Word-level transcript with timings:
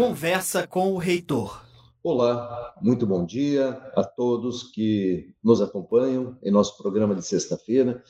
Conversa 0.00 0.66
com 0.66 0.94
o 0.94 0.96
reitor. 0.96 1.62
Olá, 2.02 2.74
muito 2.80 3.06
bom 3.06 3.22
dia 3.22 3.68
a 3.94 4.02
todos 4.02 4.62
que 4.62 5.34
nos 5.44 5.60
acompanham 5.60 6.38
em 6.42 6.50
nosso 6.50 6.78
programa 6.78 7.14
de 7.14 7.22
sexta-feira 7.22 8.02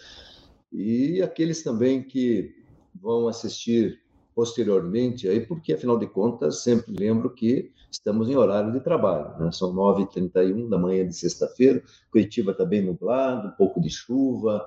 e 0.73 1.21
aqueles 1.21 1.65
também 1.65 2.01
que 2.05 2.55
vão 2.95 3.27
assistir 3.27 4.01
posteriormente, 4.37 5.27
aí, 5.27 5.41
porque 5.45 5.73
afinal 5.73 5.99
de 5.99 6.07
contas, 6.07 6.63
sempre 6.63 6.95
lembro 6.97 7.29
que 7.35 7.73
estamos 7.91 8.29
em 8.29 8.37
horário 8.37 8.73
de 8.73 8.79
trabalho, 8.79 9.37
né? 9.41 9.51
são 9.51 9.75
9h31 9.75 10.69
da 10.69 10.79
manhã 10.79 11.05
de 11.05 11.17
sexta-feira, 11.17 11.83
Curitiba 12.13 12.53
está 12.53 12.65
bem 12.65 12.83
nublado, 12.83 13.49
um 13.49 13.57
pouco 13.57 13.81
de 13.81 13.91
chuva, 13.91 14.65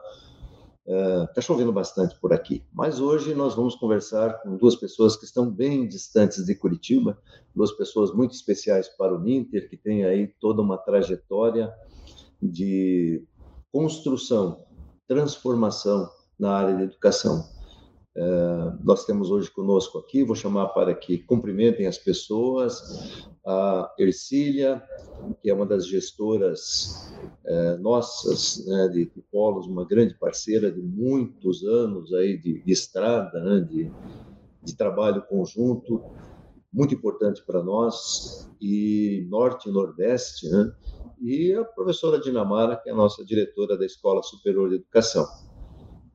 Está 0.86 1.40
uh, 1.40 1.42
chovendo 1.42 1.72
bastante 1.72 2.20
por 2.20 2.34
aqui, 2.34 2.62
mas 2.74 3.00
hoje 3.00 3.34
nós 3.34 3.56
vamos 3.56 3.74
conversar 3.76 4.42
com 4.42 4.58
duas 4.58 4.76
pessoas 4.76 5.16
que 5.16 5.24
estão 5.24 5.50
bem 5.50 5.88
distantes 5.88 6.46
de 6.46 6.54
Curitiba, 6.56 7.18
duas 7.56 7.72
pessoas 7.72 8.14
muito 8.14 8.34
especiais 8.34 8.90
para 8.90 9.16
o 9.16 9.20
Ninter, 9.20 9.70
que 9.70 9.78
tem 9.78 10.04
aí 10.04 10.28
toda 10.42 10.62
uma 10.62 10.78
trajetória 10.78 11.74
de 12.42 13.24
construção, 13.72 14.66
transformação 15.08 16.10
na 16.38 16.52
área 16.52 16.76
de 16.76 16.84
educação. 16.84 17.46
Uh, 18.16 18.78
nós 18.84 19.06
temos 19.06 19.32
hoje 19.32 19.50
conosco 19.50 19.98
aqui, 19.98 20.24
vou 20.24 20.36
chamar 20.36 20.68
para 20.68 20.94
que 20.94 21.18
cumprimentem 21.18 21.88
as 21.88 21.98
pessoas, 21.98 23.28
a 23.44 23.92
Ercília, 23.98 24.84
que 25.42 25.50
é 25.50 25.54
uma 25.54 25.66
das 25.66 25.88
gestoras 25.88 27.12
uh, 27.44 27.82
nossas 27.82 28.64
né, 28.68 28.88
de, 28.90 29.06
de, 29.06 29.22
polos, 29.32 29.66
uma 29.66 29.84
grande 29.84 30.14
parceira 30.14 30.72
de 30.72 30.80
muitos 30.80 31.64
anos 31.64 32.14
aí 32.14 32.38
de, 32.38 32.64
de 32.64 32.72
estrada, 32.72 33.44
né, 33.44 33.62
de, 33.62 33.92
de 34.62 34.78
trabalho 34.78 35.24
conjunto, 35.24 36.04
muito 36.72 36.94
importante 36.94 37.44
para 37.44 37.64
nós, 37.64 38.48
e 38.62 39.26
Norte 39.28 39.70
e 39.70 39.72
Nordeste, 39.72 40.48
né, 40.50 40.72
e 41.20 41.52
a 41.56 41.66
professora 41.66 42.20
Dinamara, 42.20 42.76
que 42.76 42.90
é 42.90 42.92
a 42.92 42.96
nossa 42.96 43.26
diretora 43.26 43.76
da 43.76 43.86
Escola 43.88 44.22
Superior 44.22 44.70
de 44.70 44.76
Educação. 44.76 45.26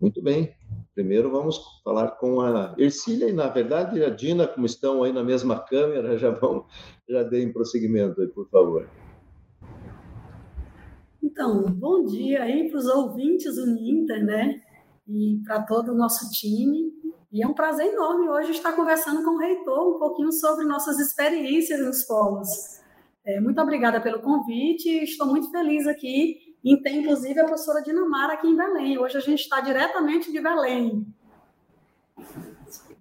Muito 0.00 0.22
bem. 0.22 0.54
Primeiro 0.98 1.30
vamos 1.30 1.60
falar 1.84 2.08
com 2.16 2.40
a 2.40 2.74
Ercília 2.76 3.28
e, 3.28 3.32
na 3.32 3.46
verdade, 3.46 4.02
a 4.02 4.10
Dina, 4.10 4.48
como 4.48 4.66
estão 4.66 5.04
aí 5.04 5.12
na 5.12 5.22
mesma 5.22 5.56
câmera, 5.60 6.18
já 6.18 6.30
vão, 6.30 6.66
já 7.08 7.22
deem 7.22 7.52
prosseguimento 7.52 8.20
aí, 8.20 8.26
por 8.26 8.48
favor. 8.48 8.90
Então, 11.22 11.66
bom 11.70 12.04
dia 12.04 12.42
aí 12.42 12.68
para 12.68 12.78
os 12.80 12.86
ouvintes 12.86 13.54
do 13.54 13.66
Ninter, 13.66 14.24
né? 14.24 14.60
E 15.06 15.40
para 15.46 15.62
todo 15.62 15.92
o 15.92 15.96
nosso 15.96 16.32
time. 16.32 16.92
E 17.30 17.44
é 17.44 17.46
um 17.46 17.54
prazer 17.54 17.92
enorme 17.92 18.28
hoje 18.28 18.50
estar 18.50 18.72
conversando 18.72 19.22
com 19.22 19.36
o 19.36 19.38
reitor 19.38 19.94
um 19.94 20.00
pouquinho 20.00 20.32
sobre 20.32 20.64
nossas 20.64 20.98
experiências 20.98 21.78
nos 21.78 22.02
polos. 22.02 22.48
É, 23.24 23.40
muito 23.40 23.60
obrigada 23.60 24.00
pelo 24.00 24.20
convite, 24.20 24.88
estou 25.04 25.28
muito 25.28 25.48
feliz 25.52 25.86
aqui 25.86 26.47
e 26.62 26.76
tem, 26.76 27.00
inclusive, 27.00 27.40
a 27.40 27.44
professora 27.44 27.82
Dinamara 27.82 28.34
aqui 28.34 28.46
em 28.46 28.56
Belém. 28.56 28.98
Hoje 28.98 29.16
a 29.16 29.20
gente 29.20 29.40
está 29.40 29.60
diretamente 29.60 30.32
de 30.32 30.40
Belém. 30.40 31.06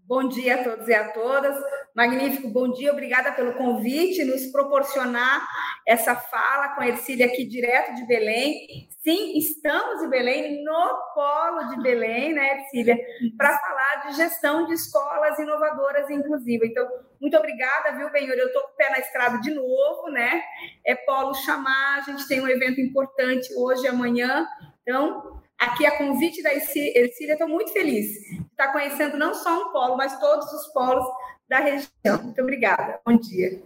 Bom 0.06 0.28
dia 0.28 0.62
a 0.62 0.64
todos 0.64 0.88
e 0.88 0.94
a 0.94 1.12
todas. 1.12 1.56
Magnífico, 1.98 2.48
bom 2.50 2.72
dia. 2.72 2.92
Obrigada 2.92 3.32
pelo 3.32 3.56
convite, 3.56 4.24
nos 4.24 4.46
proporcionar 4.52 5.42
essa 5.84 6.16
fala 6.16 6.76
com 6.76 6.82
a 6.82 6.90
Ercília 6.90 7.26
aqui 7.26 7.44
direto 7.44 7.96
de 7.96 8.06
Belém. 8.06 8.88
Sim, 9.04 9.36
estamos 9.36 10.04
em 10.04 10.08
Belém, 10.08 10.64
no 10.64 11.14
polo 11.16 11.70
de 11.70 11.82
Belém, 11.82 12.34
né, 12.34 12.60
Ercília, 12.60 12.96
para 13.36 13.58
falar 13.58 13.96
de 14.06 14.16
gestão 14.16 14.68
de 14.68 14.74
escolas 14.74 15.40
inovadoras 15.40 16.08
e 16.12 16.14
inclusivas. 16.14 16.70
Então, 16.70 16.88
muito 17.20 17.36
obrigada, 17.36 17.98
viu, 17.98 18.12
Benhor? 18.12 18.38
Eu 18.38 18.46
estou 18.46 18.62
com 18.62 18.74
o 18.74 18.76
pé 18.76 18.92
na 18.92 19.00
estrada 19.00 19.40
de 19.40 19.50
novo, 19.50 20.12
né? 20.12 20.44
É 20.86 20.94
polo 20.94 21.34
chamar, 21.34 21.98
a 21.98 22.02
gente 22.02 22.28
tem 22.28 22.40
um 22.40 22.48
evento 22.48 22.80
importante 22.80 23.52
hoje 23.58 23.86
e 23.86 23.88
amanhã. 23.88 24.46
Então, 24.84 25.42
aqui 25.58 25.84
a 25.84 25.98
convite 25.98 26.44
da 26.44 26.54
Ercília, 26.54 27.34
estou 27.34 27.48
muito 27.48 27.74
feliz 27.74 28.06
de 28.06 28.46
estar 28.52 28.72
conhecendo 28.72 29.18
não 29.18 29.34
só 29.34 29.64
um 29.64 29.72
polo, 29.72 29.98
mas 29.98 30.20
todos 30.20 30.46
os 30.54 30.72
polos 30.74 31.08
da 31.50 31.60
região. 31.60 32.24
Muito 32.24 32.42
obrigada. 32.42 33.00
Bom 33.06 33.18
dia. 33.18 33.62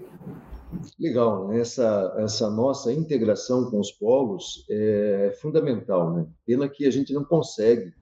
Legal, 1.00 1.48
né? 1.48 1.60
essa, 1.60 2.16
essa 2.18 2.50
nossa 2.50 2.94
integração 2.94 3.70
com 3.70 3.80
os 3.80 3.92
polos 3.92 4.66
é 4.70 5.36
fundamental, 5.42 6.14
né? 6.14 6.26
Pena 6.46 6.70
que 6.70 6.86
a 6.86 6.92
gente 6.92 7.14
não 7.14 7.26
consegue 7.26 7.94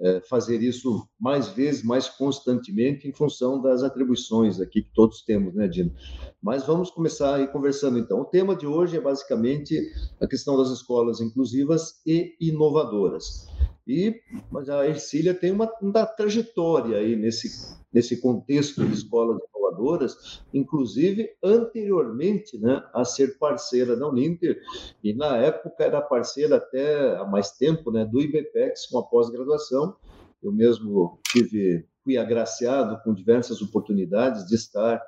é, 0.00 0.20
fazer 0.22 0.60
isso 0.62 1.06
mais 1.20 1.48
vezes, 1.48 1.84
mais 1.84 2.08
constantemente, 2.08 3.06
em 3.06 3.12
função 3.12 3.60
das 3.60 3.82
atribuições 3.82 4.58
aqui 4.58 4.82
que 4.82 4.92
todos 4.94 5.22
temos, 5.22 5.54
né, 5.54 5.68
Dino? 5.68 5.94
Mas 6.42 6.66
vamos 6.66 6.90
começar 6.90 7.36
aí 7.36 7.46
conversando 7.46 7.98
então. 7.98 8.20
O 8.20 8.24
tema 8.24 8.56
de 8.56 8.66
hoje 8.66 8.96
é 8.96 9.00
basicamente 9.00 9.78
a 10.20 10.26
questão 10.26 10.56
das 10.56 10.70
escolas 10.70 11.20
inclusivas 11.20 12.00
e 12.06 12.34
inovadoras. 12.40 13.46
E 13.86 14.20
mas 14.50 14.68
a 14.68 14.86
Ercília 14.86 15.34
tem 15.34 15.52
uma, 15.52 15.70
uma 15.82 16.06
trajetória 16.06 16.96
aí 16.96 17.14
nesse, 17.14 17.76
nesse 17.92 18.20
contexto 18.20 18.84
de 18.86 18.94
escolas 18.94 19.38
inovadoras, 19.54 20.42
inclusive 20.52 21.30
anteriormente 21.42 22.58
né, 22.58 22.82
a 22.94 23.04
ser 23.04 23.38
parceira 23.38 23.96
da 23.96 24.08
Uninter, 24.08 24.60
e 25.02 25.12
na 25.12 25.36
época 25.38 25.84
era 25.84 26.00
parceira 26.00 26.56
até 26.56 27.16
há 27.16 27.24
mais 27.24 27.52
tempo 27.52 27.90
né, 27.90 28.04
do 28.04 28.20
IBPEX 28.20 28.86
com 28.86 28.98
a 28.98 29.02
pós-graduação. 29.02 29.96
Eu 30.42 30.52
mesmo 30.52 31.18
tive 31.26 31.86
fui 32.02 32.16
agraciado 32.16 32.98
com 33.02 33.14
diversas 33.14 33.60
oportunidades 33.60 34.46
de 34.46 34.54
estar 34.54 35.00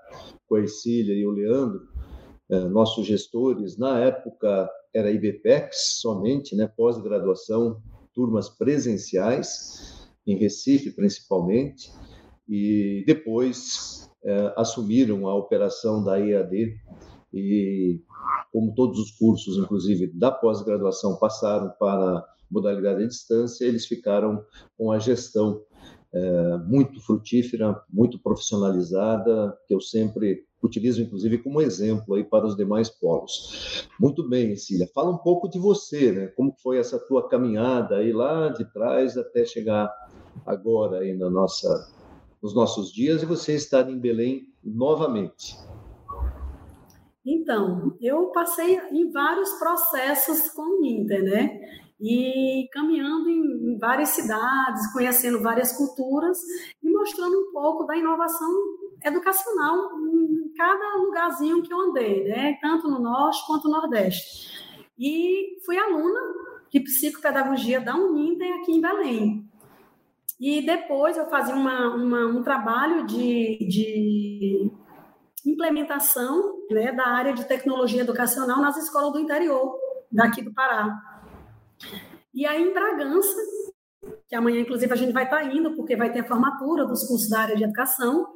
com 0.47 0.57
a 0.57 0.61
Ercília 0.61 1.15
e 1.15 1.27
o 1.27 1.31
Leandro, 1.31 1.89
eh, 2.51 2.69
nossos 2.69 3.07
gestores. 3.07 3.79
Na 3.79 3.99
época 3.99 4.71
era 4.95 5.11
IBPEX 5.11 6.01
somente, 6.01 6.55
né, 6.55 6.71
pós-graduação, 6.77 7.81
turmas 8.15 8.49
presenciais, 8.51 10.11
em 10.27 10.37
Recife 10.37 10.91
principalmente, 10.91 11.91
e 12.53 13.03
depois 13.07 14.11
eh, 14.23 14.53
assumiram 14.59 15.27
a 15.27 15.35
operação 15.35 16.05
da 16.05 16.21
EAD 16.21 16.77
e 17.33 18.03
como 18.53 18.75
todos 18.75 18.99
os 18.99 19.11
cursos, 19.13 19.57
inclusive 19.57 20.09
da 20.09 20.31
pós-graduação, 20.31 21.17
passaram 21.17 21.73
para 21.79 22.23
modalidade 22.51 23.05
à 23.05 23.07
distância, 23.07 23.65
eles 23.65 23.87
ficaram 23.87 24.45
com 24.77 24.93
a 24.93 24.99
gestão 24.99 25.63
é, 26.13 26.59
muito 26.59 27.01
frutífera, 27.01 27.83
muito 27.91 28.19
profissionalizada, 28.19 29.57
que 29.67 29.75
eu 29.75 29.81
sempre 29.81 30.45
utilizo, 30.63 31.01
inclusive, 31.01 31.39
como 31.39 31.63
exemplo 31.63 32.15
aí 32.15 32.23
para 32.23 32.47
os 32.47 32.55
demais 32.55 32.91
polos. 32.91 33.89
Muito 33.99 34.29
bem, 34.29 34.55
Cília, 34.55 34.89
fala 34.95 35.11
um 35.11 35.17
pouco 35.17 35.49
de 35.49 35.59
você, 35.59 36.13
né? 36.13 36.27
Como 36.29 36.55
foi 36.63 36.77
essa 36.77 36.99
tua 36.99 37.29
caminhada 37.29 37.97
aí 37.97 38.13
lá 38.13 38.51
de 38.51 38.71
trás 38.73 39.17
até 39.17 39.47
chegar 39.47 39.91
agora 40.47 40.99
aí 40.99 41.17
na 41.17 41.31
nossa, 41.31 41.69
nos 42.43 42.55
nossos 42.55 42.93
dias 42.93 43.23
e 43.23 43.27
você 43.27 43.55
estar 43.55 43.89
em 43.89 43.99
Belém 43.99 44.49
novamente. 44.63 45.57
Então, 47.25 47.97
eu 48.01 48.33
passei 48.33 48.81
em 48.91 49.13
vários 49.13 49.53
processos 49.53 50.51
com 50.51 50.81
o 50.81 50.85
Inter, 50.85 51.23
né? 51.23 51.61
e 52.03 52.69
caminhando 52.73 53.31
em, 53.31 53.79
várias 53.79 54.09
cidades, 54.09 54.93
conhecendo 54.93 55.41
várias 55.41 55.73
culturas 55.77 56.37
e 56.83 56.91
mostrando 56.91 57.39
um 57.39 57.53
pouco 57.53 57.85
da 57.85 57.97
inovação 57.97 58.51
educacional 59.05 60.01
em 60.01 60.53
cada 60.57 60.97
lugarzinho 60.97 61.63
que 61.63 61.73
eu 61.73 61.81
andei, 61.81 62.25
né? 62.25 62.59
tanto 62.61 62.89
no 62.89 62.99
Norte 62.99 63.47
quanto 63.47 63.69
no 63.69 63.81
Nordeste. 63.81 64.51
E 64.99 65.61
fui 65.65 65.79
aluna 65.79 66.21
de 66.73 66.81
psicopedagogia 66.81 67.81
da 67.81 67.95
Uninter 67.95 68.53
aqui 68.57 68.73
em 68.73 68.81
Belém. 68.81 69.52
E 70.43 70.61
depois 70.67 71.17
eu 71.17 71.31
fazia 71.31 71.55
uma, 71.55 71.95
uma, 71.95 72.27
um 72.27 72.43
trabalho 72.43 73.07
de, 73.07 73.59
de 73.61 74.69
implementação 75.47 76.67
né, 76.69 76.91
da 76.91 77.07
área 77.07 77.33
de 77.33 77.45
tecnologia 77.45 78.03
educacional 78.03 78.61
nas 78.61 78.77
escolas 78.77 79.13
do 79.13 79.21
interior 79.21 79.79
daqui 80.11 80.43
do 80.43 80.53
Pará. 80.53 81.01
E 82.35 82.45
aí 82.45 82.61
em 82.61 82.75
Bragança, 82.75 83.37
que 84.27 84.35
amanhã, 84.35 84.61
inclusive, 84.61 84.93
a 84.93 84.97
gente 84.97 85.13
vai 85.13 85.25
estar 85.25 85.43
tá 85.43 85.45
indo, 85.45 85.77
porque 85.77 85.95
vai 85.95 86.13
ter 86.13 86.21
a 86.21 86.27
formatura 86.27 86.87
dos 86.87 87.07
cursos 87.07 87.31
da 87.31 87.43
área 87.43 87.55
de 87.55 87.63
educação. 87.63 88.27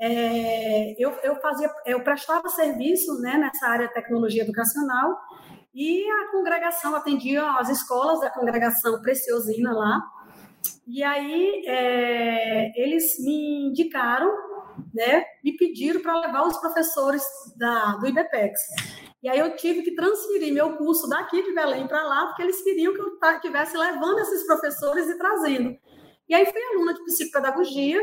É, 0.00 1.00
eu, 1.00 1.12
eu 1.22 1.36
fazia, 1.36 1.70
eu 1.86 2.02
prestava 2.02 2.48
serviço 2.48 3.20
né, 3.20 3.38
nessa 3.38 3.68
área 3.68 3.86
de 3.86 3.94
tecnologia 3.94 4.42
educacional 4.42 5.16
e 5.72 6.04
a 6.10 6.32
congregação 6.32 6.92
atendia 6.96 7.48
as 7.52 7.68
escolas 7.68 8.20
da 8.20 8.30
congregação 8.30 9.00
Preciosina 9.00 9.72
lá. 9.72 10.02
E 10.86 11.02
aí 11.02 11.62
é, 11.66 12.72
eles 12.80 13.22
me 13.24 13.68
indicaram, 13.68 14.30
né, 14.92 15.24
me 15.44 15.56
pediram 15.56 16.00
para 16.00 16.20
levar 16.20 16.46
os 16.46 16.58
professores 16.58 17.22
da, 17.56 17.96
do 17.96 18.06
IBPEX. 18.06 18.60
E 19.22 19.28
aí 19.28 19.38
eu 19.38 19.54
tive 19.54 19.82
que 19.82 19.94
transferir 19.94 20.52
meu 20.52 20.76
curso 20.76 21.08
daqui 21.08 21.42
de 21.42 21.54
Belém 21.54 21.86
para 21.86 22.02
lá, 22.02 22.26
porque 22.26 22.42
eles 22.42 22.62
queriam 22.62 22.92
que 22.92 23.00
eu 23.00 23.16
estivesse 23.34 23.76
levando 23.76 24.18
esses 24.18 24.44
professores 24.44 25.08
e 25.08 25.16
trazendo. 25.16 25.76
E 26.28 26.34
aí 26.34 26.44
fui 26.44 26.60
aluna 26.72 26.94
de 26.94 27.04
psicopedagogia, 27.04 28.00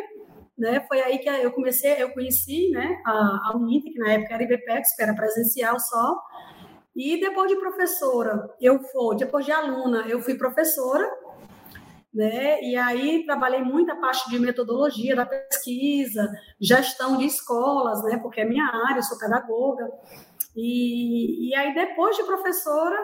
né? 0.58 0.86
Foi 0.88 1.02
aí 1.02 1.20
que 1.20 1.28
eu 1.28 1.52
comecei, 1.52 2.02
eu 2.02 2.12
conheci, 2.12 2.70
né, 2.70 3.02
a, 3.06 3.50
a 3.50 3.58
Uninter, 3.58 3.92
que 3.92 4.00
na 4.00 4.14
época 4.14 4.34
era 4.34 4.44
IBPEX, 4.44 4.96
que 4.96 5.04
era 5.04 5.16
presencial 5.16 5.80
só. 5.80 6.18
E 6.96 7.20
depois 7.20 7.50
de 7.50 7.58
professora, 7.58 8.50
eu 8.60 8.80
fui, 8.80 9.16
depois 9.16 9.46
de 9.46 9.52
aluna, 9.52 10.06
eu 10.08 10.22
fui 10.22 10.36
professora, 10.36 11.10
né? 12.14 12.62
E 12.62 12.76
aí 12.76 13.24
trabalhei 13.26 13.62
muito 13.62 13.92
a 13.92 13.96
parte 13.96 14.30
de 14.30 14.40
metodologia 14.40 15.16
da 15.16 15.26
pesquisa, 15.26 16.30
gestão 16.60 17.18
de 17.18 17.26
escolas, 17.26 18.04
né? 18.04 18.18
Porque 18.18 18.42
é 18.42 18.46
minha 18.46 18.66
área, 18.66 19.00
eu 19.00 19.04
sou 19.04 19.18
pedagoga. 19.18 19.88
E, 20.56 21.50
e 21.50 21.56
aí 21.56 21.74
depois 21.74 22.18
de 22.18 22.24
professora, 22.24 22.98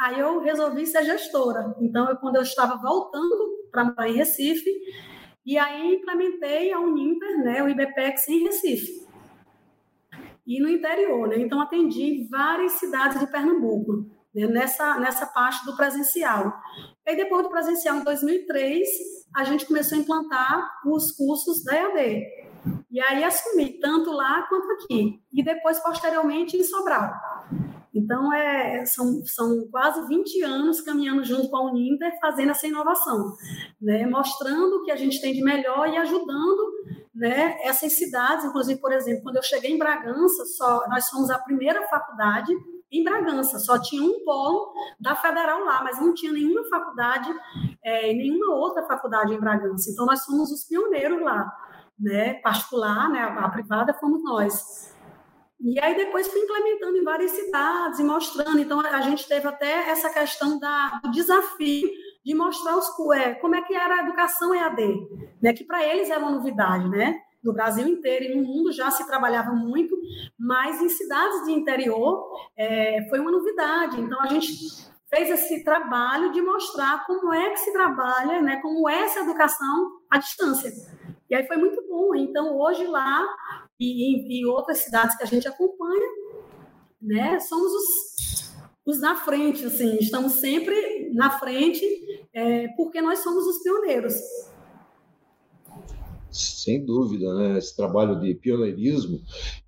aí 0.00 0.18
eu 0.18 0.40
resolvi 0.40 0.86
ser 0.86 1.04
gestora. 1.04 1.74
Então, 1.80 2.08
eu, 2.08 2.16
quando 2.16 2.36
eu 2.36 2.42
estava 2.42 2.76
voltando 2.76 3.58
para 3.70 4.08
em 4.08 4.14
Recife, 4.14 4.70
e 5.46 5.56
aí 5.56 5.94
implementei 5.94 6.72
a 6.72 6.80
Uninter, 6.80 7.38
né, 7.38 7.62
o 7.62 7.68
IBPEX 7.68 8.28
em 8.28 8.44
Recife. 8.44 9.06
E 10.46 10.60
no 10.60 10.68
interior, 10.68 11.28
né? 11.28 11.38
Então 11.38 11.60
atendi 11.60 12.26
várias 12.30 12.72
cidades 12.72 13.20
de 13.20 13.26
Pernambuco, 13.26 14.06
né, 14.34 14.46
nessa 14.46 14.98
nessa 14.98 15.26
parte 15.26 15.64
do 15.64 15.76
presencial. 15.76 16.52
E 17.08 17.16
depois 17.16 17.42
do 17.42 17.48
presencial 17.48 17.96
em 17.96 18.04
2003, 18.04 18.86
a 19.34 19.42
gente 19.42 19.64
começou 19.64 19.96
a 19.96 20.00
implantar 20.02 20.80
os 20.84 21.10
cursos 21.12 21.64
da 21.64 21.74
EAD. 21.74 22.26
E 22.90 23.00
aí 23.00 23.24
assumi 23.24 23.78
tanto 23.80 24.12
lá 24.12 24.42
quanto 24.46 24.70
aqui. 24.72 25.18
E 25.32 25.42
depois 25.42 25.78
posteriormente 25.80 26.58
em 26.58 26.62
Sobral. 26.62 27.10
Então, 27.94 28.30
é, 28.30 28.84
são, 28.84 29.24
são 29.24 29.66
quase 29.70 30.06
20 30.06 30.42
anos 30.42 30.82
caminhando 30.82 31.24
junto 31.24 31.48
com 31.48 31.56
a 31.56 31.70
Uninter, 31.70 32.12
fazendo 32.20 32.50
essa 32.50 32.66
inovação, 32.66 33.34
né? 33.80 34.06
mostrando 34.06 34.76
o 34.76 34.84
que 34.84 34.90
a 34.90 34.96
gente 34.96 35.18
tem 35.18 35.32
de 35.32 35.42
melhor 35.42 35.88
e 35.88 35.96
ajudando 35.96 36.72
né, 37.14 37.56
essas 37.62 37.96
cidades. 37.96 38.44
Inclusive, 38.44 38.78
por 38.78 38.92
exemplo, 38.92 39.22
quando 39.22 39.36
eu 39.36 39.42
cheguei 39.42 39.72
em 39.72 39.78
Bragança, 39.78 40.44
só, 40.44 40.86
nós 40.88 41.08
fomos 41.08 41.30
a 41.30 41.38
primeira 41.38 41.88
faculdade 41.88 42.54
em 42.90 43.04
Bragança, 43.04 43.58
só 43.58 43.78
tinha 43.78 44.02
um 44.02 44.24
polo 44.24 44.72
da 44.98 45.14
federal 45.14 45.64
lá, 45.64 45.82
mas 45.82 46.00
não 46.00 46.14
tinha 46.14 46.32
nenhuma 46.32 46.64
faculdade, 46.68 47.28
é, 47.84 48.12
nenhuma 48.14 48.54
outra 48.54 48.86
faculdade 48.86 49.34
em 49.34 49.40
Bragança. 49.40 49.90
Então, 49.90 50.06
nós 50.06 50.24
fomos 50.24 50.50
os 50.50 50.64
pioneiros 50.64 51.22
lá, 51.22 51.52
né? 51.98 52.34
particular, 52.34 53.10
né? 53.10 53.22
a 53.22 53.48
privada 53.50 53.92
fomos 53.94 54.22
nós. 54.22 54.96
E 55.60 55.78
aí 55.80 55.96
depois 55.96 56.28
fui 56.28 56.40
implementando 56.40 56.96
em 56.96 57.02
várias 57.02 57.32
cidades 57.32 57.98
e 57.98 58.04
mostrando. 58.04 58.60
Então 58.60 58.80
a 58.80 59.00
gente 59.00 59.26
teve 59.26 59.46
até 59.48 59.90
essa 59.90 60.08
questão 60.08 60.58
da, 60.58 61.00
do 61.02 61.10
desafio 61.10 61.88
de 62.24 62.34
mostrar 62.34 62.76
os, 62.76 62.88
é, 63.16 63.34
como 63.34 63.56
é 63.56 63.62
que 63.62 63.74
era 63.74 63.96
a 63.96 64.02
educação 64.04 64.54
EAD, 64.54 65.08
né? 65.42 65.52
que 65.52 65.64
para 65.64 65.84
eles 65.84 66.10
era 66.10 66.20
uma 66.20 66.30
novidade, 66.30 66.88
né? 66.88 67.20
No 67.42 67.52
Brasil 67.52 67.86
inteiro 67.86 68.24
e 68.24 68.34
no 68.34 68.42
mundo 68.42 68.72
já 68.72 68.90
se 68.90 69.06
trabalhava 69.06 69.52
muito, 69.52 69.96
mas 70.38 70.82
em 70.82 70.88
cidades 70.88 71.44
de 71.44 71.52
interior 71.52 72.30
é, 72.56 73.06
foi 73.08 73.20
uma 73.20 73.30
novidade. 73.30 74.00
Então 74.00 74.20
a 74.20 74.26
gente 74.26 74.52
fez 75.08 75.30
esse 75.30 75.64
trabalho 75.64 76.32
de 76.32 76.42
mostrar 76.42 77.06
como 77.06 77.32
é 77.32 77.50
que 77.50 77.58
se 77.58 77.72
trabalha, 77.72 78.42
né? 78.42 78.60
Como 78.60 78.88
é 78.88 79.02
essa 79.02 79.20
educação 79.20 80.00
à 80.10 80.18
distância. 80.18 80.70
E 81.30 81.34
aí 81.34 81.46
foi 81.46 81.56
muito 81.56 81.82
bom. 81.88 82.14
Então 82.14 82.58
hoje 82.58 82.86
lá 82.86 83.24
e 83.78 84.40
em 84.40 84.44
outras 84.46 84.78
cidades 84.78 85.16
que 85.16 85.22
a 85.22 85.26
gente 85.26 85.46
acompanha, 85.46 86.08
né, 87.00 87.38
somos 87.38 87.72
os, 87.72 88.54
os 88.84 89.00
na 89.00 89.14
frente, 89.16 89.64
assim, 89.64 89.98
estamos 89.98 90.32
sempre 90.32 91.12
na 91.14 91.30
frente, 91.38 91.84
é, 92.34 92.68
porque 92.76 93.00
nós 93.00 93.20
somos 93.20 93.46
os 93.46 93.62
pioneiros. 93.62 94.14
Sem 96.38 96.84
dúvida, 96.84 97.34
né? 97.34 97.58
esse 97.58 97.76
trabalho 97.76 98.20
de 98.20 98.34
pioneirismo, 98.34 99.20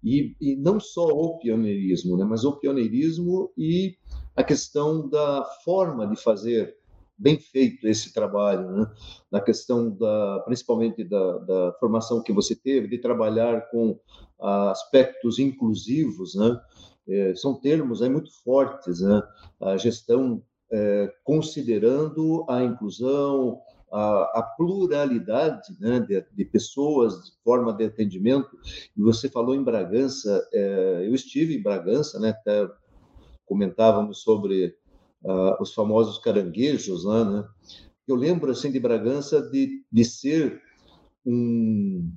e, 0.03 0.35
e 0.41 0.57
não 0.57 0.79
só 0.79 1.07
o 1.07 1.39
pioneirismo, 1.39 2.17
né? 2.17 2.25
mas 2.25 2.45
o 2.45 2.53
pioneirismo 2.53 3.51
e 3.57 3.97
a 4.37 4.45
questão 4.45 5.09
da 5.09 5.45
forma 5.65 6.07
de 6.07 6.17
fazer 6.17 6.77
bem 7.19 7.39
feito 7.39 7.87
esse 7.87 8.15
trabalho, 8.15 8.71
né? 8.71 8.91
na 9.31 9.41
questão 9.41 9.91
da, 9.91 10.43
principalmente 10.47 11.05
da, 11.05 11.39
da, 11.39 11.73
formação 11.79 12.23
que 12.23 12.33
você 12.33 12.55
teve, 12.55 12.89
de 12.89 12.99
trabalhar 12.99 13.69
com 13.71 13.99
aspectos 14.41 15.39
inclusivos, 15.39 16.35
né? 16.35 16.59
É, 17.07 17.35
são 17.35 17.55
termos 17.55 18.01
aí 18.01 18.09
muito 18.09 18.31
fortes, 18.43 19.01
né? 19.01 19.23
A 19.61 19.77
gestão 19.77 20.43
é, 20.73 21.13
considerando 21.25 22.47
a 22.49 22.63
inclusão, 22.63 23.61
a, 23.93 24.39
a 24.39 24.43
pluralidade 24.43 25.77
né? 25.81 26.01
de, 26.01 26.25
de, 26.33 26.45
pessoas, 26.45 27.25
de 27.25 27.33
forma 27.43 27.73
de 27.73 27.85
atendimento. 27.85 28.51
E 28.97 29.01
você 29.03 29.29
falou 29.29 29.55
em 29.55 29.65
Bragança, 29.65 30.47
é, 30.53 31.07
eu 31.07 31.15
estive 31.15 31.57
em 31.57 31.63
Bragança, 31.63 32.19
né? 32.21 32.31
Até 32.31 32.69
comentávamos 33.45 34.23
sobre 34.23 34.77
uh, 35.25 35.61
os 35.61 35.75
famosos 35.75 36.19
caranguejos 36.19 37.05
lá, 37.05 37.25
né? 37.25 37.49
Eu 38.07 38.15
lembro 38.17 38.51
assim 38.51 38.71
de 38.71 38.79
Bragança 38.79 39.43
de, 39.51 39.85
de 39.91 40.05
ser 40.05 40.61
um 41.27 42.11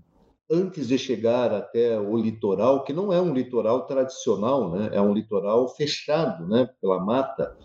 antes 0.49 0.87
de 0.87 0.97
chegar 0.97 1.51
até 1.51 1.99
o 1.99 2.15
litoral, 2.15 2.83
que 2.83 2.93
não 2.93 3.11
é 3.11 3.19
um 3.19 3.33
litoral 3.33 3.87
tradicional, 3.87 4.71
né? 4.71 4.89
É 4.91 5.01
um 5.01 5.13
litoral 5.13 5.67
fechado, 5.69 6.47
né? 6.47 6.69
Pela 6.79 6.99
mata. 6.99 7.57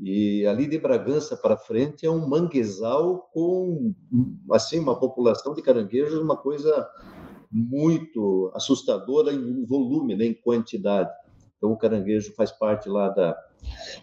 E 0.00 0.46
ali 0.46 0.66
de 0.66 0.78
Bragança 0.78 1.36
para 1.36 1.56
frente 1.56 2.06
é 2.06 2.10
um 2.10 2.28
manguezal 2.28 3.28
com 3.32 3.92
assim 4.52 4.78
uma 4.78 4.98
população 4.98 5.54
de 5.54 5.62
caranguejos, 5.62 6.20
uma 6.20 6.36
coisa 6.36 6.88
muito 7.50 8.50
assustadora 8.54 9.32
em 9.32 9.64
volume, 9.64 10.14
né? 10.14 10.26
em 10.26 10.34
quantidade. 10.34 11.10
Então 11.56 11.72
o 11.72 11.76
caranguejo 11.76 12.32
faz 12.34 12.52
parte 12.52 12.88
lá 12.88 13.08
da, 13.08 13.36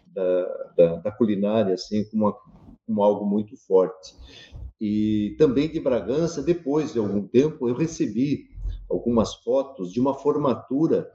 da, 0.08 0.72
da, 0.78 0.96
da 0.98 1.12
culinária, 1.12 1.74
assim, 1.74 2.04
como, 2.10 2.36
como 2.86 3.04
algo 3.04 3.26
muito 3.26 3.56
forte. 3.56 4.14
E 4.80 5.36
também 5.38 5.70
de 5.70 5.80
Bragança, 5.80 6.44
depois 6.44 6.92
de 6.92 7.00
algum 7.00 7.26
tempo, 7.26 7.70
eu 7.70 7.76
recebi 7.76 8.50
algumas 8.90 9.36
fotos 9.36 9.92
de 9.92 10.00
uma 10.00 10.14
formatura. 10.14 11.10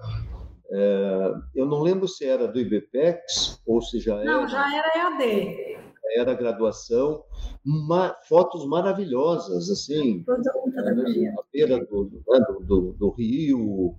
É, 0.72 1.34
eu 1.54 1.66
não 1.66 1.82
lembro 1.82 2.06
se 2.06 2.24
era 2.24 2.46
do 2.46 2.60
IBPEX 2.60 3.60
ou 3.66 3.82
se 3.82 3.98
já 3.98 4.16
era. 4.16 4.24
Não, 4.24 4.48
já 4.48 4.76
era 4.76 4.98
EAD. 4.98 5.80
Era 6.16 6.34
graduação, 6.34 7.22
ma, 7.64 8.16
fotos 8.28 8.66
maravilhosas, 8.66 9.70
assim, 9.70 10.24
é, 10.28 10.82
na 10.82 11.42
beira 11.52 11.84
do, 11.84 12.10
né, 12.28 12.40
do, 12.48 12.60
do, 12.64 12.92
do 12.94 13.10
Rio, 13.10 13.94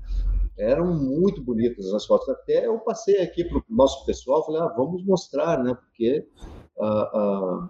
eram 0.57 0.93
muito 0.93 1.41
bonitas 1.41 1.93
as 1.93 2.05
fotos. 2.05 2.27
Até 2.29 2.67
eu 2.67 2.77
passei 2.79 3.21
aqui 3.21 3.45
para 3.45 3.57
o 3.57 3.63
nosso 3.69 4.05
pessoal, 4.05 4.45
falei, 4.45 4.61
ah, 4.61 4.73
vamos 4.75 5.05
mostrar, 5.05 5.63
né? 5.63 5.73
Porque 5.73 6.27
ah, 6.79 7.11
ah, 7.13 7.69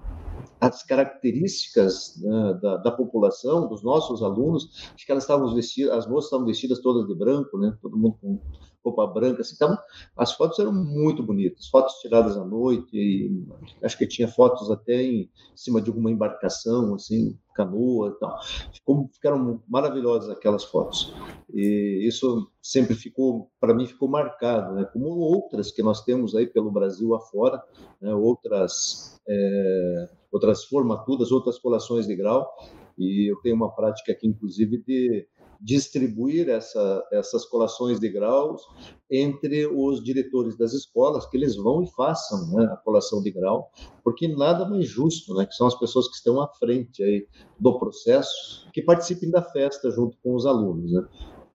as 0.59 0.83
características 0.83 2.19
né, 2.21 2.59
da, 2.61 2.77
da, 2.77 2.91
população, 2.91 3.67
dos 3.67 3.83
nossos 3.83 4.23
alunos, 4.23 4.91
acho 4.95 5.05
que 5.05 5.11
elas 5.11 5.23
estavam 5.23 5.53
vestidas, 5.53 5.93
as 5.93 6.07
moças 6.07 6.25
estavam 6.25 6.45
vestidas 6.45 6.79
todas 6.79 7.07
de 7.07 7.15
branco, 7.15 7.57
né? 7.57 7.77
Todo 7.81 7.97
mundo 7.97 8.17
com 8.19 8.39
roupa 8.83 9.07
branca, 9.07 9.41
assim, 9.41 9.55
então 9.55 9.77
as 10.17 10.33
fotos 10.33 10.59
eram 10.59 10.73
muito 10.73 11.23
bonitas, 11.23 11.67
fotos 11.67 11.95
tiradas 11.95 12.37
à 12.37 12.43
noite, 12.43 12.89
e 12.93 13.45
acho 13.83 13.97
que 13.97 14.07
tinha 14.07 14.27
fotos 14.27 14.69
até 14.71 15.01
em 15.01 15.29
cima 15.55 15.81
de 15.81 15.89
alguma 15.89 16.11
embarcação, 16.11 16.95
assim, 16.95 17.37
canoa 17.53 18.09
e 18.09 18.19
tal. 18.19 18.39
Ficou, 18.73 19.09
ficaram 19.13 19.61
maravilhosas 19.67 20.29
aquelas 20.29 20.63
fotos. 20.63 21.13
E 21.53 22.05
isso 22.07 22.49
sempre 22.61 22.95
ficou, 22.95 23.49
para 23.59 23.73
mim, 23.73 23.85
ficou 23.85 24.09
marcado, 24.09 24.75
né? 24.75 24.85
como 24.91 25.07
outras 25.07 25.71
que 25.71 25.83
nós 25.83 26.03
temos 26.03 26.35
aí 26.35 26.47
pelo 26.47 26.71
Brasil 26.71 27.13
afora, 27.13 27.61
né? 28.01 28.13
outras, 28.13 29.19
é, 29.27 30.09
outras 30.31 30.63
formaturas, 30.65 31.31
outras 31.31 31.59
colações 31.59 32.07
de 32.07 32.15
grau. 32.15 32.49
E 32.97 33.31
eu 33.31 33.37
tenho 33.41 33.55
uma 33.55 33.73
prática 33.73 34.11
aqui, 34.11 34.27
inclusive, 34.27 34.83
de 34.83 35.27
distribuir 35.61 36.49
essa, 36.49 37.07
essas 37.11 37.45
colações 37.45 37.99
de 37.99 38.09
graus 38.09 38.61
entre 39.09 39.67
os 39.67 40.03
diretores 40.03 40.57
das 40.57 40.73
escolas, 40.73 41.25
que 41.27 41.37
eles 41.37 41.55
vão 41.55 41.83
e 41.83 41.91
façam 41.91 42.51
né, 42.51 42.65
a 42.65 42.77
colação 42.77 43.21
de 43.21 43.29
grau, 43.31 43.71
porque 44.03 44.27
nada 44.27 44.67
mais 44.67 44.87
justo, 44.87 45.35
né, 45.35 45.45
que 45.45 45.53
são 45.53 45.67
as 45.67 45.77
pessoas 45.77 46.07
que 46.07 46.15
estão 46.15 46.41
à 46.41 46.47
frente 46.47 47.03
aí 47.03 47.27
do 47.59 47.77
processo, 47.77 48.67
que 48.73 48.81
participem 48.81 49.29
da 49.29 49.43
festa 49.43 49.91
junto 49.91 50.17
com 50.23 50.33
os 50.33 50.45
alunos. 50.45 50.91
Né? 50.91 51.07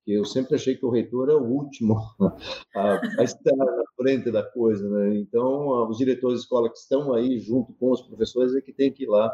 Eu 0.06 0.24
sempre 0.24 0.54
achei 0.54 0.76
que 0.76 0.86
o 0.86 0.90
reitor 0.90 1.28
é 1.28 1.34
o 1.34 1.42
último 1.42 1.98
a, 2.76 3.00
a 3.18 3.24
estar 3.24 3.56
na 3.56 3.84
frente 3.96 4.30
da 4.30 4.44
coisa. 4.44 4.88
Né? 4.88 5.16
Então, 5.16 5.88
os 5.88 5.98
diretores 5.98 6.38
de 6.38 6.44
escola 6.44 6.70
que 6.70 6.78
estão 6.78 7.12
aí 7.12 7.40
junto 7.40 7.72
com 7.72 7.90
os 7.90 8.02
professores 8.02 8.54
é 8.54 8.60
que 8.60 8.72
tem 8.72 8.92
que 8.92 9.02
ir 9.02 9.08
lá 9.08 9.32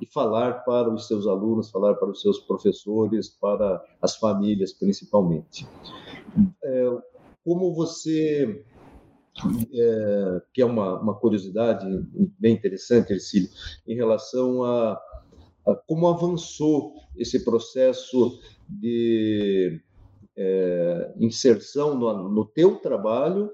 e 0.00 0.06
falar 0.06 0.64
para 0.64 0.92
os 0.92 1.06
seus 1.06 1.26
alunos, 1.26 1.70
falar 1.70 1.94
para 1.94 2.10
os 2.10 2.20
seus 2.20 2.38
professores, 2.38 3.28
para 3.28 3.82
as 4.02 4.16
famílias 4.16 4.72
principalmente. 4.72 5.66
É, 6.62 6.98
como 7.44 7.74
você 7.74 8.64
é, 9.72 10.42
que 10.52 10.62
é 10.62 10.64
uma, 10.64 11.00
uma 11.00 11.14
curiosidade 11.14 11.86
bem 12.38 12.54
interessante, 12.54 13.12
Ercílio, 13.12 13.48
em 13.86 13.94
relação 13.94 14.62
a, 14.62 15.00
como 15.86 16.06
avançou 16.08 16.94
esse 17.16 17.44
processo 17.44 18.38
de 18.68 19.80
é, 20.36 21.14
inserção 21.18 21.96
no, 21.98 22.28
no 22.28 22.44
teu 22.44 22.76
trabalho 22.76 23.50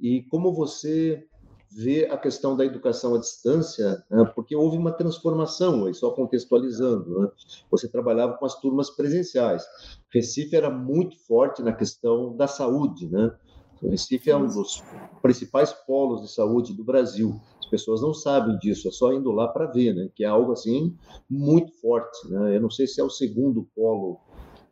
e 0.00 0.22
como 0.24 0.52
você 0.52 1.26
vê 1.74 2.06
a 2.06 2.16
questão 2.16 2.56
da 2.56 2.64
educação 2.64 3.14
à 3.14 3.18
distância, 3.18 4.04
né? 4.10 4.30
porque 4.34 4.54
houve 4.54 4.76
uma 4.76 4.92
transformação, 4.92 5.86
aí 5.86 5.94
só 5.94 6.10
contextualizando. 6.10 7.20
Né? 7.20 7.28
Você 7.70 7.88
trabalhava 7.88 8.34
com 8.34 8.44
as 8.44 8.58
turmas 8.60 8.90
presenciais. 8.90 9.64
Recife 10.12 10.54
era 10.54 10.70
muito 10.70 11.18
forte 11.26 11.62
na 11.62 11.72
questão 11.72 12.36
da 12.36 12.46
saúde, 12.46 13.08
né? 13.08 13.34
O 13.82 13.90
Recife 13.90 14.30
é 14.30 14.36
um 14.36 14.46
dos 14.46 14.82
principais 15.20 15.72
polos 15.72 16.22
de 16.22 16.32
saúde 16.32 16.72
do 16.72 16.84
Brasil. 16.84 17.40
As 17.58 17.66
pessoas 17.66 18.00
não 18.00 18.14
sabem 18.14 18.56
disso, 18.58 18.86
é 18.86 18.92
só 18.92 19.12
indo 19.12 19.32
lá 19.32 19.48
para 19.48 19.66
ver, 19.66 19.92
né? 19.92 20.08
Que 20.14 20.24
é 20.24 20.28
algo 20.28 20.52
assim 20.52 20.96
muito 21.28 21.72
forte, 21.80 22.28
né? 22.30 22.56
Eu 22.56 22.60
não 22.60 22.70
sei 22.70 22.86
se 22.86 23.00
é 23.00 23.04
o 23.04 23.10
segundo 23.10 23.68
polo. 23.74 24.20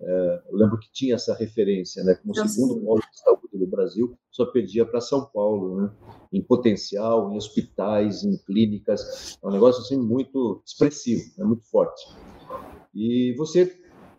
É, 0.02 0.42
eu 0.50 0.57
lembro 0.57 0.78
que 0.78 0.90
tinha 0.90 1.14
essa 1.14 1.35
referência, 1.35 2.02
né? 2.02 2.14
Como 2.14 2.33
o 2.33 2.49
segundo 2.49 2.80
polo 2.80 3.00
de 3.00 3.19
saúde 3.19 3.49
do 3.52 3.66
Brasil, 3.66 4.19
só 4.30 4.47
perdia 4.47 4.87
para 4.87 5.00
São 5.00 5.26
Paulo, 5.26 5.83
né? 5.83 5.90
Em 6.33 6.42
potencial, 6.42 7.30
em 7.30 7.37
hospitais, 7.37 8.25
em 8.25 8.38
clínicas, 8.38 9.38
é 9.42 9.47
um 9.47 9.50
negócio 9.50 9.83
assim 9.83 9.99
muito 9.99 10.62
expressivo, 10.64 11.23
né? 11.37 11.45
muito 11.45 11.64
forte. 11.71 12.02
E 12.95 13.35
você 13.37 13.78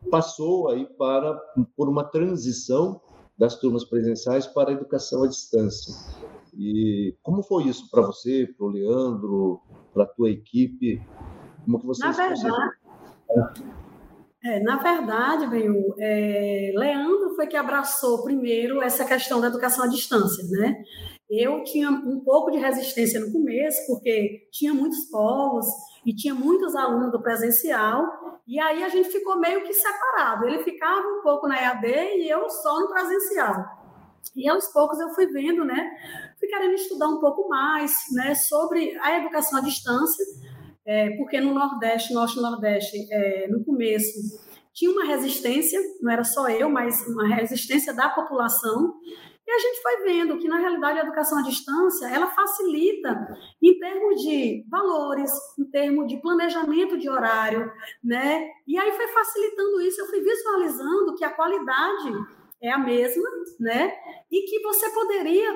passou 0.09 0.69
aí 0.69 0.85
para 0.97 1.33
por 1.75 1.89
uma 1.89 2.03
transição 2.03 3.01
das 3.37 3.55
turmas 3.59 3.83
presenciais 3.83 4.45
para 4.45 4.69
a 4.69 4.73
educação 4.73 5.23
à 5.23 5.27
distância. 5.27 5.95
E 6.55 7.15
como 7.23 7.41
foi 7.41 7.63
isso 7.63 7.89
para 7.89 8.01
você, 8.03 8.45
para 8.55 8.67
o 8.67 8.69
Leandro, 8.69 9.61
para 9.93 10.03
a 10.03 10.07
tua 10.07 10.29
equipe? 10.29 11.01
Como 11.65 11.79
que 11.79 11.87
vocês 11.87 12.17
na 12.17 12.27
verdade, 12.27 13.63
é, 14.43 14.59
na 14.59 14.77
verdade, 14.77 15.47
Benhu, 15.47 15.93
é, 15.99 16.71
Leandro 16.75 17.35
foi 17.35 17.45
que 17.47 17.55
abraçou 17.55 18.23
primeiro 18.23 18.81
essa 18.81 19.05
questão 19.05 19.39
da 19.39 19.47
educação 19.47 19.85
à 19.85 19.87
distância, 19.87 20.43
né? 20.49 20.83
Eu 21.29 21.63
tinha 21.63 21.89
um 21.89 22.21
pouco 22.25 22.51
de 22.51 22.57
resistência 22.57 23.19
no 23.19 23.31
começo, 23.31 23.85
porque 23.87 24.47
tinha 24.51 24.73
muitos 24.73 25.09
povos 25.09 25.65
e 26.05 26.13
tinha 26.13 26.33
muitos 26.33 26.75
alunos 26.75 27.11
do 27.11 27.21
presencial, 27.21 28.03
e 28.47 28.59
aí 28.59 28.83
a 28.83 28.89
gente 28.89 29.09
ficou 29.09 29.39
meio 29.39 29.63
que 29.63 29.73
separado. 29.73 30.45
Ele 30.45 30.63
ficava 30.63 31.07
um 31.07 31.21
pouco 31.21 31.47
na 31.47 31.61
EAD 31.61 31.87
e 31.87 32.29
eu 32.29 32.49
só 32.49 32.79
no 32.81 32.89
presencial. 32.89 33.63
E 34.35 34.49
aos 34.49 34.67
poucos 34.67 34.99
eu 34.99 35.09
fui 35.13 35.27
vendo, 35.27 35.63
né? 35.63 35.89
Fui 36.39 36.47
querendo 36.47 36.73
estudar 36.73 37.07
um 37.07 37.19
pouco 37.19 37.47
mais, 37.47 37.93
né? 38.11 38.33
Sobre 38.35 38.97
a 38.99 39.19
educação 39.19 39.59
à 39.59 39.61
distância, 39.61 40.25
é, 40.85 41.11
porque 41.17 41.39
no 41.39 41.53
Nordeste, 41.53 42.13
Norte 42.13 42.37
e 42.37 42.41
Nordeste, 42.41 43.07
é, 43.11 43.47
no 43.47 43.63
começo, 43.63 44.41
tinha 44.73 44.91
uma 44.91 45.05
resistência, 45.05 45.79
não 46.01 46.11
era 46.11 46.23
só 46.23 46.49
eu, 46.49 46.69
mas 46.69 47.05
uma 47.07 47.27
resistência 47.35 47.93
da 47.93 48.09
população. 48.09 48.95
E 49.45 49.51
a 49.51 49.59
gente 49.59 49.81
foi 49.81 50.03
vendo 50.03 50.37
que, 50.37 50.47
na 50.47 50.57
realidade, 50.57 50.99
a 50.99 51.03
educação 51.03 51.39
à 51.39 51.41
distância, 51.41 52.07
ela 52.07 52.27
facilita 52.27 53.37
em 53.61 53.77
termos 53.77 54.21
de 54.21 54.65
valores, 54.69 55.31
em 55.59 55.65
termos 55.65 56.07
de 56.07 56.21
planejamento 56.21 56.97
de 56.97 57.09
horário, 57.09 57.69
né? 58.03 58.49
E 58.67 58.77
aí 58.77 58.91
foi 58.93 59.07
facilitando 59.09 59.81
isso, 59.81 59.99
eu 59.99 60.07
fui 60.07 60.21
visualizando 60.21 61.15
que 61.15 61.25
a 61.25 61.33
qualidade 61.33 62.13
é 62.61 62.71
a 62.71 62.77
mesma, 62.77 63.27
né? 63.59 63.91
E 64.31 64.43
que 64.43 64.61
você 64.61 64.89
poderia 64.91 65.51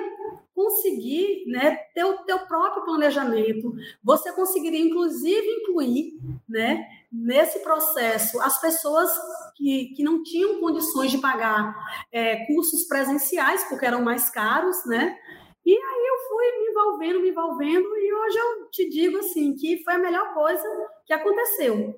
conseguir, 0.56 1.44
né, 1.46 1.76
ter 1.94 2.02
o 2.02 2.24
teu 2.24 2.38
próprio 2.46 2.82
planejamento. 2.82 3.74
Você 4.02 4.32
conseguiria, 4.32 4.80
inclusive, 4.80 5.46
incluir, 5.46 6.18
né, 6.48 6.82
nesse 7.12 7.58
processo 7.58 8.40
as 8.40 8.58
pessoas 8.58 9.10
que, 9.54 9.92
que 9.94 10.02
não 10.02 10.22
tinham 10.22 10.58
condições 10.58 11.10
de 11.10 11.18
pagar 11.18 11.76
é, 12.10 12.46
cursos 12.46 12.84
presenciais, 12.88 13.64
porque 13.64 13.84
eram 13.84 14.00
mais 14.02 14.30
caros, 14.30 14.82
né? 14.86 15.18
E 15.64 15.72
aí 15.72 16.06
eu 16.06 16.28
fui 16.28 16.44
me 16.58 16.70
envolvendo, 16.70 17.20
me 17.20 17.28
envolvendo, 17.30 17.96
e 17.98 18.14
hoje 18.14 18.38
eu 18.38 18.70
te 18.70 18.88
digo 18.88 19.18
assim 19.18 19.54
que 19.54 19.82
foi 19.84 19.94
a 19.94 19.98
melhor 19.98 20.32
coisa 20.32 20.64
que 21.04 21.12
aconteceu. 21.12 21.94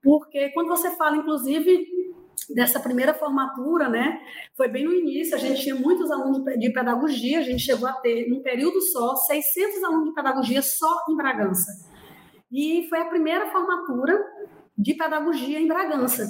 Porque 0.00 0.50
quando 0.50 0.68
você 0.68 0.92
fala, 0.92 1.16
inclusive, 1.16 1.88
dessa 2.54 2.80
primeira 2.80 3.14
formatura, 3.14 3.88
né? 3.88 4.20
Foi 4.56 4.68
bem 4.68 4.84
no 4.84 4.92
início, 4.92 5.34
a 5.34 5.38
gente 5.38 5.62
tinha 5.62 5.74
muitos 5.74 6.10
alunos 6.10 6.44
de 6.58 6.70
pedagogia, 6.70 7.40
a 7.40 7.42
gente 7.42 7.62
chegou 7.62 7.88
a 7.88 7.92
ter, 7.94 8.28
num 8.28 8.42
período 8.42 8.80
só, 8.80 9.14
600 9.16 9.84
alunos 9.84 10.08
de 10.08 10.14
pedagogia 10.14 10.62
só 10.62 11.04
em 11.10 11.16
Bragança. 11.16 11.70
E 12.50 12.86
foi 12.88 13.00
a 13.00 13.06
primeira 13.06 13.50
formatura 13.50 14.18
de 14.76 14.94
pedagogia 14.94 15.60
em 15.60 15.66
Bragança. 15.66 16.26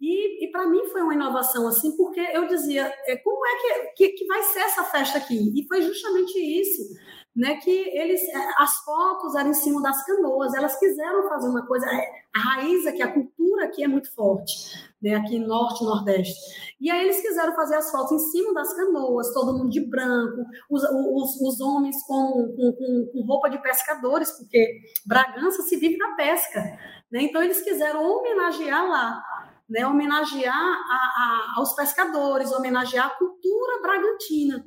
E, 0.00 0.44
e 0.44 0.50
para 0.50 0.66
mim 0.66 0.84
foi 0.86 1.00
uma 1.02 1.14
inovação, 1.14 1.68
assim, 1.68 1.96
porque 1.96 2.20
eu 2.20 2.48
dizia, 2.48 2.92
é, 3.06 3.16
como 3.16 3.46
é 3.46 3.56
que, 3.56 4.08
que, 4.08 4.08
que 4.14 4.26
vai 4.26 4.42
ser 4.42 4.60
essa 4.60 4.82
festa 4.84 5.18
aqui? 5.18 5.52
E 5.54 5.66
foi 5.68 5.82
justamente 5.82 6.38
isso 6.38 6.82
né, 7.34 7.56
que 7.56 7.70
eles, 7.70 8.20
é, 8.28 8.50
as 8.58 8.76
fotos 8.84 9.34
eram 9.34 9.50
em 9.50 9.54
cima 9.54 9.80
das 9.80 10.04
canoas, 10.04 10.52
elas 10.54 10.78
quiseram 10.78 11.28
fazer 11.28 11.48
uma 11.48 11.66
coisa, 11.66 11.86
é, 11.86 12.06
a 12.34 12.38
raiz 12.38 12.86
aqui, 12.86 13.02
a 13.02 13.12
cultura 13.12 13.64
aqui 13.64 13.82
é 13.82 13.88
muito 13.88 14.14
forte, 14.14 14.52
né, 15.02 15.14
aqui 15.14 15.38
norte, 15.38 15.82
nordeste, 15.82 16.34
e 16.78 16.90
aí 16.90 17.04
eles 17.04 17.22
quiseram 17.22 17.54
fazer 17.54 17.76
as 17.76 17.90
fotos 17.90 18.12
em 18.12 18.30
cima 18.30 18.52
das 18.52 18.74
canoas, 18.74 19.32
todo 19.32 19.56
mundo 19.56 19.70
de 19.70 19.80
branco, 19.80 20.44
os, 20.70 20.82
os, 20.82 21.40
os 21.40 21.60
homens 21.60 21.96
com, 22.06 22.54
com, 22.54 23.10
com, 23.12 23.24
roupa 23.26 23.48
de 23.48 23.62
pescadores, 23.62 24.30
porque 24.32 24.80
Bragança 25.06 25.62
se 25.62 25.76
vive 25.76 25.96
da 25.96 26.14
pesca, 26.14 26.60
né, 27.10 27.22
então 27.22 27.42
eles 27.42 27.62
quiseram 27.62 28.04
homenagear 28.04 28.86
lá, 28.86 29.22
né, 29.70 29.86
homenagear 29.86 30.54
a, 30.54 31.54
a, 31.54 31.54
aos 31.56 31.74
pescadores, 31.74 32.52
homenagear 32.52 33.06
a 33.06 33.16
cultura 33.16 33.80
bragantina, 33.80 34.62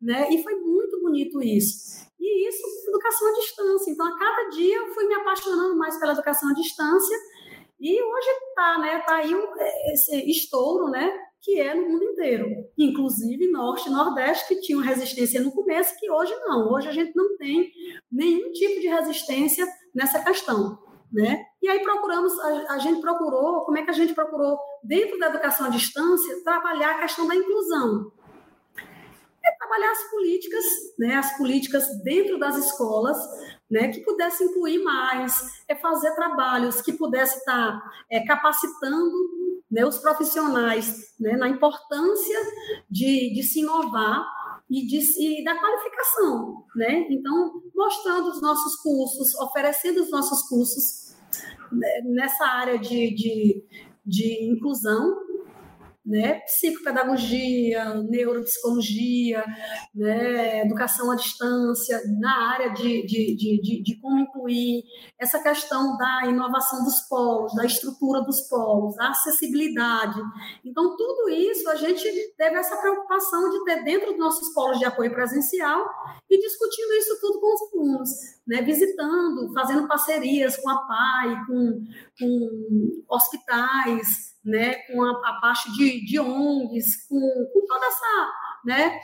né, 0.00 0.28
e 0.30 0.40
foi 0.44 0.54
muito 0.60 1.00
bonito 1.00 1.42
isso. 1.42 2.03
E 2.26 2.48
isso, 2.48 2.62
educação 2.88 3.28
à 3.28 3.32
distância. 3.32 3.90
Então, 3.90 4.06
a 4.06 4.18
cada 4.18 4.48
dia 4.48 4.78
eu 4.78 4.94
fui 4.94 5.06
me 5.06 5.14
apaixonando 5.14 5.76
mais 5.76 5.98
pela 5.98 6.12
educação 6.12 6.48
à 6.48 6.54
distância. 6.54 7.14
E 7.78 8.02
hoje 8.02 8.28
está, 8.48 8.78
né? 8.78 8.98
Tá 9.00 9.16
aí 9.16 9.30
esse 9.92 10.30
estouro, 10.30 10.90
né? 10.90 11.14
Que 11.42 11.60
é 11.60 11.74
no 11.74 11.86
mundo 11.86 12.02
inteiro. 12.02 12.46
Inclusive 12.78 13.50
Norte 13.50 13.90
e 13.90 13.92
Nordeste, 13.92 14.48
que 14.48 14.60
tinham 14.62 14.80
resistência 14.80 15.42
no 15.42 15.52
começo, 15.52 15.94
que 16.00 16.10
hoje 16.10 16.34
não. 16.46 16.72
Hoje 16.72 16.88
a 16.88 16.92
gente 16.92 17.14
não 17.14 17.36
tem 17.36 17.70
nenhum 18.10 18.50
tipo 18.52 18.80
de 18.80 18.88
resistência 18.88 19.66
nessa 19.94 20.24
questão. 20.24 20.78
Né? 21.12 21.44
E 21.62 21.68
aí 21.68 21.80
procuramos, 21.80 22.32
a, 22.40 22.72
a, 22.72 22.78
gente 22.78 23.02
procurou, 23.02 23.66
como 23.66 23.76
é 23.76 23.84
que 23.84 23.90
a 23.90 23.94
gente 23.94 24.14
procurou, 24.14 24.58
dentro 24.82 25.18
da 25.18 25.28
educação 25.28 25.66
à 25.66 25.68
distância, 25.68 26.42
trabalhar 26.42 26.92
a 26.92 27.00
questão 27.02 27.28
da 27.28 27.36
inclusão 27.36 28.10
é 29.44 29.56
trabalhar 29.58 29.90
as 29.90 30.10
políticas, 30.10 30.64
né, 30.98 31.14
as 31.16 31.36
políticas 31.36 31.84
dentro 32.02 32.38
das 32.38 32.56
escolas, 32.56 33.18
né, 33.70 33.88
que 33.88 34.00
pudesse 34.00 34.44
incluir 34.44 34.82
mais, 34.82 35.34
é 35.68 35.74
fazer 35.74 36.14
trabalhos 36.14 36.80
que 36.80 36.92
pudesse 36.92 37.38
estar 37.38 37.80
é, 38.10 38.24
capacitando 38.24 39.12
né, 39.70 39.84
os 39.84 39.98
profissionais 39.98 41.14
né, 41.18 41.36
na 41.36 41.48
importância 41.48 42.38
de, 42.88 43.34
de 43.34 43.42
se 43.42 43.60
inovar 43.60 44.24
e, 44.70 44.86
de, 44.86 44.98
e 45.20 45.44
da 45.44 45.58
qualificação, 45.58 46.64
né? 46.74 47.06
Então, 47.10 47.62
mostrando 47.74 48.30
os 48.30 48.40
nossos 48.40 48.76
cursos, 48.76 49.34
oferecendo 49.34 50.02
os 50.02 50.10
nossos 50.10 50.48
cursos 50.48 51.14
né, 51.70 52.00
nessa 52.04 52.44
área 52.46 52.78
de, 52.78 53.14
de, 53.14 53.64
de 54.06 54.50
inclusão, 54.50 55.23
né? 56.04 56.40
psicopedagogia, 56.40 57.94
neuropsicologia, 58.02 59.42
né? 59.94 60.60
educação 60.62 61.10
à 61.10 61.16
distância, 61.16 62.00
na 62.20 62.50
área 62.50 62.70
de, 62.70 63.06
de, 63.06 63.36
de, 63.36 63.82
de, 63.82 64.00
como 64.00 64.18
incluir 64.18 64.82
essa 65.18 65.42
questão 65.42 65.96
da 65.96 66.26
inovação 66.26 66.84
dos 66.84 67.00
polos, 67.08 67.54
da 67.54 67.64
estrutura 67.64 68.20
dos 68.20 68.46
polos, 68.48 68.94
da 68.96 69.08
acessibilidade. 69.10 70.20
Então, 70.64 70.94
tudo 70.96 71.30
isso 71.30 71.68
a 71.70 71.76
gente 71.76 72.04
teve 72.36 72.56
essa 72.56 72.76
preocupação 72.76 73.48
de 73.50 73.64
ter 73.64 73.82
dentro 73.82 74.10
dos 74.10 74.18
nossos 74.18 74.52
polos 74.52 74.78
de 74.78 74.84
apoio 74.84 75.12
presencial 75.12 75.86
e 76.28 76.38
discutindo 76.38 76.92
isso 76.94 77.18
tudo 77.20 77.40
com 77.40 77.54
os 77.54 77.72
alunos, 77.72 78.10
né? 78.46 78.60
visitando, 78.60 79.52
fazendo 79.54 79.88
parcerias 79.88 80.56
com 80.58 80.68
a 80.68 80.86
PAI, 80.86 81.46
com, 81.46 81.84
com 82.18 83.04
hospitais, 83.08 84.33
né, 84.44 84.74
com 84.86 85.02
a, 85.02 85.10
a 85.10 85.40
parte 85.40 85.72
de, 85.72 86.04
de 86.04 86.20
ONGs, 86.20 87.06
com, 87.08 87.20
com 87.52 87.66
toda 87.66 87.86
essa, 87.86 88.32
né, 88.64 89.00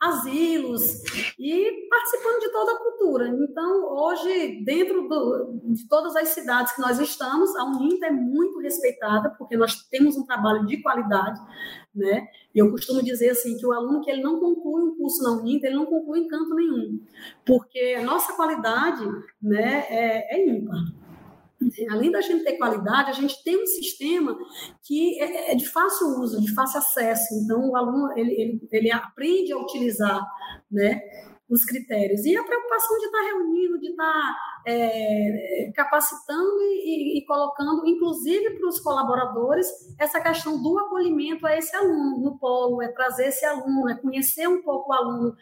asilos 0.00 1.02
e 1.38 1.88
participando 1.88 2.40
de 2.40 2.50
toda 2.50 2.72
a 2.72 2.78
cultura. 2.78 3.28
Então, 3.28 3.84
hoje, 3.94 4.64
dentro 4.64 5.08
do, 5.08 5.60
de 5.64 5.86
todas 5.86 6.16
as 6.16 6.28
cidades 6.28 6.72
que 6.72 6.80
nós 6.80 6.98
estamos, 6.98 7.54
a 7.54 7.64
Uninter 7.64 8.08
é 8.08 8.12
muito 8.12 8.58
respeitada, 8.58 9.30
porque 9.38 9.56
nós 9.56 9.84
temos 9.88 10.16
um 10.16 10.26
trabalho 10.26 10.66
de 10.66 10.82
qualidade, 10.82 11.40
né? 11.94 12.26
E 12.52 12.58
eu 12.58 12.70
costumo 12.70 13.02
dizer 13.02 13.30
assim 13.30 13.56
que 13.56 13.64
o 13.64 13.72
aluno 13.72 14.00
que 14.00 14.10
ele 14.10 14.22
não 14.22 14.40
conclui 14.40 14.82
um 14.82 14.96
curso 14.96 15.22
na 15.22 15.40
Uninter, 15.40 15.70
ele 15.70 15.78
não 15.78 15.86
conclui 15.86 16.20
em 16.20 16.28
canto 16.28 16.54
nenhum, 16.54 17.00
porque 17.46 17.96
a 17.98 18.02
nossa 18.02 18.32
qualidade, 18.34 19.04
né, 19.40 19.86
é, 19.88 20.36
é 20.36 20.48
ímpar. 20.48 20.82
Além 21.90 22.10
da 22.10 22.20
gente 22.20 22.44
ter 22.44 22.56
qualidade, 22.56 23.10
a 23.10 23.14
gente 23.14 23.42
tem 23.42 23.62
um 23.62 23.66
sistema 23.66 24.36
que 24.82 25.20
é, 25.20 25.52
é 25.52 25.54
de 25.54 25.68
fácil 25.68 26.08
uso, 26.20 26.40
de 26.40 26.52
fácil 26.54 26.78
acesso. 26.78 27.34
Então, 27.34 27.70
o 27.70 27.76
aluno 27.76 28.12
ele, 28.16 28.32
ele, 28.32 28.68
ele 28.70 28.92
aprende 28.92 29.52
a 29.52 29.58
utilizar, 29.58 30.26
né? 30.70 31.00
Os 31.52 31.64
critérios. 31.64 32.24
E 32.24 32.36
a 32.36 32.42
preocupação 32.42 32.98
de 32.98 33.04
estar 33.06 33.20
reunindo, 33.20 33.78
de 33.78 33.90
estar 33.90 34.36
é, 34.66 35.70
capacitando 35.74 36.60
e, 36.60 37.18
e, 37.18 37.26
colocando, 37.26 37.86
inclusive 37.86 38.58
para 38.58 38.68
os 38.68 38.80
colaboradores, 38.80 39.66
essa 39.98 40.20
questão 40.20 40.62
do 40.62 40.78
acolhimento 40.78 41.46
a 41.46 41.56
esse 41.56 41.74
aluno 41.76 42.18
no 42.18 42.38
polo, 42.38 42.80
é 42.80 42.88
trazer 42.88 43.26
esse 43.26 43.44
aluno, 43.44 43.90
é 43.90 43.94
conhecer 43.96 44.48
um 44.48 44.62
pouco 44.62 44.90
o 44.90 44.94
aluno, 44.94 45.36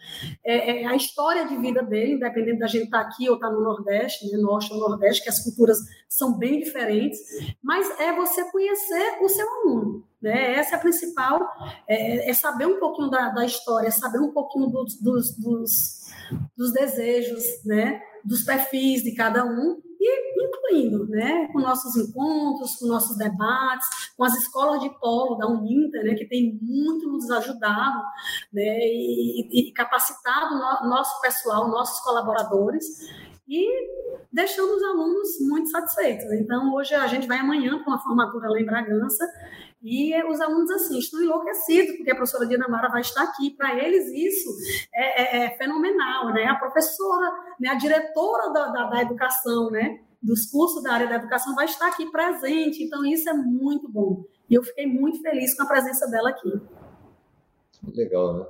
é, 0.45 0.83
é 0.83 0.87
a 0.87 0.97
história 0.97 1.47
de 1.47 1.57
vida 1.57 1.83
dele, 1.83 2.15
independente 2.15 2.59
da 2.59 2.67
gente 2.67 2.85
estar 2.85 3.01
aqui 3.01 3.29
ou 3.29 3.37
estar 3.37 3.51
no 3.51 3.61
Nordeste, 3.61 4.31
né, 4.31 4.39
Norte 4.39 4.73
ou 4.73 4.81
Nordeste, 4.81 5.23
que 5.23 5.29
as 5.29 5.45
culturas 5.45 5.79
são 6.09 6.37
bem 6.37 6.59
diferentes, 6.59 7.21
mas 7.63 7.89
é 8.01 8.13
você 8.13 8.51
conhecer 8.51 9.19
o 9.23 9.29
seu 9.29 9.49
aluno. 9.49 10.10
Né? 10.23 10.55
Essa 10.55 10.75
é 10.75 10.79
a 10.79 10.81
principal, 10.81 11.49
é, 11.89 12.31
é 12.31 12.35
saber 12.35 12.67
um 12.67 12.79
pouquinho 12.79 13.09
da, 13.09 13.31
da, 13.31 13.45
história, 13.45 13.89
é 13.89 13.91
saber 13.91 14.19
um 14.19 14.33
pouquinho 14.33 14.67
dos, 14.67 15.01
dos, 15.01 15.37
dos 15.39 16.01
dos 16.57 16.73
desejos, 16.73 17.43
né, 17.65 18.01
dos 18.25 18.43
perfis 18.43 19.03
de 19.03 19.15
cada 19.15 19.45
um 19.45 19.81
e 19.99 20.47
incluindo, 20.47 21.07
né, 21.09 21.49
com 21.53 21.61
nossos 21.61 21.95
encontros, 21.97 22.77
com 22.77 22.87
nossos 22.87 23.17
debates, 23.17 23.87
com 24.17 24.25
as 24.25 24.35
escolas 24.37 24.81
de 24.81 24.89
polo 24.99 25.37
da 25.37 25.47
Uninter, 25.47 26.05
né, 26.05 26.15
que 26.15 26.27
tem 26.27 26.59
muito 26.61 27.11
nos 27.11 27.31
ajudado, 27.31 28.03
né, 28.53 28.79
e, 28.81 29.69
e 29.69 29.73
capacitado 29.73 30.55
no, 30.55 30.89
nosso 30.89 31.21
pessoal, 31.21 31.69
nossos 31.69 32.01
colaboradores 32.01 32.85
e 33.49 33.67
deixando 34.33 34.77
os 34.77 34.83
alunos 34.83 35.29
muito 35.41 35.71
satisfeitos. 35.71 36.33
Então, 36.33 36.73
hoje 36.73 36.95
a 36.95 37.07
gente 37.09 37.27
vai 37.27 37.39
amanhã 37.39 37.79
para 37.83 37.93
uma 37.93 38.03
formatura 38.03 38.49
lá 38.49 38.61
em 38.61 38.65
Bragança 38.65 39.27
e 39.83 40.15
os 40.25 40.41
alunos, 40.41 40.71
assim, 40.71 40.99
estão 40.99 41.23
enlouquecidos, 41.23 41.97
porque 41.97 42.11
a 42.11 42.15
professora 42.15 42.47
Dina 42.47 42.69
Mara 42.69 42.91
vai 42.91 43.01
estar 43.01 43.23
aqui. 43.23 43.51
Para 43.51 43.83
eles, 43.83 44.07
isso 44.13 44.51
é, 44.95 45.23
é, 45.23 45.45
é, 45.45 45.57
fenomenal, 45.57 46.33
né? 46.35 46.45
A 46.45 46.55
professora, 46.55 47.33
né, 47.59 47.71
a 47.71 47.75
diretora 47.75 48.53
da, 48.53 48.69
da, 48.69 48.91
da 48.91 49.03
educação, 49.03 49.71
né? 49.71 50.01
Dos 50.23 50.51
cursos 50.51 50.83
da 50.83 50.93
área 50.93 51.09
da 51.09 51.17
educação 51.17 51.55
vai 51.55 51.65
estar 51.65 51.89
aqui 51.89 52.11
presente. 52.11 52.83
Então, 52.83 53.05
isso 53.07 53.29
é 53.31 53.33
muito 53.33 53.91
bom. 53.91 54.25
E 54.51 54.55
eu 54.55 54.63
fiquei 54.63 54.87
muito 54.87 55.23
feliz 55.23 55.57
com 55.57 55.63
a 55.63 55.67
presença 55.67 56.07
dela 56.11 56.29
aqui. 56.29 56.61
Legal, 57.95 58.39
né? 58.39 58.47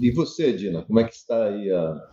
E 0.00 0.10
você, 0.10 0.54
Dina, 0.54 0.82
como 0.82 1.00
é 1.00 1.04
que 1.04 1.14
está 1.14 1.44
aí 1.44 1.70
a, 1.70 2.10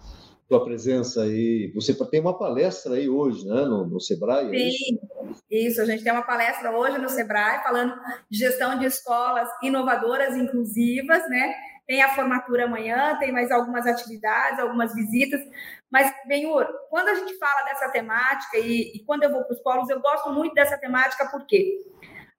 tua 0.50 0.66
presença 0.66 1.22
aí. 1.22 1.72
Você 1.76 1.94
tem 2.10 2.20
uma 2.20 2.38
palestra 2.38 2.96
aí 2.96 3.08
hoje, 3.08 3.46
né, 3.46 3.62
no, 3.62 3.86
no 3.86 4.02
Sebrae? 4.02 4.50
Sim, 4.50 4.56
é 4.56 4.68
isso? 4.68 5.42
isso. 5.50 5.82
A 5.82 5.86
gente 5.86 6.04
tem 6.04 6.12
uma 6.12 6.24
palestra 6.24 6.76
hoje 6.76 6.98
no 6.98 7.08
Sebrae 7.08 7.62
falando 7.62 7.94
de 8.30 8.40
gestão 8.40 8.78
de 8.80 8.86
escolas 8.86 9.48
inovadoras 9.62 10.36
inclusivas, 10.36 11.22
né? 11.30 11.54
Tem 11.86 12.02
a 12.02 12.10
formatura 12.10 12.66
amanhã, 12.66 13.16
tem 13.20 13.32
mais 13.32 13.52
algumas 13.52 13.86
atividades, 13.86 14.60
algumas 14.60 14.94
visitas. 14.94 15.40
Mas, 15.92 16.12
Benhur, 16.28 16.66
quando 16.90 17.10
a 17.10 17.16
gente 17.16 17.38
fala 17.38 17.66
dessa 17.66 17.90
temática 17.90 18.58
e, 18.58 18.96
e 18.96 19.04
quando 19.06 19.24
eu 19.24 19.32
vou 19.32 19.44
para 19.44 19.54
os 19.54 19.62
polos, 19.62 19.90
eu 19.90 20.00
gosto 20.02 20.32
muito 20.32 20.54
dessa 20.56 20.78
temática 20.78 21.28
porque 21.32 21.80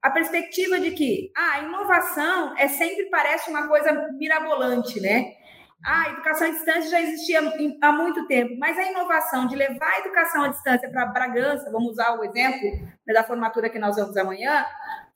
a 0.01 0.09
perspectiva 0.09 0.79
de 0.79 0.91
que 0.91 1.31
ah, 1.35 1.53
a 1.53 1.63
inovação 1.63 2.57
é 2.57 2.67
sempre 2.67 3.09
parece 3.09 3.49
uma 3.49 3.67
coisa 3.67 4.09
mirabolante, 4.17 4.99
né? 4.99 5.33
Ah, 5.83 6.03
a 6.03 6.09
educação 6.11 6.47
à 6.47 6.51
distância 6.51 6.91
já 6.91 7.01
existia 7.01 7.39
há 7.81 7.91
muito 7.91 8.27
tempo, 8.27 8.55
mas 8.59 8.77
a 8.77 8.83
inovação 8.83 9.47
de 9.47 9.55
levar 9.55 9.93
a 9.93 9.99
educação 9.99 10.43
à 10.43 10.47
distância 10.49 10.89
para 10.91 11.07
Bragança, 11.07 11.71
vamos 11.71 11.93
usar 11.93 12.19
o 12.19 12.23
exemplo 12.23 12.69
né, 13.05 13.13
da 13.13 13.23
formatura 13.23 13.69
que 13.69 13.79
nós 13.79 13.95
vamos 13.95 14.15
amanhã, 14.15 14.63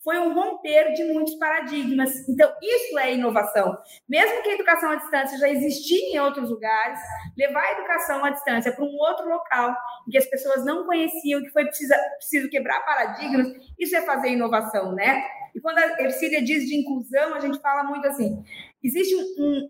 foi 0.03 0.19
um 0.19 0.33
romper 0.33 0.93
de 0.93 1.03
muitos 1.03 1.35
paradigmas. 1.35 2.11
Então, 2.29 2.51
isso 2.61 2.97
é 2.99 3.13
inovação. 3.13 3.75
Mesmo 4.07 4.43
que 4.43 4.49
a 4.49 4.53
educação 4.53 4.91
à 4.91 4.95
distância 4.95 5.37
já 5.37 5.49
existia 5.49 6.15
em 6.15 6.19
outros 6.19 6.49
lugares, 6.49 6.99
levar 7.35 7.63
a 7.63 7.71
educação 7.71 8.23
à 8.23 8.29
distância 8.29 8.71
para 8.71 8.85
um 8.85 8.95
outro 8.99 9.27
local 9.27 9.75
em 10.07 10.11
que 10.11 10.17
as 10.17 10.25
pessoas 10.27 10.63
não 10.63 10.85
conheciam, 10.85 11.41
que 11.41 11.49
foi 11.49 11.65
preciso, 11.65 11.93
preciso 12.17 12.49
quebrar 12.49 12.85
paradigmas, 12.85 13.47
isso 13.79 13.95
é 13.95 14.01
fazer 14.03 14.29
inovação, 14.29 14.93
né? 14.93 15.23
E 15.55 15.61
quando 15.61 15.77
a 15.77 16.03
Ercília 16.03 16.43
diz 16.43 16.67
de 16.67 16.75
inclusão, 16.75 17.33
a 17.33 17.39
gente 17.39 17.59
fala 17.61 17.83
muito 17.83 18.05
assim: 18.05 18.43
existe 18.85 19.15
um, 19.15 19.21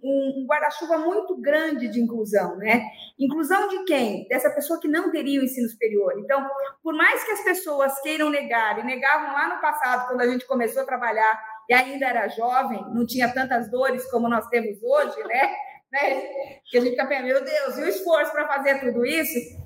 um, 0.03 0.41
um 0.41 0.45
guarda-chuva 0.45 0.97
muito 0.97 1.39
grande 1.39 1.87
de 1.87 2.01
inclusão, 2.01 2.57
né? 2.57 2.83
Inclusão 3.17 3.69
de 3.69 3.83
quem? 3.85 4.27
Dessa 4.27 4.49
pessoa 4.49 4.79
que 4.79 4.87
não 4.87 5.09
teria 5.09 5.39
o 5.39 5.43
ensino 5.43 5.69
superior. 5.69 6.13
Então, 6.19 6.45
por 6.83 6.93
mais 6.93 7.23
que 7.23 7.31
as 7.31 7.43
pessoas 7.43 7.99
queiram 8.01 8.29
negar, 8.29 8.77
e 8.79 8.83
negavam 8.83 9.33
lá 9.33 9.55
no 9.55 9.61
passado, 9.61 10.07
quando 10.07 10.21
a 10.21 10.27
gente 10.27 10.45
começou 10.45 10.81
a 10.81 10.85
trabalhar 10.85 11.41
e 11.69 11.73
ainda 11.73 12.05
era 12.05 12.27
jovem, 12.27 12.83
não 12.93 13.05
tinha 13.05 13.33
tantas 13.33 13.71
dores 13.71 14.09
como 14.11 14.27
nós 14.27 14.47
temos 14.47 14.83
hoje, 14.83 15.23
né? 15.23 15.55
né? 15.91 16.21
Que 16.65 16.77
a 16.77 16.81
gente 16.81 16.91
fica 16.91 17.07
pensando, 17.07 17.27
meu 17.27 17.43
Deus, 17.43 17.77
e 17.77 17.81
o 17.83 17.87
esforço 17.87 18.31
para 18.33 18.47
fazer 18.47 18.79
tudo 18.81 19.05
isso? 19.05 19.65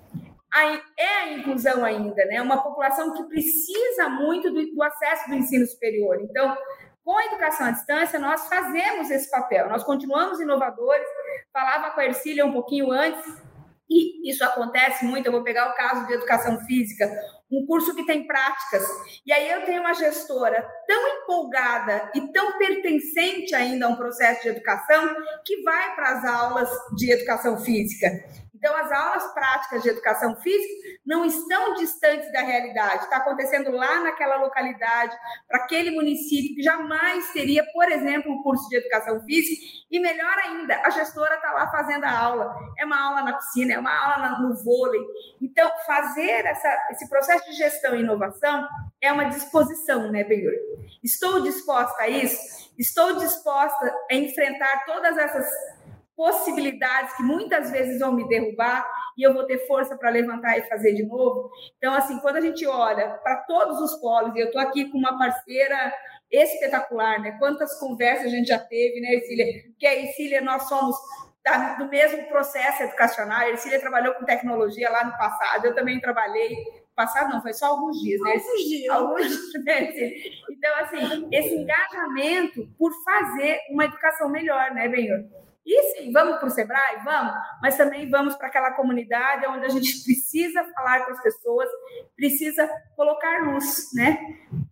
É 0.98 1.06
a 1.06 1.34
inclusão 1.34 1.84
ainda, 1.84 2.26
né? 2.26 2.42
Uma 2.42 2.62
população 2.62 3.14
que 3.14 3.24
precisa 3.24 4.10
muito 4.10 4.52
do, 4.52 4.66
do 4.76 4.84
acesso 4.84 5.30
do 5.30 5.36
ensino 5.36 5.66
superior. 5.66 6.20
Então, 6.22 6.56
com 7.10 7.18
a 7.18 7.26
educação 7.26 7.66
à 7.66 7.72
distância, 7.72 8.20
nós 8.20 8.48
fazemos 8.48 9.10
esse 9.10 9.32
papel, 9.32 9.68
nós 9.68 9.84
continuamos 9.84 10.40
inovadores. 10.40 11.08
Falava 11.52 11.90
com 11.90 12.02
a 12.02 12.06
Ercília 12.06 12.46
um 12.46 12.54
pouquinho 12.54 12.92
antes, 12.92 13.26
e 13.90 14.30
isso 14.30 14.44
acontece 14.44 15.04
muito. 15.06 15.26
Eu 15.26 15.32
vou 15.32 15.42
pegar 15.42 15.72
o 15.72 15.74
caso 15.74 16.06
de 16.06 16.14
educação 16.14 16.60
física, 16.68 17.10
um 17.52 17.66
curso 17.66 17.96
que 17.96 18.06
tem 18.06 18.28
práticas, 18.28 18.88
e 19.26 19.34
aí 19.34 19.50
eu 19.50 19.66
tenho 19.66 19.82
uma 19.82 19.96
gestora 19.96 20.64
tão 20.86 21.08
empolgada 21.08 22.12
e 22.14 22.32
tão 22.32 22.60
pertencente 22.60 23.56
ainda 23.56 23.88
a 23.88 23.90
um 23.90 23.96
processo 23.96 24.44
de 24.44 24.50
educação 24.50 25.10
que 25.44 25.64
vai 25.64 25.96
para 25.96 26.12
as 26.12 26.26
aulas 26.26 26.70
de 26.96 27.12
educação 27.12 27.58
física. 27.58 28.08
Então, 28.60 28.76
as 28.76 28.92
aulas 28.92 29.34
práticas 29.34 29.82
de 29.82 29.90
educação 29.90 30.36
física 30.36 31.00
não 31.06 31.24
estão 31.24 31.76
distantes 31.76 32.30
da 32.34 32.42
realidade, 32.42 33.06
está 33.06 33.16
acontecendo 33.18 33.72
lá 33.72 34.02
naquela 34.02 34.36
localidade, 34.36 35.16
para 35.48 35.64
aquele 35.64 35.92
município 35.92 36.58
que 36.58 36.62
jamais 36.62 37.32
teria, 37.32 37.66
por 37.72 37.90
exemplo, 37.90 38.30
um 38.30 38.44
curso 38.44 38.68
de 38.68 38.76
educação 38.76 39.24
física, 39.24 39.66
e 39.90 39.98
melhor 39.98 40.38
ainda, 40.40 40.76
a 40.84 40.90
gestora 40.90 41.36
está 41.36 41.54
lá 41.54 41.72
fazendo 41.72 42.04
a 42.04 42.12
aula. 42.12 42.54
É 42.78 42.84
uma 42.84 43.02
aula 43.02 43.24
na 43.24 43.34
piscina, 43.38 43.76
é 43.76 43.80
uma 43.80 43.98
aula 43.98 44.40
no 44.40 44.54
vôlei. 44.62 45.02
Então, 45.42 45.72
fazer 45.86 46.46
essa, 46.46 46.88
esse 46.92 47.08
processo 47.08 47.46
de 47.46 47.54
gestão 47.54 47.96
e 47.96 48.02
inovação 48.02 48.68
é 49.00 49.10
uma 49.10 49.30
disposição, 49.30 50.12
né, 50.12 50.26
Benhur? 50.26 50.54
Estou 51.02 51.42
disposta 51.42 52.04
a 52.04 52.10
isso? 52.10 52.70
Estou 52.78 53.16
disposta 53.16 53.96
a 54.12 54.16
enfrentar 54.16 54.84
todas 54.86 55.18
essas 55.18 55.48
possibilidades 56.20 57.16
que 57.16 57.24
muitas 57.24 57.72
vezes 57.72 57.98
vão 57.98 58.12
me 58.12 58.28
derrubar 58.28 58.86
e 59.18 59.24
eu 59.24 59.34
vou 59.34 59.46
ter 59.46 59.66
força 59.66 59.98
para 59.98 60.10
levantar 60.10 60.58
e 60.58 60.68
fazer 60.68 60.94
de 60.94 61.06
novo. 61.06 61.50
Então, 61.78 61.94
assim, 61.94 62.20
quando 62.20 62.36
a 62.36 62.42
gente 62.42 62.68
olha 62.68 63.12
para 63.24 63.38
todos 63.44 63.80
os 63.80 63.96
polos, 64.02 64.36
e 64.36 64.40
eu 64.40 64.48
estou 64.48 64.60
aqui 64.60 64.92
com 64.92 64.98
uma 64.98 65.18
parceira 65.18 65.96
espetacular, 66.30 67.22
né? 67.22 67.38
Quantas 67.40 67.80
conversas 67.80 68.26
a 68.26 68.30
gente 68.36 68.50
já 68.50 68.60
teve, 68.60 69.00
né, 69.00 69.14
Ercília? 69.14 69.46
Que 69.80 69.88
a 69.88 69.96
Ercília, 69.96 70.42
nós 70.42 70.64
somos 70.68 70.98
do 71.78 71.88
mesmo 71.88 72.28
processo 72.28 72.84
educacional. 72.84 73.40
A 73.40 73.50
Ercília 73.52 73.80
trabalhou 73.80 74.14
com 74.16 74.26
tecnologia 74.26 74.92
lá 74.92 75.06
no 75.06 75.18
passado, 75.18 75.68
eu 75.68 75.74
também 75.74 76.02
trabalhei 76.02 76.54
passado 76.94 77.30
não, 77.30 77.42
foi 77.42 77.54
só 77.54 77.68
alguns 77.68 77.98
dias, 78.02 78.20
né? 78.20 78.34
Alguns 78.34 78.60
dias. 78.68 78.94
Alguns 78.94 79.28
dias. 79.30 79.64
Né? 79.64 80.12
Então, 80.50 80.76
assim, 80.80 81.30
esse 81.32 81.56
engajamento 81.56 82.68
por 82.78 82.92
fazer 83.06 83.62
uma 83.70 83.86
educação 83.86 84.28
melhor, 84.30 84.72
né, 84.72 84.90
Benhor? 84.90 85.24
E 85.70 85.84
sim, 85.94 86.12
vamos 86.12 86.40
para 86.40 86.48
o 86.48 86.50
Sebrae? 86.50 87.04
Vamos, 87.06 87.32
mas 87.62 87.78
também 87.78 88.10
vamos 88.10 88.36
para 88.36 88.48
aquela 88.48 88.72
comunidade 88.72 89.46
onde 89.48 89.68
a 89.68 89.70
gente 89.70 90.02
precisa 90.04 90.64
falar 90.74 91.06
com 91.06 91.12
as 91.12 91.22
pessoas, 91.22 91.70
precisa 92.16 92.68
colocar 92.96 93.46
luz, 93.46 93.94
né? 93.94 94.18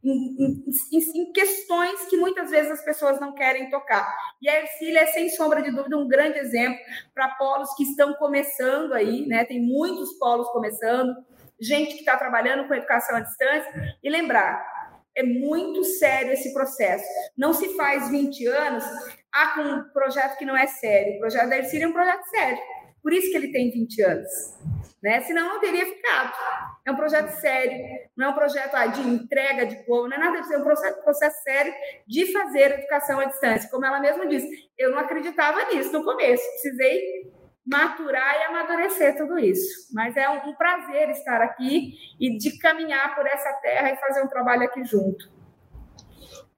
Em, 0.03 0.43
em, 0.43 1.21
em, 1.21 1.31
questões 1.31 2.05
que 2.07 2.17
muitas 2.17 2.49
vezes 2.49 2.71
as 2.71 2.83
pessoas 2.83 3.19
não 3.19 3.35
querem 3.35 3.69
tocar. 3.69 4.11
E 4.41 4.49
a 4.49 4.59
Ercília 4.59 5.01
é, 5.01 5.05
sem 5.05 5.29
sombra 5.29 5.61
de 5.61 5.69
dúvida, 5.69 5.95
um 5.95 6.07
grande 6.07 6.39
exemplo 6.39 6.79
para 7.13 7.29
polos 7.35 7.75
que 7.75 7.83
estão 7.83 8.15
começando 8.15 8.93
aí, 8.93 9.27
né? 9.27 9.45
Tem 9.45 9.61
muitos 9.61 10.17
polos 10.17 10.47
começando, 10.49 11.15
gente 11.61 11.93
que 11.93 11.99
está 11.99 12.17
trabalhando 12.17 12.67
com 12.67 12.73
educação 12.73 13.17
à 13.17 13.19
distância. 13.19 13.71
E 14.03 14.09
lembrar, 14.09 14.65
é 15.17 15.23
muito 15.23 15.83
sério 15.83 16.31
esse 16.31 16.53
processo. 16.53 17.03
Não 17.35 17.51
se 17.51 17.75
faz 17.75 18.09
20 18.09 18.45
anos 18.47 18.83
ah, 19.33 19.47
com 19.55 19.61
um 19.61 19.83
projeto 19.89 20.37
que 20.37 20.45
não 20.45 20.55
é 20.55 20.67
sério. 20.67 21.15
O 21.15 21.19
projeto 21.19 21.49
da 21.49 21.57
Ercília 21.57 21.85
é 21.85 21.87
um 21.87 21.93
projeto 21.93 22.23
sério. 22.29 22.59
Por 23.01 23.11
isso 23.11 23.31
que 23.31 23.37
ele 23.37 23.51
tem 23.51 23.71
20 23.71 24.01
anos. 24.03 24.31
Né? 25.01 25.21
Senão 25.21 25.49
não 25.49 25.59
teria 25.59 25.85
ficado. 25.85 26.33
É 26.85 26.91
um 26.91 26.95
projeto 26.95 27.29
sério, 27.39 27.77
não 28.15 28.27
é 28.27 28.29
um 28.29 28.33
projeto 28.33 28.75
ah, 28.75 28.87
de 28.87 29.01
entrega 29.01 29.65
de 29.65 29.75
povo, 29.85 30.07
não 30.07 30.15
é 30.15 30.19
nada 30.19 30.39
disso, 30.39 30.53
é 30.53 30.57
um 30.57 30.63
processo, 30.63 31.03
processo 31.03 31.43
sério 31.43 31.73
de 32.07 32.31
fazer 32.31 32.71
educação 32.79 33.19
à 33.19 33.25
distância. 33.25 33.69
Como 33.69 33.85
ela 33.85 33.99
mesma 33.99 34.25
disse, 34.27 34.47
eu 34.77 34.91
não 34.91 34.99
acreditava 34.99 35.65
nisso 35.65 35.91
no 35.91 36.03
começo, 36.03 36.43
precisei 36.51 37.31
maturar 37.67 38.35
e 38.39 38.43
amadurecer 38.45 39.17
tudo 39.17 39.37
isso. 39.37 39.93
Mas 39.93 40.15
é 40.15 40.29
um, 40.29 40.49
um 40.49 40.55
prazer 40.55 41.09
estar 41.09 41.41
aqui 41.41 41.93
e 42.19 42.37
de 42.37 42.57
caminhar 42.57 43.13
por 43.13 43.27
essa 43.27 43.51
terra 43.61 43.91
e 43.91 43.97
fazer 43.97 44.23
um 44.23 44.27
trabalho 44.27 44.63
aqui 44.63 44.83
junto. 44.85 45.29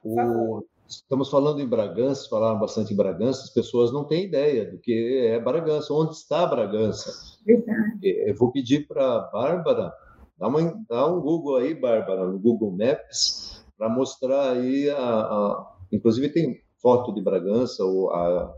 O... 0.03 0.63
Estamos 0.87 1.29
falando 1.29 1.61
em 1.61 1.67
Bragança, 1.67 2.27
falaram 2.27 2.59
bastante 2.59 2.93
em 2.93 2.97
Bragança, 2.97 3.43
as 3.43 3.51
pessoas 3.51 3.93
não 3.93 4.05
têm 4.05 4.25
ideia 4.25 4.71
do 4.71 4.79
que 4.79 5.27
é 5.27 5.39
Bragança, 5.39 5.93
onde 5.93 6.13
está 6.15 6.47
Bragança. 6.47 7.37
Verdade. 7.45 8.23
Eu 8.27 8.35
vou 8.35 8.51
pedir 8.51 8.87
para 8.87 9.17
a 9.17 9.19
Bárbara, 9.19 9.93
dá, 10.35 10.47
uma, 10.47 10.83
dá 10.89 11.05
um 11.05 11.21
Google 11.21 11.57
aí, 11.57 11.75
Bárbara, 11.75 12.25
no 12.25 12.39
Google 12.39 12.71
Maps, 12.71 13.63
para 13.77 13.87
mostrar 13.87 14.53
aí, 14.53 14.89
a, 14.89 14.97
a, 14.97 15.75
inclusive 15.91 16.27
tem 16.29 16.59
foto 16.81 17.13
de 17.13 17.21
Bragança, 17.21 17.83
ou 17.83 18.11
a, 18.11 18.51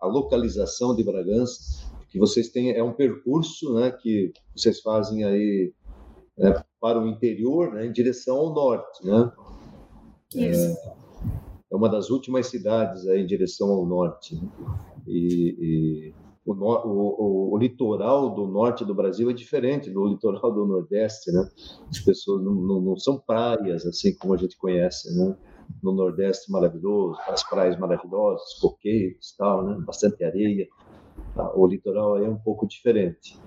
a 0.00 0.06
localização 0.06 0.94
de 0.96 1.04
Bragança, 1.04 1.85
que 2.16 2.18
vocês 2.18 2.48
têm, 2.48 2.72
é 2.72 2.82
um 2.82 2.94
percurso 2.94 3.74
né, 3.74 3.90
que 3.90 4.32
vocês 4.54 4.80
fazem 4.80 5.22
aí 5.22 5.70
né, 6.38 6.64
para 6.80 6.98
o 6.98 7.06
interior, 7.06 7.74
né, 7.74 7.84
em 7.84 7.92
direção 7.92 8.36
ao 8.36 8.54
norte, 8.54 9.06
né? 9.06 9.30
Isso. 10.34 10.66
É, 10.66 10.94
é 11.72 11.76
uma 11.76 11.90
das 11.90 12.08
últimas 12.08 12.46
cidades 12.46 13.06
aí 13.06 13.20
em 13.20 13.26
direção 13.26 13.68
ao 13.68 13.84
norte. 13.84 14.34
Né? 14.34 14.48
E, 15.06 15.56
e 15.60 16.14
o, 16.46 16.54
o, 16.54 17.54
o, 17.54 17.58
litoral 17.58 18.34
do 18.34 18.46
norte 18.46 18.82
do 18.82 18.94
Brasil 18.94 19.28
é 19.28 19.34
diferente 19.34 19.90
do 19.90 20.06
litoral 20.06 20.54
do 20.54 20.64
nordeste, 20.64 21.30
né? 21.30 21.46
As 21.90 21.98
pessoas 21.98 22.42
não, 22.42 22.54
não, 22.54 22.80
não 22.80 22.96
são 22.96 23.18
praias 23.18 23.84
assim 23.84 24.16
como 24.16 24.32
a 24.32 24.38
gente 24.38 24.56
conhece, 24.56 25.14
né? 25.18 25.36
No 25.82 25.92
nordeste 25.92 26.50
maravilhoso, 26.50 27.18
as 27.28 27.46
praias 27.46 27.78
maravilhosas, 27.78 28.54
coqueiros, 28.58 29.34
tal, 29.36 29.66
né? 29.66 29.76
Bastante 29.84 30.24
areia. 30.24 30.66
Tá? 31.36 31.52
O 31.54 31.66
litoral 31.66 32.16
é 32.16 32.28
um 32.28 32.38
pouco 32.38 32.66
diferente. 32.66 33.38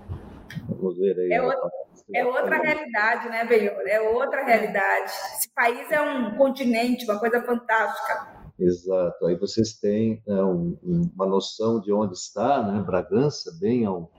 Vamos 0.67 0.97
ver 0.97 1.17
aí. 1.19 1.33
É, 1.33 1.41
outra, 1.41 1.69
é 2.13 2.25
outra 2.25 2.57
realidade, 2.57 3.29
né, 3.29 3.45
Benhor? 3.45 3.81
É 3.87 3.99
outra 3.99 4.45
realidade. 4.45 5.11
Esse 5.37 5.49
país 5.53 5.91
é 5.91 5.99
um 5.99 6.37
continente, 6.37 7.05
uma 7.05 7.19
coisa 7.19 7.41
fantástica. 7.41 8.39
Exato. 8.59 9.25
Aí 9.25 9.35
vocês 9.35 9.73
têm 9.73 10.21
é, 10.27 10.33
um, 10.43 10.77
uma 10.83 11.25
noção 11.25 11.79
de 11.79 11.91
onde 11.91 12.13
está, 12.13 12.61
né? 12.61 12.81
Bragança, 12.81 13.51
bem 13.59 13.85
ao, 13.85 14.11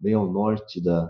bem 0.00 0.14
ao 0.14 0.26
norte 0.26 0.82
da, 0.82 1.08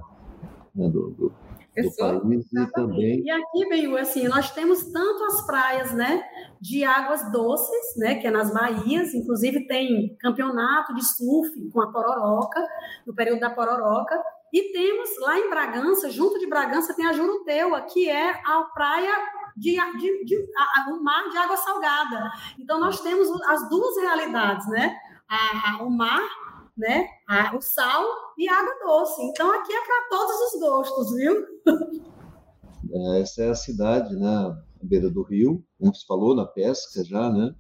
né, 0.75 0.89
do, 0.89 1.11
do, 1.11 1.33
do 1.77 1.97
país 1.97 2.53
e 2.53 2.73
também. 2.73 3.23
E 3.25 3.31
aqui, 3.31 3.69
bem, 3.69 3.99
assim, 3.99 4.29
nós 4.29 4.51
temos 4.51 4.85
tanto 4.93 5.25
as 5.25 5.47
praias, 5.47 5.93
né, 5.93 6.23
de 6.61 6.85
águas 6.85 7.31
doces, 7.33 7.97
né, 7.97 8.17
que 8.17 8.27
é 8.27 8.31
nas 8.31 8.53
Bahias, 8.53 9.15
inclusive 9.15 9.67
tem 9.67 10.17
campeonato 10.21 10.95
de 10.95 11.05
surf 11.05 11.51
com 11.71 11.81
a 11.81 11.91
Pororoca, 11.91 12.61
no 13.07 13.15
período 13.15 13.41
da 13.41 13.51
Pororoca, 13.51 14.23
e 14.53 14.71
temos 14.71 15.09
lá 15.21 15.39
em 15.39 15.49
Bragança, 15.49 16.11
junto 16.11 16.39
de 16.39 16.47
Bragança, 16.47 16.95
tem 16.95 17.07
a 17.07 17.13
Juruteua, 17.13 17.81
que 17.83 18.09
é 18.11 18.31
a 18.31 18.63
praia 18.75 19.15
de, 19.57 19.77
de, 19.99 20.25
de 20.25 20.37
a, 20.57 20.91
um 20.91 21.03
mar 21.03 21.29
de 21.31 21.39
água 21.39 21.57
salgada. 21.57 22.31
Então 22.59 22.79
nós 22.79 23.01
temos 23.01 23.29
as 23.49 23.69
duas 23.71 23.97
realidades, 23.97 24.69
né? 24.69 24.95
A, 25.27 25.71
a, 25.71 25.83
o 25.83 25.91
mar, 25.91 26.21
né? 26.77 27.07
o 27.57 27.61
sal 27.61 28.05
e 28.39 28.49
a 28.49 28.59
água 28.59 28.75
doce. 28.85 29.23
Então 29.23 29.51
aqui 29.53 29.73
é 29.73 29.85
para 29.85 30.09
todos 30.11 30.55
os 30.55 30.61
gostos, 30.61 31.15
viu? 31.15 31.47
É, 32.95 33.21
essa 33.21 33.43
é 33.43 33.51
a 33.51 33.55
cidade, 33.55 34.15
né? 34.17 34.29
À 34.29 34.57
beira 34.83 35.09
do 35.09 35.23
rio, 35.23 35.65
como 35.79 35.95
você 35.95 36.05
falou, 36.07 36.35
na 36.35 36.45
pesca 36.45 37.05
já, 37.05 37.31
né? 37.31 37.55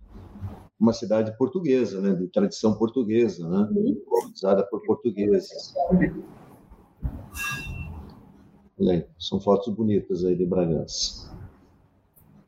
Uma 0.79 0.92
cidade 0.92 1.37
portuguesa, 1.38 2.01
né? 2.01 2.14
De 2.14 2.27
tradição 2.29 2.75
portuguesa, 2.77 3.48
né? 3.48 3.68
Colonizada 4.07 4.66
por 4.66 4.83
portugueses. 4.83 5.75
Olha 8.79 8.92
aí, 8.92 9.07
são 9.18 9.40
fotos 9.40 9.72
bonitas 9.72 10.25
aí 10.25 10.35
de 10.35 10.44
Bragança. 10.44 11.31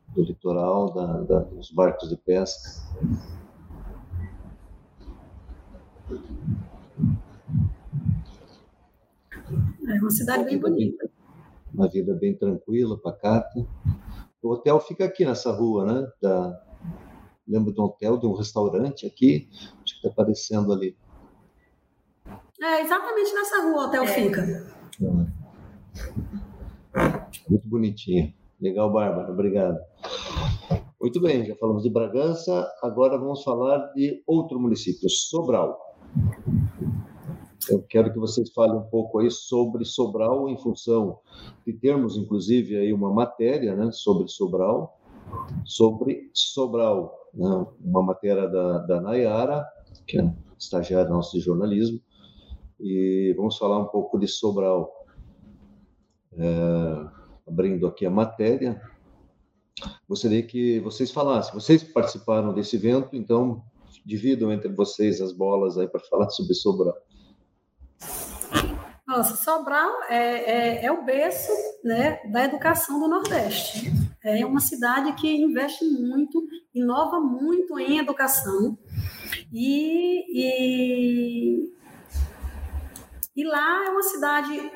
Do 0.09 0.21
litoral, 0.21 0.93
da, 0.93 1.21
da, 1.21 1.39
dos 1.39 1.71
barcos 1.71 2.09
de 2.09 2.17
pesca. 2.17 2.69
É 9.87 9.99
uma 9.99 10.09
cidade 10.09 10.39
uma 10.39 10.49
bem 10.49 10.59
bonita. 10.59 11.05
Bem, 11.05 11.11
uma 11.73 11.89
vida 11.89 12.13
bem 12.13 12.35
tranquila, 12.35 12.99
pacata. 12.99 13.65
O 14.41 14.49
hotel 14.49 14.79
fica 14.79 15.05
aqui 15.05 15.25
nessa 15.25 15.51
rua, 15.51 15.85
né? 15.85 16.07
Da, 16.21 16.61
lembro 17.47 17.73
de 17.73 17.79
um 17.79 17.85
hotel, 17.85 18.17
de 18.17 18.25
um 18.25 18.33
restaurante 18.33 19.05
aqui, 19.05 19.47
acho 19.51 20.01
que 20.01 20.07
está 20.07 20.09
aparecendo 20.09 20.71
ali. 20.73 20.95
É, 22.61 22.81
exatamente 22.81 23.33
nessa 23.33 23.61
rua 23.63 23.83
o 23.83 23.87
hotel 23.87 24.03
é. 24.03 24.07
fica. 24.07 24.75
Muito 27.49 27.67
bonitinho. 27.67 28.33
Legal, 28.59 28.91
Bárbara, 28.91 29.31
obrigado. 29.31 29.77
Muito 30.99 31.21
bem, 31.21 31.45
já 31.45 31.55
falamos 31.55 31.83
de 31.83 31.89
Bragança, 31.89 32.67
agora 32.81 33.17
vamos 33.17 33.43
falar 33.43 33.77
de 33.93 34.23
outro 34.25 34.59
município, 34.59 35.09
Sobral. 35.09 35.84
Eu 37.69 37.81
quero 37.81 38.11
que 38.13 38.19
vocês 38.19 38.51
falem 38.51 38.77
um 38.77 38.83
pouco 38.83 39.19
aí 39.19 39.31
sobre 39.31 39.85
Sobral 39.85 40.47
em 40.49 40.57
função 40.57 41.19
de 41.65 41.73
termos, 41.73 42.15
inclusive, 42.15 42.77
aí 42.77 42.93
uma 42.93 43.11
matéria 43.11 43.75
né, 43.75 43.91
sobre 43.91 44.27
Sobral, 44.27 44.99
sobre 45.63 46.29
Sobral, 46.33 47.13
né, 47.33 47.65
uma 47.83 48.03
matéria 48.03 48.47
da, 48.47 48.79
da 48.79 49.01
Nayara, 49.01 49.65
que 50.05 50.19
é 50.19 50.33
estagiária 50.57 51.09
nossa 51.09 51.37
de 51.37 51.43
jornalismo, 51.43 51.99
e 52.79 53.33
vamos 53.35 53.57
falar 53.57 53.79
um 53.79 53.87
pouco 53.87 54.19
de 54.19 54.27
Sobral. 54.27 54.91
É, 56.37 57.15
abrindo 57.47 57.87
aqui 57.87 58.05
a 58.05 58.09
matéria, 58.09 58.81
gostaria 60.07 60.43
que 60.43 60.79
vocês 60.81 61.11
falassem. 61.11 61.53
Vocês 61.53 61.83
participaram 61.83 62.53
desse 62.53 62.75
evento, 62.75 63.15
então 63.15 63.63
dividam 64.05 64.51
entre 64.51 64.69
vocês 64.69 65.21
as 65.21 65.31
bolas 65.31 65.77
aí 65.77 65.87
para 65.87 66.01
falar 66.01 66.29
sobre 66.29 66.53
Sobral. 66.53 66.95
Nossa, 69.15 69.37
Sobral 69.37 70.03
é, 70.09 70.17
é, 70.17 70.85
é, 70.87 70.91
o 70.91 71.05
berço 71.05 71.49
né, 71.81 72.19
da 72.25 72.43
educação 72.43 72.99
do 72.99 73.07
Nordeste. 73.07 73.89
É 74.21 74.45
uma 74.45 74.59
cidade 74.59 75.13
que 75.13 75.33
investe 75.37 75.85
muito, 75.85 76.45
inova 76.73 77.21
muito 77.21 77.79
em 77.79 77.99
educação 77.99 78.77
e, 79.53 80.25
e 80.29 81.73
e 83.33 83.43
lá 83.45 83.85
é 83.85 83.89
uma 83.89 84.03
cidade 84.03 84.71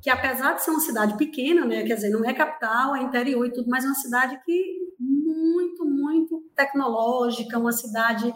que, 0.00 0.08
apesar 0.08 0.54
de 0.54 0.62
ser 0.62 0.70
uma 0.70 0.80
cidade 0.80 1.16
pequena, 1.18 1.66
né, 1.66 1.82
quer 1.82 1.96
dizer, 1.96 2.10
não 2.10 2.24
é 2.24 2.32
capital, 2.32 2.96
é 2.96 3.02
interior 3.02 3.46
e 3.46 3.52
tudo, 3.52 3.68
mas 3.68 3.84
é 3.84 3.88
uma 3.88 3.94
cidade 3.94 4.40
que 4.42 4.86
muito, 4.98 5.84
muito 5.84 6.42
tecnológica, 6.54 7.58
uma 7.58 7.72
cidade 7.72 8.32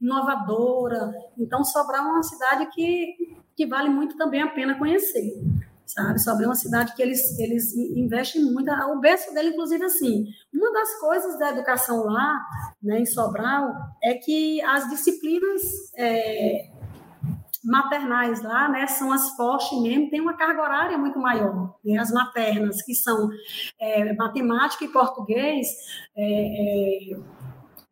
inovadora. 0.00 1.12
Então, 1.36 1.64
Sobral 1.64 2.06
é 2.06 2.12
uma 2.12 2.22
cidade 2.22 2.68
que, 2.72 3.16
que 3.56 3.66
vale 3.66 3.88
muito 3.88 4.16
também 4.16 4.42
a 4.42 4.48
pena 4.48 4.78
conhecer. 4.78 5.42
Sabe, 5.86 6.18
Sobral 6.18 6.44
é 6.44 6.46
uma 6.46 6.54
cidade 6.54 6.94
que 6.94 7.02
eles, 7.02 7.38
eles 7.38 7.76
investem 7.76 8.42
muito. 8.42 8.70
O 8.70 9.00
berço 9.00 9.32
dele, 9.34 9.50
inclusive, 9.50 9.84
assim, 9.84 10.26
uma 10.52 10.72
das 10.72 10.98
coisas 10.98 11.38
da 11.38 11.50
educação 11.50 12.04
lá, 12.04 12.40
né, 12.82 13.00
em 13.00 13.06
Sobral, 13.06 13.70
é 14.02 14.14
que 14.14 14.62
as 14.62 14.88
disciplinas 14.88 15.62
é, 15.96 16.70
maternais 17.62 18.42
lá, 18.42 18.68
né, 18.68 18.86
são 18.86 19.12
as 19.12 19.36
fortes 19.36 19.80
mesmo, 19.80 20.10
tem 20.10 20.20
uma 20.20 20.36
carga 20.36 20.62
horária 20.62 20.98
muito 20.98 21.18
maior. 21.18 21.76
Né, 21.84 21.98
as 21.98 22.10
maternas, 22.10 22.82
que 22.82 22.94
são 22.94 23.28
é, 23.78 24.14
matemática 24.14 24.84
e 24.84 24.92
português, 24.92 25.68
é, 26.16 27.12
é, 27.12 27.16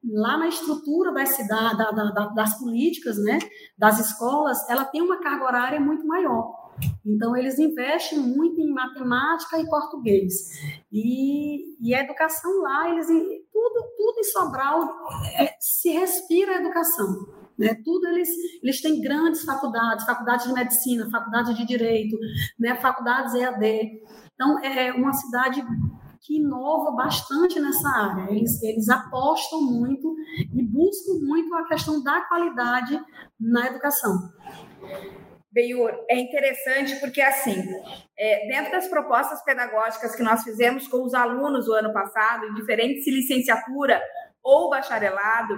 lá 0.04 0.36
na 0.36 0.48
estrutura 0.48 1.12
das, 1.12 1.36
da, 1.46 1.72
da, 1.72 2.26
das 2.28 2.58
políticas, 2.58 3.16
né, 3.22 3.38
das 3.78 4.00
escolas, 4.00 4.58
ela 4.68 4.84
tem 4.84 5.00
uma 5.00 5.20
carga 5.20 5.44
horária 5.44 5.80
muito 5.80 6.06
maior. 6.06 6.62
Então, 7.04 7.36
eles 7.36 7.58
investem 7.58 8.18
muito 8.18 8.60
em 8.60 8.72
matemática 8.72 9.58
e 9.60 9.68
português. 9.68 10.32
E, 10.90 11.76
e 11.80 11.94
a 11.94 12.02
educação 12.02 12.60
lá, 12.60 12.90
eles 12.90 13.06
tudo, 13.52 13.84
tudo 13.96 14.18
em 14.18 14.24
Sobral 14.24 14.82
é, 15.38 15.54
se 15.60 15.90
respira 15.90 16.52
a 16.52 16.60
educação. 16.60 17.06
Né? 17.58 17.76
Tudo 17.84 18.08
eles, 18.08 18.28
eles 18.62 18.80
têm 18.80 19.00
grandes 19.00 19.44
faculdades, 19.44 20.04
faculdades 20.04 20.46
de 20.46 20.54
medicina, 20.54 21.10
faculdade 21.10 21.54
de 21.54 21.66
direito, 21.66 22.16
né? 22.58 22.74
faculdades 22.76 23.34
EAD. 23.34 24.00
Então, 24.34 24.58
é 24.64 24.92
uma 24.92 25.12
cidade 25.12 25.62
que 26.22 26.38
inova 26.38 26.92
bastante 26.92 27.60
nessa 27.60 27.88
área. 27.88 28.30
Eles, 28.30 28.62
eles 28.62 28.88
apostam 28.88 29.60
muito 29.60 30.14
e 30.38 30.62
buscam 30.62 31.14
muito 31.20 31.54
a 31.54 31.66
questão 31.66 32.02
da 32.02 32.20
qualidade 32.22 32.98
na 33.38 33.66
educação. 33.66 34.30
Beiur, 35.50 35.92
é 36.08 36.18
interessante 36.18 36.96
porque, 36.96 37.20
assim, 37.20 37.62
é, 38.18 38.46
dentro 38.46 38.72
das 38.72 38.88
propostas 38.88 39.44
pedagógicas 39.44 40.16
que 40.16 40.22
nós 40.22 40.42
fizemos 40.42 40.88
com 40.88 41.04
os 41.04 41.12
alunos 41.12 41.68
o 41.68 41.74
ano 41.74 41.92
passado, 41.92 42.46
em 42.46 42.54
diferentes 42.54 43.06
licenciatura, 43.06 44.00
ou 44.42 44.70
bacharelado, 44.70 45.54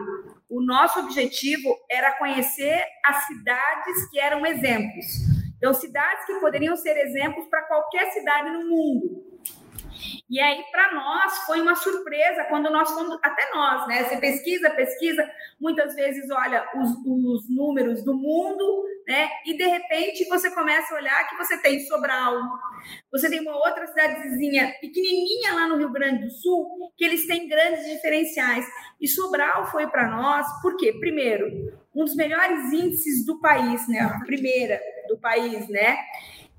o 0.49 0.61
nosso 0.61 0.99
objetivo 1.01 1.75
era 1.91 2.19
conhecer 2.19 2.85
as 3.05 3.27
cidades 3.27 4.11
que 4.11 4.19
eram 4.19 4.45
exemplos. 4.45 5.07
Então, 5.57 5.73
cidades 5.73 6.27
que 6.27 6.35
poderiam 6.41 6.77
ser 6.77 6.97
exemplos 6.99 7.47
para 7.47 7.63
qualquer 7.63 8.11
cidade 8.13 8.51
no 8.51 8.69
mundo. 8.69 9.34
E 10.29 10.41
aí, 10.41 10.63
para 10.71 10.95
nós, 10.95 11.39
foi 11.47 11.61
uma 11.61 11.75
surpresa 11.75 12.45
quando 12.45 12.71
nós 12.71 12.91
fomos, 12.91 13.19
até 13.23 13.51
nós, 13.53 13.87
né? 13.87 14.05
Você 14.05 14.17
pesquisa, 14.17 14.71
pesquisa, 14.71 15.31
muitas 15.61 15.95
vezes 15.95 16.31
olha 16.31 16.67
os, 16.75 16.91
os 17.05 17.49
números 17.49 18.05
do 18.05 18.15
mundo, 18.15 18.85
né? 19.07 19.29
E 19.45 19.57
de 19.57 19.67
repente 19.67 20.25
você 20.29 20.51
começa 20.55 20.95
a 20.95 20.99
olhar 20.99 21.29
que 21.29 21.37
você 21.37 21.61
tem 21.61 21.81
Sobral, 21.81 22.41
você 23.13 23.29
tem 23.29 23.41
uma 23.41 23.57
outra 23.57 23.87
cidadezinha 23.87 24.75
pequenininha 24.81 25.55
lá 25.55 25.69
no 25.69 25.77
Rio 25.77 25.93
Grande 25.93 26.25
do 26.25 26.31
Sul, 26.31 26.93
que 26.97 27.05
eles 27.05 27.27
têm 27.27 27.49
grandes 27.49 27.85
diferenciais. 27.87 28.67
E 29.01 29.07
Sobral 29.07 29.67
foi 29.71 29.87
para 29.89 30.09
nós, 30.11 30.47
por 30.63 30.77
quê? 30.77 30.93
Primeiro, 30.99 31.47
um 31.95 32.05
dos 32.05 32.17
melhores 32.17 32.73
índices 32.73 33.25
do 33.25 33.41
país, 33.41 33.87
né? 33.89 34.01
A 34.01 34.21
primeira 34.25 34.81
do 35.09 35.19
país, 35.19 35.69
né? 35.69 35.97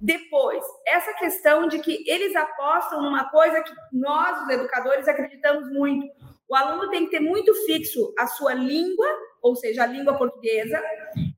Depois, 0.05 0.63
essa 0.85 1.13
questão 1.13 1.67
de 1.67 1.79
que 1.79 2.03
eles 2.05 2.35
apostam 2.35 3.01
numa 3.01 3.27
coisa 3.31 3.63
que 3.63 3.73
nós, 3.91 4.43
os 4.43 4.49
educadores, 4.49 5.07
acreditamos 5.07 5.67
muito. 5.71 6.05
O 6.47 6.55
aluno 6.55 6.91
tem 6.91 7.05
que 7.05 7.11
ter 7.11 7.19
muito 7.19 7.51
fixo 7.65 8.13
a 8.15 8.27
sua 8.27 8.53
língua, 8.53 9.07
ou 9.41 9.55
seja, 9.55 9.81
a 9.81 9.87
língua 9.87 10.13
portuguesa, 10.15 10.79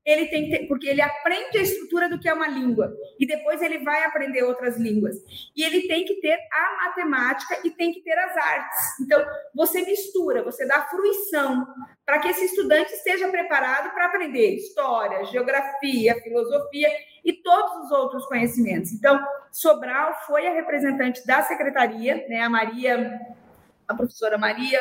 ele 0.08 0.26
tem 0.26 0.44
que 0.44 0.50
ter, 0.50 0.66
porque 0.66 0.88
ele 0.88 1.02
aprende 1.02 1.58
a 1.58 1.62
estrutura 1.62 2.08
do 2.08 2.18
que 2.18 2.28
é 2.28 2.32
uma 2.32 2.48
língua 2.48 2.96
e 3.18 3.26
depois 3.26 3.60
ele 3.60 3.78
vai 3.78 4.04
aprender 4.04 4.42
outras 4.42 4.78
línguas. 4.78 5.16
E 5.54 5.62
ele 5.62 5.86
tem 5.86 6.04
que 6.04 6.14
ter 6.20 6.38
a 6.50 6.86
matemática 6.86 7.60
e 7.62 7.70
tem 7.70 7.92
que 7.92 8.00
ter 8.00 8.18
as 8.18 8.36
artes. 8.36 9.00
Então, 9.02 9.22
você 9.54 9.82
mistura, 9.82 10.42
você 10.42 10.66
dá 10.66 10.86
fruição 10.86 11.66
para 12.06 12.20
que 12.20 12.28
esse 12.28 12.46
estudante 12.46 12.90
esteja 12.92 13.28
preparado 13.28 13.92
para 13.92 14.06
aprender 14.06 14.54
história, 14.54 15.24
geografia, 15.26 16.14
filosofia 16.22 16.88
e 17.22 17.34
todos 17.34 17.84
os 17.84 17.90
outros 17.90 18.24
conhecimentos. 18.26 18.92
Então, 18.92 19.22
Sobral 19.52 20.14
foi 20.26 20.46
a 20.46 20.54
representante 20.54 21.26
da 21.26 21.42
secretaria, 21.42 22.26
né, 22.28 22.40
a 22.40 22.48
Maria 22.48 23.12
a 23.88 23.94
professora 23.94 24.36
Maria, 24.36 24.80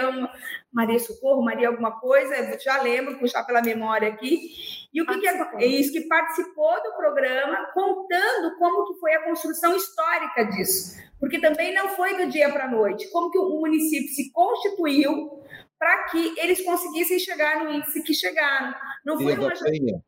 Maria 0.72 1.00
Socorro, 1.00 1.42
Maria 1.42 1.70
alguma 1.70 2.00
coisa, 2.00 2.36
eu 2.36 2.60
já 2.60 2.82
lembro, 2.82 3.18
puxar 3.18 3.44
pela 3.46 3.62
memória 3.62 4.10
aqui. 4.10 4.52
E 4.94 5.02
o 5.02 5.06
que, 5.06 5.20
que 5.20 5.28
é, 5.28 5.50
é 5.60 5.66
isso? 5.66 5.94
Que 5.94 6.02
participou 6.02 6.84
do 6.84 6.96
programa, 6.96 7.72
contando 7.74 8.58
como 8.58 8.86
que 8.88 9.00
foi 9.00 9.14
a 9.14 9.24
construção 9.24 9.76
histórica 9.76 10.46
disso. 10.46 10.98
Porque 11.20 11.40
também 11.40 11.74
não 11.74 11.90
foi 11.90 12.18
do 12.18 12.30
dia 12.30 12.52
para 12.52 12.66
a 12.66 12.72
noite. 12.72 13.10
Como 13.12 13.32
que 13.32 13.40
o 13.40 13.50
município 13.62 14.10
se 14.10 14.32
constituiu 14.32 15.42
para 15.80 16.06
que 16.06 16.34
eles 16.40 16.64
conseguissem 16.64 17.20
chegar 17.20 17.64
no 17.64 17.72
índice 17.72 18.04
que 18.04 18.14
chegaram. 18.14 18.74
Não 19.06 19.16
Maria 19.16 19.36
foi 19.36 19.80
uma... 19.80 20.04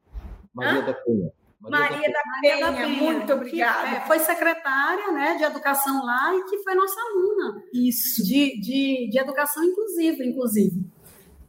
Maria 0.54 0.82
da 0.82 0.94
Penha. 0.94 1.32
Maria, 1.62 1.98
Maria 1.98 2.14
da, 2.14 2.22
Penha, 2.42 2.72
da 2.72 2.72
Penha, 2.72 2.88
muito 2.88 3.34
obrigada. 3.34 3.90
Que, 3.90 3.96
é, 3.96 4.02
foi 4.02 4.20
secretária 4.20 5.12
né, 5.12 5.36
de 5.36 5.44
educação 5.44 6.06
lá 6.06 6.34
e 6.36 6.44
que 6.46 6.64
foi 6.64 6.74
nossa 6.74 7.00
aluna. 7.02 7.64
Isso. 7.74 8.24
De, 8.24 8.60
de, 8.62 9.10
de 9.10 9.20
educação 9.20 9.64
inclusiva, 9.64 10.24
inclusive. 10.24 10.90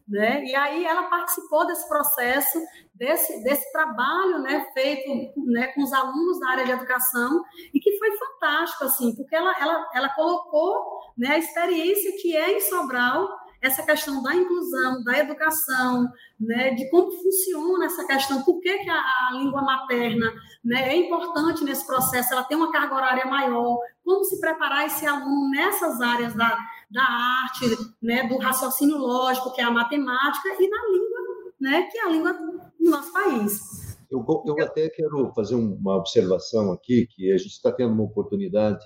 Né? 0.09 0.44
E 0.44 0.55
aí 0.57 0.85
ela 0.85 1.05
participou 1.05 1.64
desse 1.64 1.88
processo, 1.88 2.59
desse, 2.92 3.40
desse 3.44 3.70
trabalho 3.70 4.40
né, 4.40 4.66
feito 4.75 5.09
né, 5.46 5.68
com 5.68 5.85
os 5.85 5.92
alunos 5.92 6.40
da 6.40 6.51
área 6.51 6.64
de 6.64 6.73
educação 6.73 7.44
e 7.73 7.79
que 7.79 7.96
foi 7.96 8.11
fantástico, 8.16 8.85
assim, 8.85 9.14
porque 9.14 9.37
ela, 9.37 9.55
ela, 9.61 9.88
ela 9.94 10.09
colocou 10.09 11.01
né, 11.16 11.29
a 11.29 11.38
experiência 11.38 12.12
que 12.20 12.37
é 12.37 12.57
em 12.57 12.61
Sobral 12.61 13.29
essa 13.61 13.83
questão 13.83 14.23
da 14.23 14.35
inclusão, 14.35 15.05
da 15.05 15.18
educação, 15.18 16.09
né, 16.38 16.70
de 16.75 16.88
como 16.90 17.12
funciona 17.12 17.87
essa 17.87 18.07
questão, 18.07 18.42
por 18.42 18.61
que, 18.61 18.79
que 18.79 18.88
a, 18.88 18.96
a, 18.96 19.31
língua 19.35 19.61
materna 19.62 20.33
né, 20.64 20.90
é 20.90 20.96
importante 20.96 21.62
nesse 21.62 21.87
processo, 21.87 22.33
ela 22.33 22.44
tem 22.44 22.57
uma 22.57 22.73
carga 22.73 22.94
horária 22.94 23.27
maior, 23.27 23.79
como 24.03 24.25
se 24.25 24.40
preparar 24.40 24.87
esse 24.87 25.07
aluno 25.07 25.51
nessas 25.51 26.01
áreas 26.01 26.35
da, 26.35 26.59
da 26.90 27.03
arte, 27.03 27.77
né, 28.03 28.27
do 28.27 28.38
raciocínio 28.38 28.96
lógico, 28.96 29.53
que 29.53 29.61
é 29.61 29.64
a 29.64 29.70
matemática, 29.70 30.49
e 30.59 30.68
na 30.68 30.87
língua, 30.88 31.18
né, 31.61 31.83
que 31.90 31.99
é 31.99 32.05
a 32.05 32.09
língua 32.09 32.33
do 32.33 32.90
nosso 32.90 33.12
país. 33.12 33.99
Eu, 34.11 34.25
eu 34.44 34.64
até 34.64 34.88
quero 34.88 35.33
fazer 35.35 35.55
uma 35.55 35.96
observação 35.96 36.73
aqui, 36.73 37.07
que 37.11 37.31
a 37.31 37.37
gente 37.37 37.53
está 37.53 37.70
tendo 37.70 37.92
uma 37.92 38.05
oportunidade 38.05 38.85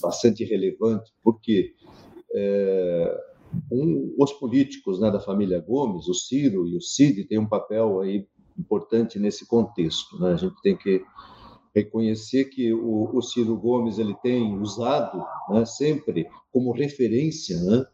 bastante 0.00 0.44
relevante, 0.44 1.12
porque 1.22 1.74
é, 2.34 3.33
um, 3.70 4.14
os 4.18 4.32
políticos 4.34 5.00
né, 5.00 5.10
da 5.10 5.20
família 5.20 5.60
Gomes, 5.60 6.08
o 6.08 6.14
Ciro 6.14 6.66
e 6.68 6.76
o 6.76 6.80
Cid, 6.80 7.24
têm 7.24 7.38
um 7.38 7.48
papel 7.48 8.00
aí 8.00 8.26
importante 8.58 9.18
nesse 9.18 9.46
contexto. 9.46 10.18
Né? 10.18 10.32
A 10.32 10.36
gente 10.36 10.54
tem 10.62 10.76
que 10.76 11.02
reconhecer 11.74 12.44
que 12.46 12.72
o, 12.72 13.10
o 13.12 13.22
Ciro 13.22 13.56
Gomes 13.56 13.98
ele 13.98 14.14
tem 14.22 14.56
usado 14.58 15.24
né, 15.50 15.64
sempre 15.64 16.28
como 16.52 16.72
referência 16.72 17.60
né, 17.60 17.84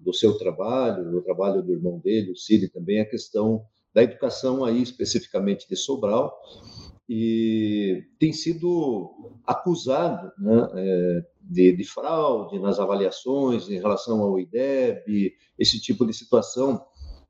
do 0.00 0.12
seu 0.12 0.36
trabalho, 0.36 1.10
do 1.10 1.22
trabalho 1.22 1.62
do 1.62 1.72
irmão 1.72 1.98
dele, 1.98 2.32
o 2.32 2.36
Cid 2.36 2.68
também, 2.70 3.00
a 3.00 3.08
questão 3.08 3.62
da 3.94 4.02
educação 4.02 4.64
aí 4.64 4.82
especificamente 4.82 5.68
de 5.68 5.76
Sobral, 5.76 6.36
e 7.08 8.04
tem 8.18 8.32
sido 8.32 9.32
acusado 9.46 10.30
né, 10.38 10.68
é, 10.74 11.26
de, 11.48 11.72
de, 11.72 11.84
fraude 11.84 12.58
nas 12.58 12.78
avaliações 12.78 13.68
em 13.68 13.78
relação 13.78 14.20
ao 14.20 14.38
IDEB, 14.38 15.32
esse 15.58 15.80
tipo 15.80 16.06
de 16.06 16.12
situação, 16.12 16.84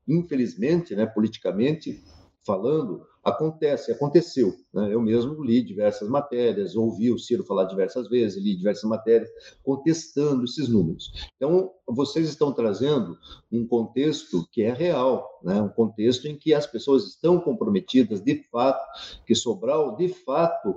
infelizmente, 0.07 0.95
né, 0.95 1.05
politicamente 1.05 2.03
falando, 2.45 3.05
acontece, 3.23 3.91
aconteceu. 3.91 4.53
Né? 4.73 4.93
Eu 4.93 5.01
mesmo 5.01 5.43
li 5.43 5.61
diversas 5.61 6.09
matérias, 6.09 6.75
ouvi 6.75 7.11
o 7.11 7.19
Ciro 7.19 7.43
falar 7.43 7.65
diversas 7.65 8.09
vezes, 8.09 8.41
li 8.41 8.55
diversas 8.55 8.89
matérias 8.89 9.29
contestando 9.63 10.43
esses 10.43 10.67
números. 10.67 11.11
Então, 11.35 11.71
vocês 11.87 12.27
estão 12.27 12.51
trazendo 12.51 13.17
um 13.51 13.67
contexto 13.67 14.47
que 14.51 14.63
é 14.63 14.73
real, 14.73 15.27
né? 15.43 15.61
um 15.61 15.69
contexto 15.69 16.27
em 16.27 16.35
que 16.35 16.53
as 16.53 16.65
pessoas 16.65 17.05
estão 17.05 17.39
comprometidas 17.39 18.21
de 18.21 18.43
fato, 18.49 18.83
que 19.25 19.35
Sobral, 19.35 19.95
de 19.95 20.09
fato, 20.09 20.75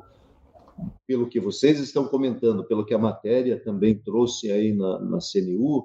pelo 1.07 1.29
que 1.29 1.41
vocês 1.41 1.79
estão 1.79 2.07
comentando, 2.07 2.65
pelo 2.65 2.85
que 2.85 2.95
a 2.95 2.99
matéria 2.99 3.63
também 3.63 3.99
trouxe 3.99 4.51
aí 4.51 4.73
na, 4.73 4.99
na 4.99 5.19
CNU, 5.19 5.85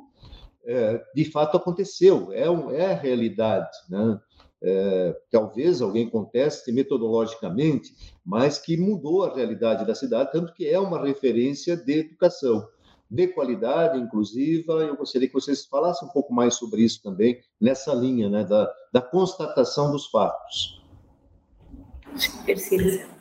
é, 0.66 1.02
de 1.16 1.26
fato 1.26 1.56
aconteceu, 1.56 2.32
é, 2.34 2.50
um, 2.50 2.72
é 2.72 2.92
a 2.92 2.96
realidade, 2.96 3.78
né? 3.90 4.20
É, 4.62 5.16
talvez 5.30 5.82
alguém 5.82 6.10
conteste 6.10 6.72
metodologicamente, 6.72 7.94
mas 8.26 8.58
que 8.58 8.76
mudou 8.76 9.24
a 9.24 9.34
realidade 9.34 9.86
da 9.86 9.94
cidade, 9.94 10.32
tanto 10.32 10.54
que 10.54 10.68
é 10.68 10.80
uma 10.80 11.02
referência 11.02 11.78
de 11.78 12.00
educação, 12.00 12.68
de 13.10 13.28
qualidade 13.28 14.00
inclusiva. 14.00 14.74
Eu 14.74 14.98
gostaria 14.98 15.28
que 15.28 15.34
vocês 15.34 15.66
falassem 15.66 16.08
um 16.08 16.12
pouco 16.12 16.34
mais 16.34 16.56
sobre 16.56 16.82
isso 16.82 17.02
também, 17.04 17.40
nessa 17.62 17.94
linha 17.94 18.30
né, 18.30 18.44
da, 18.44 18.70
da 18.92 19.02
constatação 19.02 19.92
dos 19.92 20.08
fatos. 20.08 20.82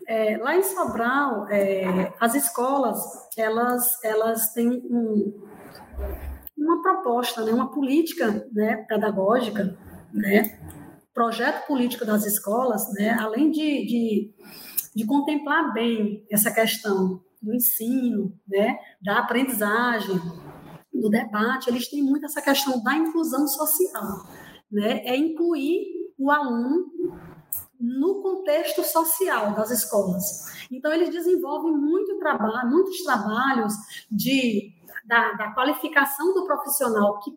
É, 0.09 0.37
lá 0.37 0.57
em 0.57 0.63
Sobral, 0.63 1.49
é, 1.49 2.13
as 2.21 2.35
escolas 2.37 2.97
elas, 3.37 4.03
elas 4.05 4.53
têm 4.53 4.69
um, 4.89 5.43
uma 6.57 6.81
proposta, 6.81 7.45
né, 7.45 7.53
uma 7.53 7.71
política 7.71 8.47
né, 8.53 8.77
pedagógica, 8.89 9.77
né, 10.13 10.61
projeto 11.13 11.67
político 11.67 12.05
das 12.05 12.25
escolas, 12.25 12.93
né, 12.93 13.17
além 13.19 13.51
de, 13.51 13.85
de, 13.87 14.35
de 14.95 15.07
contemplar 15.07 15.73
bem 15.73 16.25
essa 16.31 16.53
questão 16.53 17.21
do 17.43 17.53
ensino, 17.53 18.33
né, 18.49 18.79
da 19.03 19.19
aprendizagem, 19.19 20.21
do 20.95 21.11
debate, 21.11 21.69
eles 21.69 21.91
têm 21.91 22.03
muito 22.03 22.27
essa 22.27 22.41
questão 22.41 22.83
da 22.83 22.95
inclusão 22.95 23.47
social, 23.49 24.25
né, 24.71 25.01
é 25.05 25.17
incluir 25.17 25.85
o 26.17 26.31
aluno 26.31 26.93
no 27.81 28.23
contexto 28.23 28.83
social 28.83 29.55
das 29.55 29.71
escolas. 29.71 30.23
Então, 30.71 30.93
eles 30.93 31.11
desenvolvem 31.11 31.73
muito 31.73 32.19
trabalho, 32.19 32.71
muitos 32.71 33.03
trabalhos 33.03 33.73
de, 34.11 34.73
da, 35.07 35.33
da 35.33 35.53
qualificação 35.53 36.35
do 36.35 36.45
profissional 36.47 37.21
que, 37.21 37.31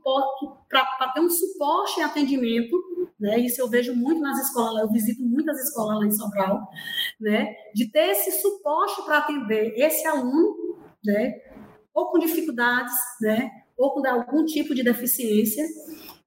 para 0.69 1.11
ter 1.13 1.21
um 1.21 1.29
suporte 1.29 1.99
em 1.99 2.03
atendimento, 2.03 2.77
né? 3.19 3.37
Isso 3.39 3.61
eu 3.61 3.67
vejo 3.67 3.93
muito 3.93 4.21
nas 4.21 4.39
escolas, 4.39 4.83
eu 4.83 4.89
visito 4.89 5.21
muitas 5.21 5.59
escolas 5.59 5.99
lá 5.99 6.05
em 6.05 6.11
Sobral, 6.11 6.67
né? 7.19 7.53
De 7.75 7.91
ter 7.91 8.11
esse 8.11 8.41
suporte 8.41 9.03
para 9.03 9.17
atender 9.17 9.73
esse 9.75 10.07
aluno, 10.07 10.77
né? 11.03 11.33
Ou 11.93 12.11
com 12.11 12.19
dificuldades, 12.19 12.95
né? 13.21 13.49
Ou 13.77 13.93
com 13.93 14.07
algum 14.07 14.45
tipo 14.45 14.73
de 14.73 14.83
deficiência. 14.83 15.65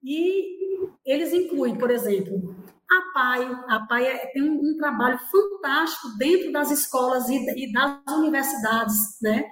E 0.04 0.60
eles 1.04 1.32
incluem, 1.32 1.76
por 1.76 1.90
exemplo, 1.90 2.54
a 2.98 3.12
PAI, 3.12 3.64
a 3.68 3.80
PAI 3.80 4.06
é, 4.06 4.26
tem 4.32 4.42
um, 4.42 4.54
um, 4.54 4.76
trabalho 4.76 5.18
fantástico 5.18 6.08
dentro 6.18 6.52
das 6.52 6.70
escolas 6.70 7.28
e, 7.28 7.36
e 7.56 7.72
das 7.72 8.00
universidades, 8.16 9.18
né, 9.22 9.50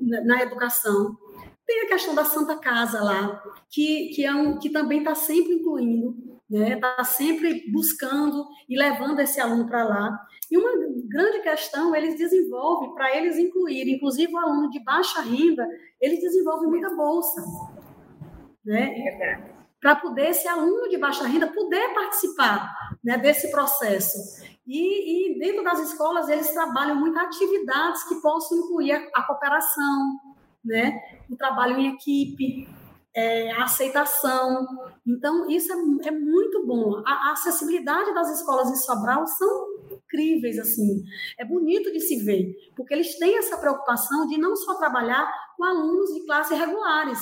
na, 0.00 0.24
na, 0.24 0.42
educação. 0.42 1.16
Tem 1.66 1.82
a 1.82 1.88
questão 1.88 2.14
da 2.14 2.24
Santa 2.24 2.56
Casa 2.56 3.02
lá, 3.02 3.42
que, 3.70 4.10
que, 4.14 4.24
é 4.24 4.34
um, 4.34 4.58
que 4.58 4.70
também 4.70 4.98
está 4.98 5.14
sempre 5.14 5.54
incluindo, 5.54 6.14
está 6.50 6.58
né? 6.58 6.76
Tá 6.76 7.04
sempre 7.04 7.70
buscando 7.72 8.46
e 8.68 8.76
levando 8.76 9.20
esse 9.20 9.40
aluno 9.40 9.66
para 9.66 9.84
lá. 9.84 10.26
E 10.50 10.58
uma 10.58 10.70
grande 11.08 11.40
questão, 11.40 11.96
eles 11.96 12.18
desenvolvem, 12.18 12.94
para 12.94 13.16
eles 13.16 13.38
incluírem, 13.38 13.94
inclusive 13.94 14.32
o 14.32 14.38
aluno 14.38 14.70
de 14.70 14.82
baixa 14.84 15.20
renda, 15.22 15.66
eles 16.00 16.20
desenvolvem 16.20 16.68
muita 16.68 16.90
bolsa. 16.94 17.42
Né? 18.64 19.53
Para 19.84 19.96
poder 19.96 20.30
esse 20.30 20.48
aluno 20.48 20.88
de 20.88 20.96
baixa 20.96 21.26
renda 21.26 21.46
poder 21.46 21.92
participar 21.92 22.74
né, 23.04 23.18
desse 23.18 23.50
processo. 23.50 24.16
E, 24.66 25.34
e, 25.34 25.38
dentro 25.38 25.62
das 25.62 25.78
escolas, 25.78 26.26
eles 26.30 26.50
trabalham 26.54 26.96
muitas 26.96 27.22
atividades 27.24 28.02
que 28.04 28.14
possam 28.22 28.60
incluir 28.60 28.92
a, 28.92 29.10
a 29.14 29.22
cooperação, 29.24 30.20
né, 30.64 30.98
o 31.28 31.36
trabalho 31.36 31.76
em 31.76 31.92
equipe, 31.92 32.66
é, 33.14 33.52
a 33.52 33.64
aceitação. 33.64 34.66
Então, 35.06 35.50
isso 35.50 35.70
é, 35.70 36.08
é 36.08 36.10
muito 36.10 36.66
bom. 36.66 37.02
A, 37.04 37.28
a, 37.28 37.32
acessibilidade 37.32 38.14
das 38.14 38.40
escolas 38.40 38.70
em 38.70 38.76
Sobral 38.76 39.26
são 39.26 39.66
incríveis, 39.90 40.58
assim. 40.58 41.04
É 41.38 41.44
bonito 41.44 41.92
de 41.92 42.00
se 42.00 42.24
ver, 42.24 42.56
porque 42.74 42.94
eles 42.94 43.18
têm 43.18 43.36
essa 43.36 43.58
preocupação 43.58 44.26
de 44.28 44.38
não 44.38 44.56
só 44.56 44.76
trabalhar 44.76 45.30
com 45.58 45.64
alunos 45.64 46.14
de 46.14 46.24
classe 46.24 46.54
regulares, 46.54 47.20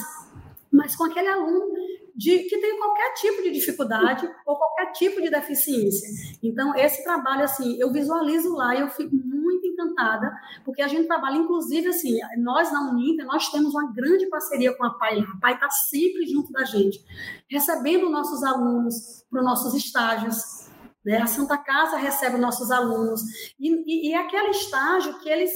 mas 0.73 0.95
com 0.95 1.03
aquele 1.03 1.29
aluno 1.29 1.82
de, 2.15 2.39
que 2.41 2.59
tem 2.59 2.79
qualquer 2.79 3.15
tipo 3.15 3.43
de 3.43 3.51
dificuldade 3.51 4.29
ou 4.47 4.57
qualquer 4.57 4.93
tipo 4.93 5.21
de 5.21 5.31
deficiência. 5.31 6.09
Então, 6.43 6.75
esse 6.77 7.03
trabalho, 7.03 7.45
assim, 7.45 7.79
eu 7.81 7.93
visualizo 7.93 8.55
lá 8.55 8.75
e 8.75 8.81
eu 8.81 8.89
fico 8.89 9.15
muito 9.15 9.67
encantada, 9.67 10.33
porque 10.65 10.83
a 10.83 10.89
gente 10.89 11.07
trabalha, 11.07 11.37
inclusive, 11.37 11.89
assim, 11.89 12.19
nós 12.39 12.71
na 12.73 12.91
Uninter, 12.91 13.27
nós 13.27 13.49
temos 13.51 13.75
uma 13.75 13.93
grande 13.93 14.29
parceria 14.29 14.75
com 14.77 14.85
a 14.85 14.91
PAI. 14.91 15.21
A 15.21 15.41
PAI 15.41 15.55
está 15.55 15.71
sempre 15.71 16.27
junto 16.27 16.53
da 16.53 16.65
gente, 16.65 17.05
recebendo 17.51 18.11
nossos 18.11 18.43
alunos 18.43 19.25
para 19.31 19.41
os 19.41 19.47
nossos 19.47 19.75
estágios, 19.75 20.63
né? 21.05 21.19
A 21.19 21.27
Santa 21.27 21.59
Casa 21.59 21.97
recebe 21.97 22.39
nossos 22.39 22.71
alunos. 22.71 23.23
E, 23.59 23.69
e, 23.69 24.11
e, 24.11 24.13
é 24.13 24.19
aquele 24.19 24.51
estágio 24.51 25.19
que 25.19 25.29
eles, 25.29 25.51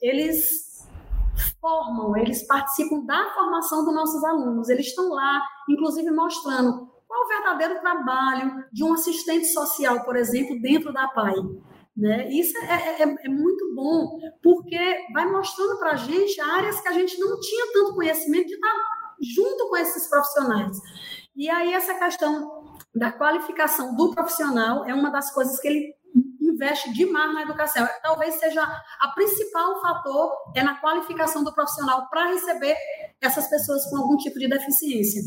eles 0.00 0.67
formam, 1.60 2.16
eles 2.16 2.46
participam 2.46 3.04
da 3.04 3.30
formação 3.34 3.84
dos 3.84 3.94
nossos 3.94 4.22
alunos. 4.24 4.68
Eles 4.68 4.86
estão 4.86 5.08
lá, 5.10 5.42
inclusive, 5.68 6.10
mostrando 6.10 6.88
qual 7.06 7.24
o 7.24 7.28
verdadeiro 7.28 7.80
trabalho 7.80 8.64
de 8.72 8.84
um 8.84 8.92
assistente 8.92 9.46
social, 9.46 10.04
por 10.04 10.16
exemplo, 10.16 10.60
dentro 10.60 10.92
da 10.92 11.08
PAI. 11.08 11.34
Né? 11.96 12.28
Isso 12.30 12.56
é, 12.58 13.00
é, 13.00 13.02
é, 13.02 13.16
é 13.24 13.28
muito 13.28 13.74
bom, 13.74 14.18
porque 14.42 15.06
vai 15.12 15.26
mostrando 15.26 15.78
para 15.78 15.92
a 15.92 15.96
gente 15.96 16.40
áreas 16.40 16.80
que 16.80 16.88
a 16.88 16.92
gente 16.92 17.18
não 17.18 17.40
tinha 17.40 17.72
tanto 17.72 17.94
conhecimento 17.94 18.46
de 18.46 18.54
estar 18.54 18.74
junto 19.20 19.68
com 19.68 19.76
esses 19.76 20.08
profissionais. 20.08 20.76
E 21.34 21.48
aí, 21.50 21.72
essa 21.72 21.94
questão 21.94 22.76
da 22.94 23.12
qualificação 23.12 23.96
do 23.96 24.12
profissional 24.12 24.84
é 24.84 24.94
uma 24.94 25.10
das 25.10 25.32
coisas 25.32 25.58
que 25.60 25.68
ele 25.68 25.94
investe 26.58 26.92
demais 26.92 27.32
na 27.32 27.42
educação. 27.42 27.88
Talvez 28.02 28.34
seja 28.34 28.62
a 28.62 29.08
principal 29.14 29.80
fator 29.80 30.32
é 30.56 30.62
na 30.62 30.80
qualificação 30.80 31.44
do 31.44 31.54
profissional 31.54 32.08
para 32.10 32.32
receber 32.32 32.76
essas 33.20 33.48
pessoas 33.48 33.88
com 33.88 33.96
algum 33.96 34.16
tipo 34.16 34.38
de 34.38 34.48
deficiência. 34.48 35.22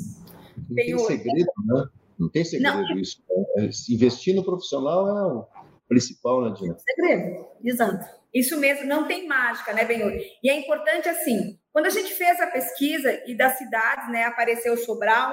Não 0.57 0.75
tem, 0.75 0.85
tem 0.85 0.99
segredo, 0.99 1.51
né? 1.65 1.85
Não 2.19 2.29
tem 2.29 2.43
segredo 2.43 2.77
Não. 2.77 2.99
isso. 2.99 3.23
É, 3.57 3.69
investir 3.89 4.35
no 4.35 4.43
profissional 4.43 5.07
é 5.07 5.33
o 5.33 5.47
principal, 5.87 6.43
né, 6.43 6.55
Dina? 6.57 6.75
Segredo, 6.77 7.47
exato. 7.63 8.21
Isso 8.33 8.57
mesmo, 8.59 8.85
não 8.85 9.07
tem 9.07 9.27
mágica, 9.27 9.73
né, 9.73 9.83
Benhur? 9.85 10.11
E 10.43 10.49
é 10.49 10.59
importante 10.59 11.09
assim, 11.09 11.57
quando 11.71 11.85
a 11.85 11.89
gente 11.89 12.13
fez 12.13 12.39
a 12.39 12.47
pesquisa 12.47 13.21
e 13.25 13.35
das 13.35 13.57
cidades, 13.57 14.09
né, 14.09 14.25
apareceu 14.25 14.75
Sobral, 14.77 15.31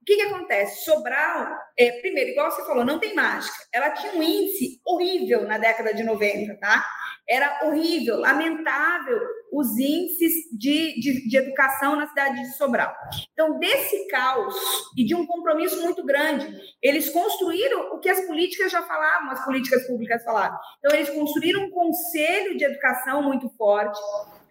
o 0.00 0.04
que, 0.04 0.16
que 0.16 0.22
acontece? 0.22 0.84
Sobral, 0.84 1.58
é, 1.78 1.92
primeiro, 2.00 2.30
igual 2.30 2.50
você 2.50 2.64
falou, 2.64 2.84
não 2.84 2.98
tem 2.98 3.14
mágica. 3.14 3.56
Ela 3.72 3.90
tinha 3.90 4.12
um 4.14 4.22
índice 4.22 4.80
horrível 4.84 5.46
na 5.46 5.58
década 5.58 5.94
de 5.94 6.02
90, 6.02 6.56
tá? 6.58 6.84
Era 7.28 7.66
horrível, 7.66 8.18
lamentável 8.18 9.18
os 9.50 9.78
índices 9.78 10.34
de, 10.52 11.00
de, 11.00 11.28
de 11.28 11.36
educação 11.36 11.96
na 11.96 12.06
cidade 12.06 12.42
de 12.42 12.56
Sobral. 12.56 12.94
Então, 13.32 13.58
desse 13.58 14.06
caos 14.08 14.54
e 14.96 15.04
de 15.04 15.14
um 15.14 15.26
compromisso 15.26 15.80
muito 15.82 16.04
grande, 16.04 16.54
eles 16.82 17.08
construíram 17.10 17.94
o 17.94 17.98
que 17.98 18.10
as 18.10 18.26
políticas 18.26 18.70
já 18.70 18.82
falavam, 18.82 19.30
as 19.30 19.44
políticas 19.44 19.86
públicas 19.86 20.22
falavam. 20.24 20.58
Então, 20.78 20.94
eles 20.94 21.10
construíram 21.10 21.62
um 21.62 21.70
conselho 21.70 22.58
de 22.58 22.64
educação 22.64 23.22
muito 23.22 23.48
forte, 23.56 23.98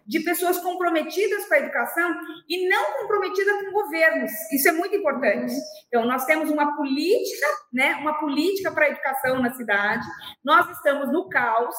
de 0.06 0.20
pessoas 0.20 0.58
comprometidas 0.58 1.46
com 1.46 1.54
a 1.54 1.58
educação 1.58 2.14
e 2.48 2.68
não 2.68 2.92
comprometidas 2.98 3.62
com 3.62 3.72
governos. 3.72 4.30
Isso 4.52 4.68
é 4.68 4.72
muito 4.72 4.94
importante. 4.94 5.54
Então, 5.88 6.04
nós 6.04 6.24
temos 6.26 6.50
uma 6.50 6.76
política, 6.76 7.46
né, 7.72 7.94
uma 7.96 8.18
política 8.18 8.70
para 8.70 8.86
a 8.86 8.90
educação 8.90 9.40
na 9.40 9.52
cidade. 9.54 10.06
Nós 10.44 10.68
estamos 10.70 11.12
no 11.12 11.28
caos. 11.28 11.76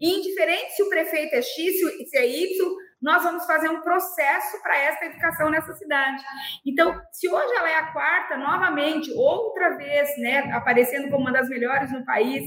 E 0.00 0.18
indiferente 0.18 0.72
se 0.72 0.82
o 0.82 0.88
prefeito 0.88 1.34
é 1.34 1.42
X, 1.42 2.10
se 2.10 2.16
é 2.16 2.26
Y, 2.26 2.76
nós 3.00 3.22
vamos 3.22 3.46
fazer 3.46 3.68
um 3.68 3.80
processo 3.80 4.62
para 4.62 4.76
essa 4.76 5.06
educação 5.06 5.50
nessa 5.50 5.72
cidade. 5.74 6.22
Então, 6.66 7.00
se 7.12 7.28
hoje 7.28 7.54
ela 7.54 7.70
é 7.70 7.76
a 7.76 7.92
quarta, 7.92 8.36
novamente, 8.36 9.10
outra 9.12 9.76
vez, 9.76 10.08
né, 10.18 10.50
aparecendo 10.52 11.10
como 11.10 11.22
uma 11.22 11.32
das 11.32 11.48
melhores 11.48 11.90
no 11.90 12.04
país, 12.04 12.44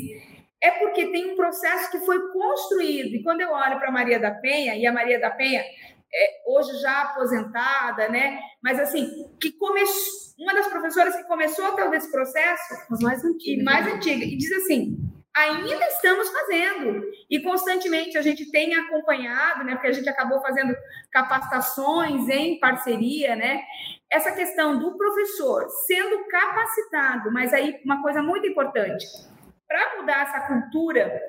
é 0.64 0.72
porque 0.72 1.08
tem 1.08 1.34
um 1.34 1.36
processo 1.36 1.92
que 1.92 2.00
foi 2.00 2.32
construído. 2.32 3.14
E 3.14 3.22
quando 3.22 3.42
eu 3.42 3.52
olho 3.52 3.78
para 3.78 3.92
Maria 3.92 4.18
da 4.18 4.32
Penha, 4.32 4.78
e 4.78 4.88
a 4.88 4.94
Maria 4.94 5.20
da 5.20 5.30
Penha, 5.30 5.60
é, 5.60 6.42
hoje 6.48 6.80
já 6.80 7.02
aposentada, 7.02 8.08
né? 8.08 8.40
Mas 8.64 8.80
assim, 8.80 9.10
que 9.42 9.52
começou, 9.52 10.24
uma 10.40 10.54
das 10.54 10.68
professoras 10.68 11.18
que 11.18 11.24
começou 11.26 11.76
todo 11.76 11.94
esse 11.94 12.10
processo, 12.10 12.76
As 12.90 13.02
mais 13.02 13.24
antiga, 13.26 13.62
e 13.62 13.66
mais 13.66 13.86
né? 13.86 13.92
antiga, 13.92 14.24
e 14.24 14.38
diz 14.38 14.52
assim: 14.54 14.98
ainda 15.36 15.86
estamos 15.88 16.30
fazendo. 16.30 17.04
E 17.30 17.42
constantemente 17.42 18.18
a 18.18 18.22
gente 18.22 18.50
tem 18.50 18.74
acompanhado, 18.74 19.66
né? 19.66 19.74
Porque 19.74 19.88
a 19.88 19.92
gente 19.94 20.08
acabou 20.08 20.42
fazendo 20.42 20.74
capacitações 21.12 22.30
em 22.30 22.58
parceria, 22.58 23.36
né? 23.36 23.62
Essa 24.10 24.32
questão 24.32 24.80
do 24.80 24.96
professor 24.96 25.68
sendo 25.86 26.26
capacitado, 26.30 27.34
mas 27.34 27.54
aí 27.54 27.82
uma 27.84 28.02
coisa 28.02 28.24
muito 28.24 28.48
importante 28.48 29.33
para 29.74 29.98
mudar 29.98 30.22
essa 30.22 30.40
cultura, 30.42 31.20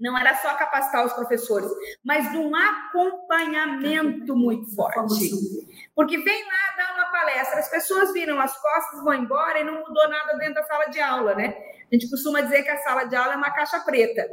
não 0.00 0.16
era 0.16 0.34
só 0.36 0.54
capacitar 0.54 1.04
os 1.04 1.12
professores, 1.12 1.70
mas 2.02 2.34
um 2.34 2.50
acompanhamento 2.56 4.34
muito 4.34 4.74
forte. 4.74 5.30
Porque 5.94 6.16
vem 6.16 6.42
lá 6.42 6.74
dar 6.78 6.94
uma 6.94 7.10
palestra, 7.10 7.60
as 7.60 7.68
pessoas 7.68 8.14
viram 8.14 8.40
as 8.40 8.56
costas, 8.58 9.04
vão 9.04 9.12
embora 9.12 9.60
e 9.60 9.64
não 9.64 9.74
mudou 9.74 10.08
nada 10.08 10.38
dentro 10.38 10.54
da 10.54 10.62
sala 10.62 10.86
de 10.86 10.98
aula, 11.00 11.34
né? 11.34 11.54
A 11.92 11.94
gente 11.94 12.08
costuma 12.08 12.40
dizer 12.40 12.62
que 12.62 12.70
a 12.70 12.78
sala 12.78 13.04
de 13.04 13.14
aula 13.14 13.34
é 13.34 13.36
uma 13.36 13.50
caixa 13.50 13.78
preta. 13.80 14.26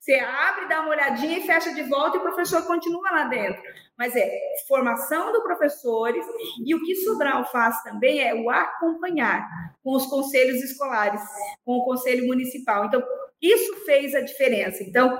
Você 0.00 0.14
abre, 0.14 0.66
dá 0.66 0.80
uma 0.80 0.92
olhadinha 0.92 1.38
e 1.38 1.42
fecha 1.42 1.74
de 1.74 1.82
volta 1.82 2.16
e 2.16 2.20
o 2.20 2.22
professor 2.22 2.66
continua 2.66 3.10
lá 3.10 3.24
dentro. 3.24 3.62
Mas 3.98 4.16
é 4.16 4.30
formação 4.66 5.30
dos 5.30 5.42
professores 5.42 6.24
e 6.64 6.74
o 6.74 6.82
que 6.82 6.96
Sobral 6.96 7.44
faz 7.52 7.82
também 7.82 8.26
é 8.26 8.34
o 8.34 8.48
acompanhar 8.48 9.46
com 9.84 9.94
os 9.94 10.06
conselhos 10.06 10.62
escolares, 10.62 11.20
com 11.66 11.76
o 11.76 11.84
conselho 11.84 12.26
municipal. 12.26 12.86
Então, 12.86 13.02
isso 13.42 13.84
fez 13.84 14.14
a 14.14 14.22
diferença. 14.22 14.82
Então, 14.82 15.18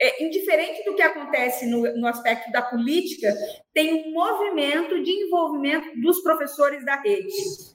é, 0.00 0.24
indiferente 0.24 0.84
do 0.84 0.96
que 0.96 1.02
acontece 1.02 1.66
no, 1.66 1.82
no 1.96 2.08
aspecto 2.08 2.50
da 2.50 2.62
política, 2.62 3.32
tem 3.72 4.08
um 4.08 4.12
movimento 4.12 5.04
de 5.04 5.10
envolvimento 5.10 6.00
dos 6.00 6.20
professores 6.20 6.84
da 6.84 6.96
rede, 6.96 7.32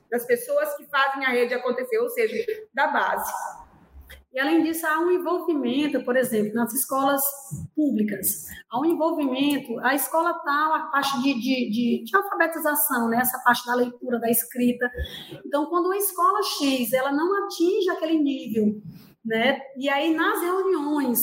das 0.10 0.26
pessoas 0.26 0.76
que 0.76 0.84
fazem 0.90 1.26
a 1.26 1.30
rede 1.30 1.54
acontecer, 1.54 1.98
ou 1.98 2.10
seja, 2.10 2.36
da 2.74 2.88
base. 2.88 3.32
E, 4.34 4.40
além 4.40 4.64
disso, 4.64 4.88
há 4.88 5.00
um 5.00 5.12
envolvimento, 5.12 6.04
por 6.06 6.16
exemplo, 6.16 6.54
nas 6.54 6.74
escolas 6.74 7.22
públicas. 7.76 8.46
Há 8.70 8.80
um 8.80 8.86
envolvimento, 8.86 9.78
a 9.80 9.94
escola 9.94 10.34
tal, 10.46 10.74
a 10.74 10.80
parte 10.88 11.22
de, 11.22 11.34
de, 11.34 11.70
de, 11.70 12.04
de, 12.06 12.16
alfabetização, 12.16 13.10
né? 13.10 13.18
essa 13.18 13.38
parte 13.44 13.66
da 13.66 13.76
leitura, 13.76 14.20
da 14.20 14.30
escrita. 14.30 14.90
Então, 15.46 15.66
quando 15.66 15.92
a 15.92 15.98
escola 15.98 16.42
X 16.44 16.94
ela 16.94 17.12
não 17.12 17.46
atinge 17.46 17.90
aquele 17.90 18.18
nível, 18.18 18.82
né? 19.24 19.60
e 19.78 19.90
aí 19.90 20.16
nas 20.16 20.42
reuniões 20.42 21.20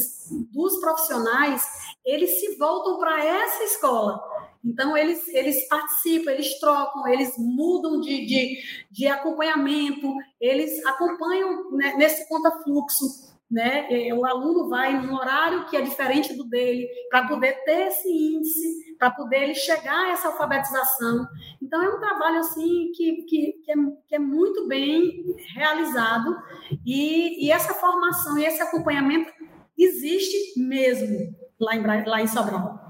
dos 0.53 0.79
profissionais, 0.79 1.65
eles 2.05 2.39
se 2.39 2.59
voltam 2.59 2.99
para 2.99 3.25
essa 3.25 3.65
escola 3.65 4.21
então, 4.65 4.97
eles, 4.97 5.27
eles 5.29 5.69
participam, 5.69 6.31
eles 6.31 6.59
trocam, 6.59 7.07
eles 7.07 7.35
mudam 7.39 8.01
de, 8.01 8.27
de, 8.27 8.59
de 8.91 9.07
acompanhamento, 9.07 10.15
eles 10.41 10.85
acompanham 10.85 11.71
né, 11.73 11.95
nesse 11.97 12.29
conta-fluxo. 12.29 13.29
Né? 13.51 13.89
O 14.13 14.27
aluno 14.27 14.69
vai 14.69 15.01
num 15.01 15.15
horário 15.15 15.65
que 15.67 15.77
é 15.77 15.81
diferente 15.81 16.35
do 16.35 16.45
dele, 16.45 16.87
para 17.09 17.27
poder 17.27 17.65
ter 17.65 17.87
esse 17.87 18.09
índice, 18.09 18.97
para 18.99 19.11
poder 19.11 19.45
ele 19.45 19.55
chegar 19.55 20.07
a 20.07 20.11
essa 20.11 20.29
alfabetização. 20.29 21.27
Então, 21.63 21.83
é 21.83 21.89
um 21.89 22.01
trabalho 22.01 22.41
assim 22.41 22.91
que, 22.95 23.23
que, 23.23 23.53
que, 23.65 23.73
é, 23.73 23.75
que 24.07 24.15
é 24.17 24.19
muito 24.19 24.67
bem 24.67 25.25
realizado, 25.55 26.37
e, 26.85 27.47
e 27.47 27.51
essa 27.51 27.73
formação 27.73 28.37
e 28.37 28.45
esse 28.45 28.61
acompanhamento 28.61 29.33
existe 29.79 30.61
mesmo 30.61 31.35
lá 31.59 31.75
em, 31.75 32.05
lá 32.05 32.21
em 32.21 32.27
Sobral. 32.27 32.88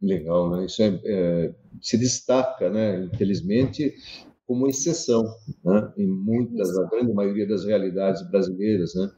Legal, 0.00 0.50
né? 0.50 0.66
Isso 0.66 0.82
é, 0.82 1.00
é 1.04 1.54
se 1.80 1.96
destaca, 1.98 2.70
né, 2.70 3.04
infelizmente, 3.04 3.94
como 4.46 4.66
exceção 4.66 5.24
né, 5.64 5.92
em 5.96 6.06
muitas, 6.06 6.76
a 6.78 6.88
grande 6.88 7.12
maioria 7.12 7.46
das 7.46 7.64
realidades 7.64 8.22
brasileiras. 8.30 8.94
Né? 8.94 9.10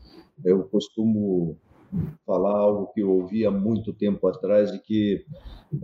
Eu 0.44 0.64
costumo 0.64 1.56
falar 2.26 2.56
algo 2.56 2.92
que 2.92 3.00
eu 3.00 3.10
ouvi 3.10 3.46
há 3.46 3.50
muito 3.50 3.92
tempo 3.92 4.26
atrás, 4.26 4.72
de 4.72 4.78
que 4.80 5.24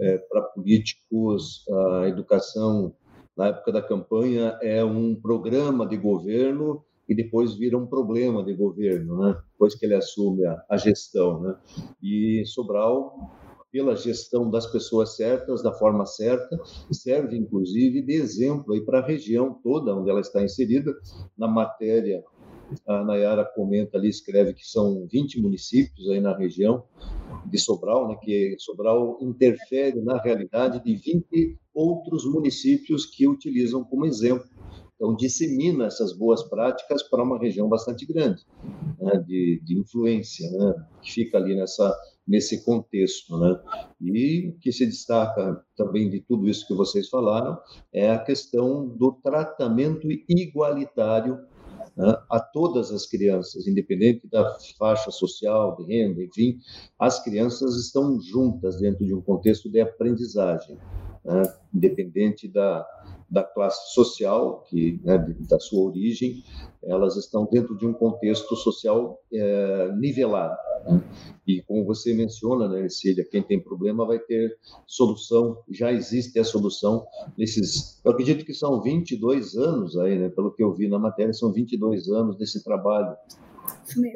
é, 0.00 0.18
para 0.18 0.42
políticos 0.42 1.64
a 2.00 2.08
educação 2.08 2.92
na 3.36 3.48
época 3.48 3.72
da 3.72 3.82
campanha 3.82 4.58
é 4.62 4.84
um 4.84 5.14
programa 5.14 5.86
de 5.86 5.96
governo 5.96 6.84
e 7.08 7.14
depois 7.14 7.54
vira 7.54 7.76
um 7.78 7.86
problema 7.86 8.42
de 8.44 8.54
governo, 8.54 9.18
né? 9.18 9.36
Depois 9.52 9.76
que 9.76 9.86
ele 9.86 9.94
assume 9.94 10.44
a, 10.44 10.64
a 10.68 10.76
gestão, 10.76 11.40
né? 11.40 11.56
E 12.02 12.42
Sobral 12.46 13.30
pela 13.76 13.94
gestão 13.94 14.50
das 14.50 14.66
pessoas 14.66 15.16
certas, 15.16 15.62
da 15.62 15.70
forma 15.70 16.06
certa, 16.06 16.58
serve 16.90 17.36
inclusive 17.36 18.00
de 18.00 18.14
exemplo 18.14 18.72
aí 18.72 18.80
para 18.80 19.00
a 19.00 19.06
região 19.06 19.52
toda 19.62 19.94
onde 19.94 20.08
ela 20.08 20.22
está 20.22 20.42
inserida. 20.42 20.94
Na 21.36 21.46
matéria, 21.46 22.24
a 22.88 23.04
Nayara 23.04 23.44
comenta 23.44 23.98
ali, 23.98 24.08
escreve 24.08 24.54
que 24.54 24.66
são 24.66 25.06
20 25.12 25.42
municípios 25.42 26.08
aí 26.08 26.20
na 26.22 26.34
região 26.34 26.84
de 27.44 27.58
Sobral, 27.58 28.08
né, 28.08 28.16
que 28.22 28.56
Sobral 28.58 29.18
interfere 29.20 30.00
na 30.00 30.18
realidade 30.22 30.82
de 30.82 30.96
20 30.96 31.58
outros 31.74 32.24
municípios 32.24 33.04
que 33.04 33.28
utilizam 33.28 33.84
como 33.84 34.06
exemplo 34.06 34.48
então, 34.96 35.14
dissemina 35.14 35.86
essas 35.86 36.14
boas 36.14 36.42
práticas 36.42 37.02
para 37.02 37.22
uma 37.22 37.38
região 37.38 37.68
bastante 37.68 38.06
grande, 38.06 38.42
né, 38.98 39.22
de, 39.26 39.60
de, 39.62 39.78
influência, 39.78 40.50
né, 40.50 40.74
que 41.02 41.12
fica 41.12 41.36
ali 41.36 41.54
nessa, 41.54 41.94
nesse 42.26 42.64
contexto. 42.64 43.38
Né? 43.38 43.60
E 44.00 44.48
o 44.48 44.58
que 44.58 44.72
se 44.72 44.86
destaca 44.86 45.62
também 45.76 46.10
de 46.10 46.20
tudo 46.20 46.48
isso 46.48 46.66
que 46.66 46.74
vocês 46.74 47.08
falaram 47.08 47.58
é 47.92 48.10
a 48.10 48.18
questão 48.18 48.88
do 48.88 49.12
tratamento 49.12 50.08
igualitário 50.28 51.38
né, 51.96 52.14
a 52.30 52.38
todas 52.38 52.90
as 52.90 53.06
crianças, 53.06 53.66
independente 53.66 54.28
da 54.28 54.56
faixa 54.78 55.10
social, 55.10 55.76
de 55.76 55.84
renda, 55.84 56.22
enfim, 56.22 56.58
as 56.98 57.22
crianças 57.22 57.76
estão 57.76 58.20
juntas 58.20 58.78
dentro 58.78 59.04
de 59.04 59.14
um 59.14 59.22
contexto 59.22 59.70
de 59.70 59.80
aprendizagem, 59.80 60.76
né, 61.24 61.42
independente 61.74 62.48
da, 62.48 62.86
da 63.28 63.42
classe 63.42 63.92
social, 63.92 64.64
que 64.68 65.00
né, 65.04 65.18
da 65.48 65.58
sua 65.58 65.84
origem, 65.84 66.44
elas 66.82 67.16
estão 67.16 67.48
dentro 67.50 67.76
de 67.76 67.84
um 67.86 67.92
contexto 67.92 68.54
social 68.56 69.20
é, 69.32 69.92
nivelado. 69.96 70.56
Né? 70.84 71.02
E 71.46 71.62
como 71.62 71.84
você 71.84 72.14
menciona, 72.14 72.68
né, 72.68 72.88
Cília, 72.88 73.26
quem 73.28 73.42
tem 73.42 73.60
problema 73.60 74.06
vai 74.06 74.18
ter 74.18 74.56
solução, 74.86 75.58
já 75.68 75.92
existe 75.92 76.38
a 76.38 76.44
solução 76.44 77.04
nesses, 77.36 78.00
eu 78.04 78.12
acredito 78.12 78.44
que 78.44 78.54
são 78.54 78.80
22 78.80 79.56
anos 79.56 79.96
aí, 79.98 80.18
né, 80.18 80.28
pelo 80.28 80.52
que 80.52 80.62
eu 80.62 80.72
vi 80.72 80.88
na 80.88 80.98
matéria, 80.98 81.32
são 81.32 81.52
22 81.52 82.08
anos 82.08 82.36
desse 82.36 82.62
trabalho. 82.62 83.16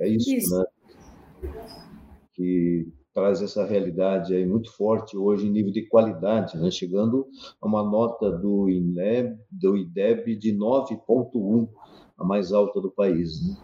É 0.01 0.09
isso, 0.09 0.33
isso. 0.33 0.57
né? 0.57 0.65
Que 2.35 2.87
traz 3.21 3.43
essa 3.43 3.67
realidade 3.67 4.35
aí 4.35 4.47
muito 4.47 4.73
forte 4.73 5.15
hoje 5.15 5.47
em 5.47 5.51
nível 5.51 5.71
de 5.71 5.87
qualidade, 5.87 6.57
né? 6.57 6.71
chegando 6.71 7.27
a 7.61 7.67
uma 7.67 7.83
nota 7.83 8.31
do 8.31 8.69
INEB, 8.71 9.39
do 9.51 9.77
IDEB 9.77 10.37
de 10.37 10.57
9.1, 10.57 11.69
a 12.19 12.25
mais 12.25 12.51
alta 12.51 12.81
do 12.81 12.91
país. 12.91 13.47
Né? 13.47 13.57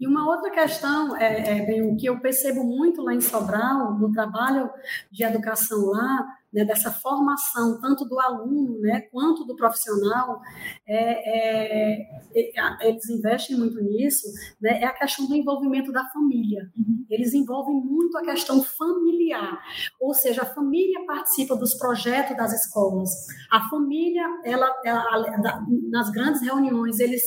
E 0.00 0.06
uma 0.06 0.26
outra 0.26 0.50
questão, 0.50 1.14
é, 1.16 1.58
é, 1.58 1.66
bem, 1.66 1.82
o 1.82 1.96
que 1.96 2.08
eu 2.08 2.18
percebo 2.18 2.64
muito 2.64 3.02
lá 3.02 3.14
em 3.14 3.20
Sobral, 3.20 3.98
no 3.98 4.10
trabalho 4.10 4.70
de 5.12 5.22
educação 5.22 5.86
lá, 5.86 6.26
né, 6.52 6.64
dessa 6.64 6.90
formação 6.90 7.80
tanto 7.80 8.04
do 8.04 8.18
aluno 8.18 8.80
né, 8.80 9.02
quanto 9.12 9.44
do 9.44 9.56
profissional, 9.56 10.40
é, 10.86 11.96
é, 11.96 12.50
é, 12.56 12.88
eles 12.88 13.08
investem 13.08 13.56
muito 13.56 13.80
nisso, 13.82 14.26
né, 14.60 14.80
é 14.80 14.86
a 14.86 14.92
questão 14.92 15.26
do 15.26 15.34
envolvimento 15.34 15.92
da 15.92 16.04
família. 16.06 16.70
Uhum. 16.76 17.04
Eles 17.10 17.34
envolvem 17.34 17.74
muito 17.76 18.16
a 18.18 18.22
questão 18.22 18.62
familiar, 18.62 19.58
ou 20.00 20.14
seja, 20.14 20.42
a 20.42 20.46
família 20.46 21.04
participa 21.06 21.56
dos 21.56 21.74
projetos 21.74 22.36
das 22.36 22.52
escolas. 22.52 23.10
A 23.50 23.68
família, 23.68 24.24
ela, 24.44 24.68
ela 24.84 25.66
nas 25.90 26.10
grandes 26.10 26.42
reuniões, 26.42 27.00
eles 27.00 27.22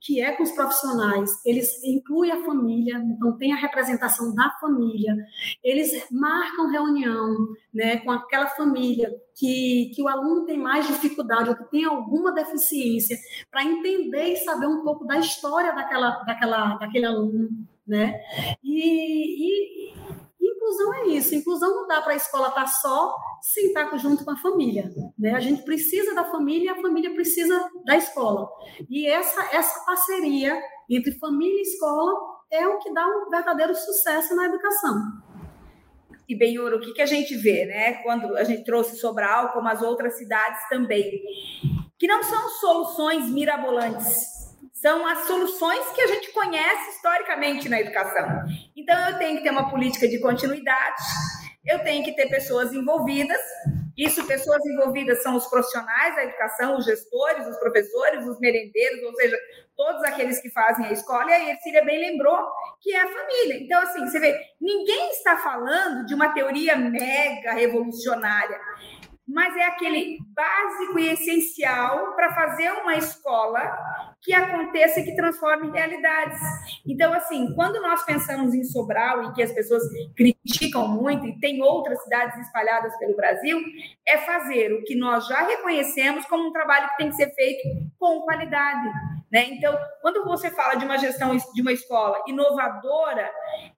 que 0.00 0.20
é 0.20 0.32
com 0.32 0.42
os 0.42 0.52
profissionais, 0.52 1.30
eles 1.44 1.82
incluem 1.82 2.32
a 2.32 2.44
família, 2.44 2.98
então 2.98 3.36
tem 3.36 3.52
a 3.52 3.56
representação 3.56 4.34
da 4.34 4.50
família. 4.60 5.16
Eles 5.62 5.92
marcam 6.10 6.70
reunião, 6.70 7.34
né, 7.72 7.98
com 7.98 8.10
aquela 8.10 8.43
família 8.46 9.10
que, 9.34 9.92
que 9.94 10.02
o 10.02 10.08
aluno 10.08 10.44
tem 10.44 10.58
mais 10.58 10.86
dificuldade 10.86 11.50
ou 11.50 11.56
que 11.56 11.70
tem 11.70 11.84
alguma 11.84 12.32
deficiência, 12.32 13.16
para 13.50 13.64
entender 13.64 14.32
e 14.32 14.36
saber 14.36 14.66
um 14.66 14.82
pouco 14.82 15.06
da 15.06 15.18
história 15.18 15.72
daquela, 15.72 16.22
daquela, 16.24 16.76
daquele 16.76 17.06
aluno, 17.06 17.48
né? 17.86 18.20
E, 18.62 19.90
e 19.90 19.94
inclusão 20.64 20.94
é 20.94 21.06
isso. 21.08 21.34
Inclusão 21.34 21.74
não 21.74 21.86
dá 21.86 22.00
para 22.00 22.14
a 22.14 22.16
escola 22.16 22.48
estar 22.48 22.62
tá 22.62 22.66
só 22.66 23.16
sem 23.42 23.66
estar 23.66 23.96
junto 23.98 24.24
com 24.24 24.30
a 24.30 24.36
família. 24.36 24.92
Né? 25.18 25.32
A 25.32 25.40
gente 25.40 25.62
precisa 25.62 26.14
da 26.14 26.24
família 26.24 26.66
e 26.66 26.68
a 26.68 26.80
família 26.80 27.12
precisa 27.12 27.70
da 27.84 27.96
escola. 27.96 28.48
E 28.88 29.06
essa, 29.06 29.54
essa 29.54 29.84
parceria 29.84 30.60
entre 30.88 31.12
família 31.18 31.58
e 31.58 31.62
escola 31.62 32.34
é 32.50 32.66
o 32.66 32.78
que 32.78 32.92
dá 32.92 33.06
um 33.06 33.30
verdadeiro 33.30 33.74
sucesso 33.74 34.34
na 34.34 34.46
educação. 34.46 35.23
E 36.28 36.34
Benhur, 36.34 36.72
o 36.72 36.80
que, 36.80 36.92
que 36.92 37.02
a 37.02 37.06
gente 37.06 37.36
vê, 37.36 37.66
né? 37.66 37.94
Quando 38.02 38.36
a 38.36 38.44
gente 38.44 38.64
trouxe 38.64 38.96
Sobral, 38.96 39.52
como 39.52 39.68
as 39.68 39.82
outras 39.82 40.16
cidades 40.16 40.68
também, 40.68 41.22
que 41.98 42.06
não 42.06 42.22
são 42.22 42.48
soluções 42.48 43.28
mirabolantes, 43.30 44.34
são 44.72 45.06
as 45.06 45.26
soluções 45.26 45.86
que 45.94 46.00
a 46.02 46.06
gente 46.06 46.32
conhece 46.32 46.90
historicamente 46.90 47.68
na 47.68 47.80
educação. 47.80 48.44
Então, 48.76 49.08
eu 49.08 49.18
tenho 49.18 49.38
que 49.38 49.42
ter 49.42 49.50
uma 49.50 49.70
política 49.70 50.06
de 50.06 50.18
continuidade, 50.18 51.02
eu 51.64 51.78
tenho 51.78 52.04
que 52.04 52.12
ter 52.12 52.28
pessoas 52.28 52.72
envolvidas. 52.72 53.40
Isso, 53.96 54.26
pessoas 54.26 54.64
envolvidas 54.66 55.22
são 55.22 55.36
os 55.36 55.46
profissionais 55.46 56.16
da 56.16 56.24
educação, 56.24 56.76
os 56.76 56.84
gestores, 56.84 57.46
os 57.46 57.56
professores, 57.58 58.26
os 58.26 58.40
merendeiros, 58.40 59.02
ou 59.04 59.14
seja, 59.14 59.38
todos 59.76 60.02
aqueles 60.04 60.40
que 60.40 60.50
fazem 60.50 60.86
a 60.86 60.92
escola. 60.92 61.30
E 61.30 61.32
a 61.32 61.50
Ercília 61.50 61.84
bem 61.84 61.98
lembrou 62.00 62.38
que 62.80 62.92
é 62.92 63.00
a 63.00 63.08
família. 63.08 63.58
Então, 63.60 63.80
assim, 63.82 64.00
você 64.00 64.18
vê, 64.18 64.38
ninguém 64.60 65.10
está 65.10 65.36
falando 65.36 66.04
de 66.06 66.14
uma 66.14 66.32
teoria 66.32 66.76
mega 66.76 67.52
revolucionária 67.52 68.60
mas 69.26 69.56
é 69.56 69.64
aquele 69.64 70.18
básico 70.34 70.98
e 70.98 71.08
essencial 71.08 72.14
para 72.14 72.34
fazer 72.34 72.70
uma 72.72 72.94
escola 72.96 73.60
que 74.22 74.32
aconteça 74.32 75.00
e 75.00 75.04
que 75.04 75.16
transforme 75.16 75.70
realidades. 75.70 76.38
Então, 76.86 77.12
assim, 77.12 77.54
quando 77.54 77.80
nós 77.80 78.04
pensamos 78.04 78.54
em 78.54 78.64
Sobral 78.64 79.24
e 79.24 79.32
que 79.32 79.42
as 79.42 79.52
pessoas 79.52 79.82
criticam 80.16 80.88
muito, 80.88 81.26
e 81.26 81.38
tem 81.40 81.62
outras 81.62 82.02
cidades 82.02 82.38
espalhadas 82.38 82.96
pelo 82.98 83.16
Brasil, 83.16 83.60
é 84.06 84.18
fazer 84.18 84.72
o 84.72 84.84
que 84.84 84.94
nós 84.94 85.26
já 85.26 85.42
reconhecemos 85.46 86.24
como 86.26 86.48
um 86.48 86.52
trabalho 86.52 86.88
que 86.88 86.96
tem 86.96 87.08
que 87.08 87.16
ser 87.16 87.34
feito 87.34 87.62
com 87.98 88.20
qualidade. 88.22 88.88
Né? 89.32 89.48
Então, 89.50 89.76
quando 90.00 90.24
você 90.24 90.50
fala 90.50 90.74
de 90.74 90.84
uma 90.84 90.96
gestão 90.96 91.36
de 91.36 91.60
uma 91.60 91.72
escola 91.72 92.22
inovadora 92.26 93.30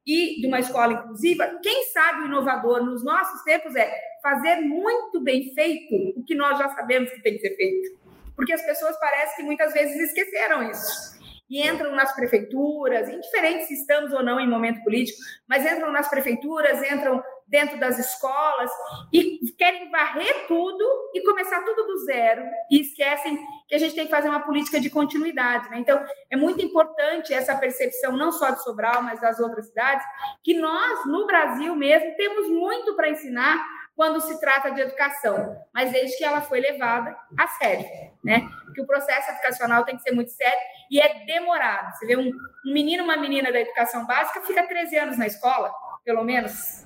e 0.07 0.41
de 0.41 0.47
uma 0.47 0.61
escola 0.61 0.93
inclusiva, 0.93 1.59
quem 1.63 1.87
sabe 1.87 2.23
o 2.23 2.27
inovador 2.27 2.85
nos 2.85 3.03
nossos 3.03 3.43
tempos 3.43 3.75
é 3.75 3.93
fazer 4.23 4.61
muito 4.61 5.21
bem 5.21 5.53
feito 5.53 5.95
o 6.17 6.25
que 6.25 6.35
nós 6.35 6.59
já 6.59 6.69
sabemos 6.69 7.11
que 7.11 7.23
tem 7.23 7.35
que 7.35 7.41
ser 7.41 7.57
feito. 7.57 7.99
Porque 8.37 8.53
as 8.53 8.63
pessoas 8.65 8.97
parecem 9.01 9.37
que 9.37 9.43
muitas 9.43 9.73
vezes 9.73 9.97
esqueceram 10.09 10.71
isso. 10.71 11.16
E 11.49 11.67
entram 11.67 11.95
nas 11.95 12.15
prefeituras, 12.15 13.09
indiferente 13.09 13.67
se 13.67 13.75
estamos 13.75 14.13
ou 14.13 14.23
não 14.23 14.41
em 14.41 14.49
momento 14.49 14.83
político, 14.83 15.19
mas 15.49 15.65
entram 15.65 15.93
nas 15.93 16.09
prefeituras, 16.09 16.83
entram 16.83 17.23
dentro 17.47 17.79
das 17.79 17.99
escolas 17.99 18.71
e 19.13 19.53
querem 19.57 19.89
varrer 19.91 20.47
tudo 20.49 20.85
e 21.15 21.23
começar 21.23 21.63
tudo 21.63 21.87
do 21.87 22.05
zero 22.05 22.43
e 22.71 22.81
esquecem 22.81 23.39
que 23.69 23.75
a 23.75 23.79
gente 23.79 23.95
tem 23.95 24.05
que 24.05 24.11
fazer 24.11 24.29
uma 24.29 24.45
política 24.45 24.81
de 24.81 24.91
continuidade. 24.91 25.71
Né? 25.71 25.79
Então, 25.79 26.05
é 26.29 26.37
muito 26.37 26.61
importante 26.65 27.33
essa 27.33 27.55
percepção, 27.57 28.17
não 28.17 28.33
só 28.33 28.51
de 28.51 28.63
Sobral, 28.63 29.03
mas 29.03 29.21
das 29.21 29.39
outras 29.39 29.69
cidades, 29.69 30.05
que 30.43 30.55
nós, 30.55 31.07
no 31.07 31.27
Brasil 31.27 31.75
mesmo, 31.77 32.17
temos 32.17 32.49
muito 32.49 32.95
para 32.97 33.11
ensinar 33.11 33.65
quando 33.95 34.21
se 34.21 34.39
trata 34.39 34.71
de 34.71 34.81
educação, 34.83 35.57
mas 35.73 35.91
desde 35.91 36.19
que 36.19 36.25
ela 36.25 36.43
foi 36.43 36.61
levada 36.61 37.17
a 37.39 37.49
sério, 37.49 37.87
né? 38.23 38.47
Porque 38.67 38.83
o 38.83 38.87
processo 38.87 39.31
educacional 39.31 39.85
tem 39.85 39.97
que 39.97 40.03
ser 40.03 40.13
muito 40.13 40.31
sério 40.33 40.61
e 40.91 41.01
é 41.01 41.25
demorado. 41.25 41.95
Você 41.95 42.07
vê 42.07 42.17
um, 42.17 42.29
um 42.29 42.73
menino, 42.73 43.05
uma 43.05 43.17
menina 43.17 43.53
da 43.53 43.61
educação 43.61 44.07
básica 44.07 44.41
fica 44.43 44.67
13 44.67 44.97
anos 44.97 45.19
na 45.19 45.27
escola, 45.27 45.73
pelo 46.05 46.25
menos, 46.25 46.85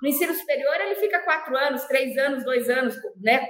No 0.00 0.08
ensino 0.08 0.34
superior, 0.34 0.74
ele 0.80 0.96
fica 0.96 1.20
quatro 1.20 1.56
anos, 1.56 1.84
três 1.84 2.16
anos, 2.18 2.44
dois 2.44 2.68
anos, 2.68 2.94
né? 3.20 3.46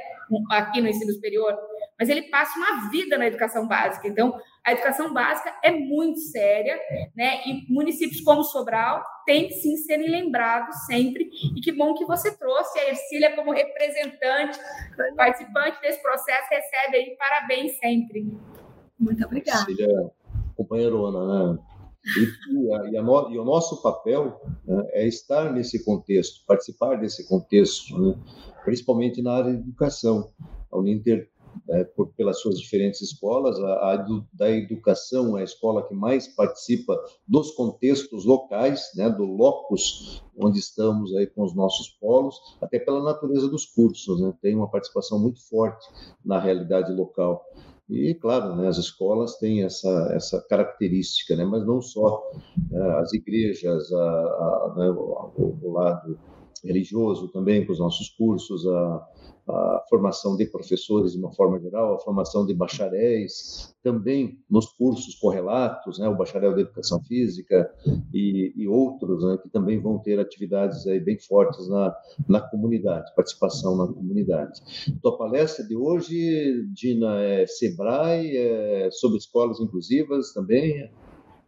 Aqui 0.50 0.80
no 0.80 0.88
ensino 0.88 1.12
superior. 1.12 1.56
Mas 1.98 2.08
ele 2.08 2.22
passa 2.24 2.58
uma 2.58 2.90
vida 2.90 3.16
na 3.16 3.26
educação 3.26 3.66
básica. 3.66 4.08
Então, 4.08 4.38
a 4.64 4.72
educação 4.72 5.12
básica 5.12 5.54
é 5.62 5.70
muito 5.70 6.18
séria, 6.20 6.78
né? 7.16 7.42
E 7.46 7.72
municípios 7.72 8.20
como 8.20 8.42
Sobral 8.42 9.04
têm 9.24 9.50
sim 9.50 9.76
serem 9.76 10.10
lembrados 10.10 10.74
sempre. 10.86 11.30
E 11.56 11.60
que 11.60 11.72
bom 11.72 11.94
que 11.94 12.04
você 12.04 12.36
trouxe 12.36 12.78
a 12.78 12.88
Ercília 12.88 13.34
como 13.34 13.52
representante, 13.52 14.58
participante 15.16 15.80
desse 15.80 16.02
processo, 16.02 16.48
recebe 16.50 16.96
aí 16.96 17.16
parabéns 17.16 17.78
sempre. 17.78 18.26
Muito 18.98 19.24
obrigada. 19.24 19.70
Ercília, 19.70 20.10
companheirona, 20.56 21.54
né? 21.54 21.58
E, 22.04 22.90
e, 22.90 22.96
a 22.96 23.02
no, 23.02 23.30
e, 23.30 23.38
o 23.38 23.44
nosso 23.44 23.80
papel 23.80 24.40
né, 24.64 24.82
é 24.92 25.06
estar 25.06 25.52
nesse 25.52 25.84
contexto, 25.84 26.44
participar 26.46 26.96
desse 26.96 27.28
contexto, 27.28 27.96
né, 27.96 28.18
principalmente 28.64 29.22
na 29.22 29.34
área 29.34 29.52
de 29.52 29.60
educação. 29.60 30.28
A 30.70 30.78
Uninter 30.78 31.30
é, 31.70 31.84
por, 31.84 32.08
pelas 32.14 32.40
suas 32.40 32.58
diferentes 32.58 33.00
escolas. 33.00 33.58
A, 33.60 33.94
a, 33.94 34.06
da 34.32 34.50
educação 34.50 35.36
é 35.36 35.42
a 35.42 35.44
escola 35.44 35.86
que 35.86 35.94
mais 35.94 36.28
participa 36.28 36.98
dos 37.26 37.52
contextos 37.52 38.24
locais, 38.24 38.90
né, 38.96 39.08
do 39.10 39.24
locus 39.24 40.22
onde 40.36 40.58
estamos 40.58 41.14
aí 41.14 41.26
com 41.26 41.42
os 41.42 41.54
nossos 41.54 41.88
polos, 42.00 42.36
até 42.60 42.78
pela 42.78 43.02
natureza 43.02 43.48
dos 43.48 43.66
cursos, 43.66 44.20
né, 44.20 44.32
tem 44.40 44.54
uma 44.54 44.70
participação 44.70 45.18
muito 45.18 45.46
forte 45.48 45.86
na 46.24 46.40
realidade 46.40 46.92
local. 46.92 47.44
E, 47.88 48.14
claro, 48.14 48.56
né, 48.56 48.68
as 48.68 48.78
escolas 48.78 49.36
têm 49.38 49.64
essa, 49.64 50.12
essa 50.14 50.40
característica, 50.48 51.36
né, 51.36 51.44
mas 51.44 51.66
não 51.66 51.82
só 51.82 52.22
né, 52.70 52.90
as 53.00 53.12
igrejas, 53.12 53.92
a, 53.92 53.98
a, 53.98 54.74
né, 54.76 54.90
o, 54.90 55.58
o, 55.62 55.72
lado 55.72 56.18
religioso 56.64 57.28
também, 57.28 57.66
com 57.66 57.72
os 57.72 57.78
nossos 57.78 58.08
cursos, 58.10 58.66
a, 58.66 59.08
a 59.48 59.84
formação 59.88 60.36
de 60.36 60.46
professores 60.46 61.12
de 61.12 61.18
uma 61.18 61.32
forma 61.32 61.58
geral, 61.58 61.94
a 61.94 61.98
formação 61.98 62.46
de 62.46 62.54
bacharéis, 62.54 63.74
também 63.82 64.38
nos 64.48 64.66
cursos 64.66 65.16
correlatos, 65.16 65.98
né, 65.98 66.08
o 66.08 66.16
bacharel 66.16 66.54
de 66.54 66.60
educação 66.60 67.02
física 67.02 67.68
e, 68.14 68.52
e 68.56 68.68
outros, 68.68 69.24
né, 69.24 69.38
que 69.42 69.48
também 69.48 69.80
vão 69.80 69.98
ter 69.98 70.20
atividades 70.20 70.86
aí 70.86 71.00
bem 71.00 71.18
fortes 71.18 71.68
na, 71.68 71.94
na 72.28 72.40
comunidade, 72.40 73.12
participação 73.16 73.76
na 73.76 73.86
comunidade. 73.86 74.60
Tua 75.02 75.18
palestra 75.18 75.66
de 75.66 75.76
hoje, 75.76 76.64
Dina, 76.72 77.20
é 77.22 77.46
Sebrae, 77.46 78.36
é 78.36 78.88
sobre 78.92 79.18
escolas 79.18 79.60
inclusivas 79.60 80.32
também? 80.32 80.88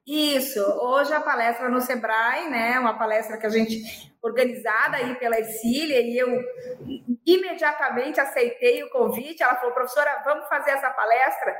Isso, 0.07 0.61
hoje 0.61 1.15
a 1.15 1.21
palestra 1.21 1.69
no 1.71 1.81
Sebrae, 1.81 2.51
né, 2.51 2.79
uma 2.79 2.99
palestra 2.99 3.39
que 3.39 3.47
a 3.47 3.49
gente 3.51 3.83
organizada 4.23 4.99
aí 4.99 5.15
pela 5.17 5.39
Ercília 5.39 6.01
e 6.01 6.17
eu 6.17 6.43
imediatamente 7.27 8.21
aceitei 8.21 8.83
o 8.83 8.91
convite. 8.91 9.43
Ela 9.43 9.57
falou, 9.57 9.75
professora, 9.75 10.23
vamos 10.25 10.49
fazer 10.49 10.73
essa 10.73 10.91
palestra. 10.91 11.55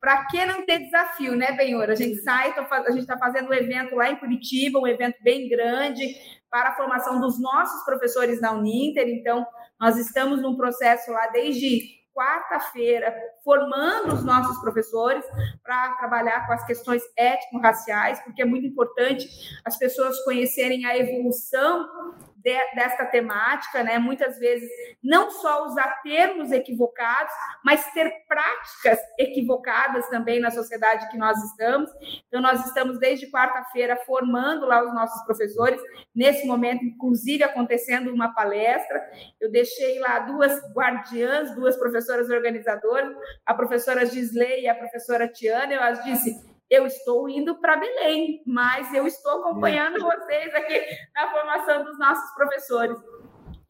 Para 0.00 0.26
que 0.26 0.44
não 0.44 0.66
ter 0.66 0.80
desafio, 0.80 1.34
né, 1.34 1.52
Benhor? 1.52 1.88
A 1.88 1.94
gente 1.94 2.16
sai, 2.16 2.54
a 2.54 2.90
gente 2.90 3.00
está 3.00 3.16
fazendo 3.16 3.48
um 3.48 3.54
evento 3.54 3.94
lá 3.94 4.10
em 4.10 4.16
Curitiba, 4.16 4.78
um 4.78 4.86
evento 4.86 5.16
bem 5.22 5.48
grande 5.48 6.14
para 6.50 6.70
a 6.70 6.76
formação 6.76 7.18
dos 7.20 7.40
nossos 7.40 7.84
professores 7.84 8.38
na 8.38 8.52
Uninter. 8.52 9.08
Então, 9.08 9.46
nós 9.80 9.96
estamos 9.96 10.42
num 10.42 10.56
processo 10.56 11.10
lá 11.10 11.28
desde 11.28 12.03
quarta-feira, 12.14 13.12
formando 13.42 14.14
os 14.14 14.24
nossos 14.24 14.58
professores 14.60 15.24
para 15.62 15.94
trabalhar 15.96 16.46
com 16.46 16.52
as 16.52 16.64
questões 16.64 17.02
étnico-raciais, 17.16 18.20
porque 18.20 18.42
é 18.42 18.44
muito 18.44 18.66
importante 18.66 19.28
as 19.64 19.76
pessoas 19.76 20.22
conhecerem 20.24 20.86
a 20.86 20.96
evolução 20.96 22.14
de, 22.44 22.74
desta 22.74 23.06
temática, 23.06 23.82
né? 23.82 23.98
Muitas 23.98 24.38
vezes 24.38 24.68
não 25.02 25.30
só 25.30 25.64
usar 25.64 26.02
termos 26.02 26.52
equivocados, 26.52 27.32
mas 27.64 27.90
ter 27.92 28.12
práticas 28.28 28.98
equivocadas 29.18 30.06
também 30.10 30.38
na 30.38 30.50
sociedade 30.50 31.08
que 31.10 31.16
nós 31.16 31.42
estamos. 31.42 31.90
Então, 32.28 32.42
nós 32.42 32.66
estamos 32.66 32.98
desde 32.98 33.30
quarta-feira 33.30 33.96
formando 34.04 34.66
lá 34.66 34.84
os 34.84 34.94
nossos 34.94 35.24
professores, 35.24 35.80
nesse 36.14 36.46
momento, 36.46 36.84
inclusive, 36.84 37.42
acontecendo 37.42 38.12
uma 38.12 38.34
palestra. 38.34 39.02
Eu 39.40 39.50
deixei 39.50 39.98
lá 39.98 40.18
duas 40.18 40.60
guardiãs, 40.74 41.54
duas 41.54 41.76
professoras 41.78 42.28
organizadoras, 42.28 43.16
a 43.46 43.54
professora 43.54 44.04
Gisley 44.04 44.62
e 44.62 44.68
a 44.68 44.74
professora 44.74 45.26
Tiana, 45.26 45.72
eu 45.72 45.82
as 45.82 46.04
disse 46.04 46.53
eu 46.74 46.86
estou 46.86 47.28
indo 47.28 47.54
para 47.60 47.76
Belém, 47.76 48.42
mas 48.44 48.92
eu 48.92 49.06
estou 49.06 49.40
acompanhando 49.40 50.00
vocês 50.00 50.52
aqui 50.54 50.80
na 51.14 51.30
formação 51.30 51.84
dos 51.84 51.98
nossos 51.98 52.34
professores. 52.34 52.98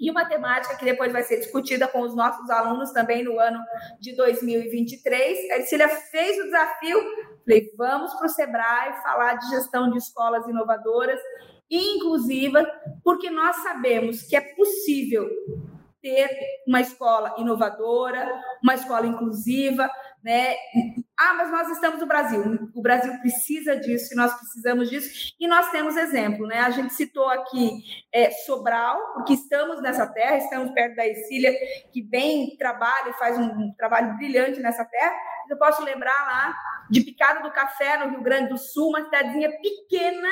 E 0.00 0.10
uma 0.10 0.24
temática 0.24 0.76
que 0.76 0.84
depois 0.84 1.12
vai 1.12 1.22
ser 1.22 1.38
discutida 1.38 1.86
com 1.86 2.00
os 2.00 2.16
nossos 2.16 2.48
alunos 2.50 2.92
também 2.92 3.22
no 3.22 3.38
ano 3.38 3.60
de 4.00 4.16
2023. 4.16 5.50
A 5.50 5.56
Ercília 5.58 5.88
fez 5.88 6.38
o 6.40 6.44
desafio, 6.44 6.98
falei, 7.44 7.70
vamos 7.76 8.12
para 8.14 8.26
o 8.26 8.30
Sebrae 8.30 9.02
falar 9.02 9.34
de 9.34 9.48
gestão 9.50 9.90
de 9.90 9.98
escolas 9.98 10.48
inovadoras 10.48 11.20
e 11.70 11.96
inclusivas, 11.96 12.66
porque 13.02 13.30
nós 13.30 13.56
sabemos 13.56 14.22
que 14.22 14.34
é 14.34 14.40
possível 14.40 15.28
ter 16.02 16.28
uma 16.66 16.80
escola 16.80 17.34
inovadora, 17.38 18.28
uma 18.62 18.74
escola 18.74 19.06
inclusiva, 19.06 19.88
né? 20.22 20.54
Ah, 21.18 21.34
mas 21.34 21.50
nós 21.50 21.70
estamos 21.70 22.00
no 22.00 22.06
Brasil. 22.06 22.70
O 22.74 22.82
Brasil 22.82 23.12
precisa 23.20 23.76
disso 23.76 24.12
e 24.12 24.16
nós 24.16 24.34
precisamos 24.34 24.90
disso. 24.90 25.32
E 25.38 25.46
nós 25.46 25.70
temos 25.70 25.96
exemplo, 25.96 26.46
né? 26.46 26.58
A 26.58 26.70
gente 26.70 26.92
citou 26.92 27.28
aqui 27.28 27.84
é, 28.12 28.30
Sobral, 28.30 29.00
porque 29.14 29.34
estamos 29.34 29.80
nessa 29.80 30.06
terra, 30.08 30.38
estamos 30.38 30.72
perto 30.72 30.96
da 30.96 31.06
Ercília, 31.06 31.52
que 31.92 32.02
bem 32.02 32.56
trabalha 32.56 33.10
e 33.10 33.18
faz 33.18 33.38
um 33.38 33.72
trabalho 33.78 34.16
brilhante 34.16 34.60
nessa 34.60 34.84
terra. 34.84 35.14
Eu 35.48 35.56
posso 35.56 35.84
lembrar 35.84 36.24
lá 36.26 36.54
de 36.90 37.00
Picada 37.00 37.42
do 37.42 37.52
Café, 37.52 37.96
no 37.98 38.10
Rio 38.10 38.22
Grande 38.22 38.48
do 38.48 38.58
Sul, 38.58 38.88
uma 38.88 39.04
cidadezinha 39.04 39.50
pequena 39.60 40.28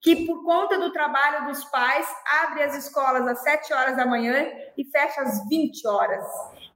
que 0.00 0.26
por 0.26 0.44
conta 0.44 0.78
do 0.78 0.92
trabalho 0.92 1.46
dos 1.46 1.64
pais 1.64 2.06
abre 2.42 2.62
as 2.62 2.76
escolas 2.76 3.26
às 3.26 3.42
7 3.42 3.72
horas 3.72 3.96
da 3.96 4.06
manhã 4.06 4.46
e 4.76 4.84
fecha 4.84 5.20
às 5.20 5.48
20 5.48 5.86
horas. 5.86 6.24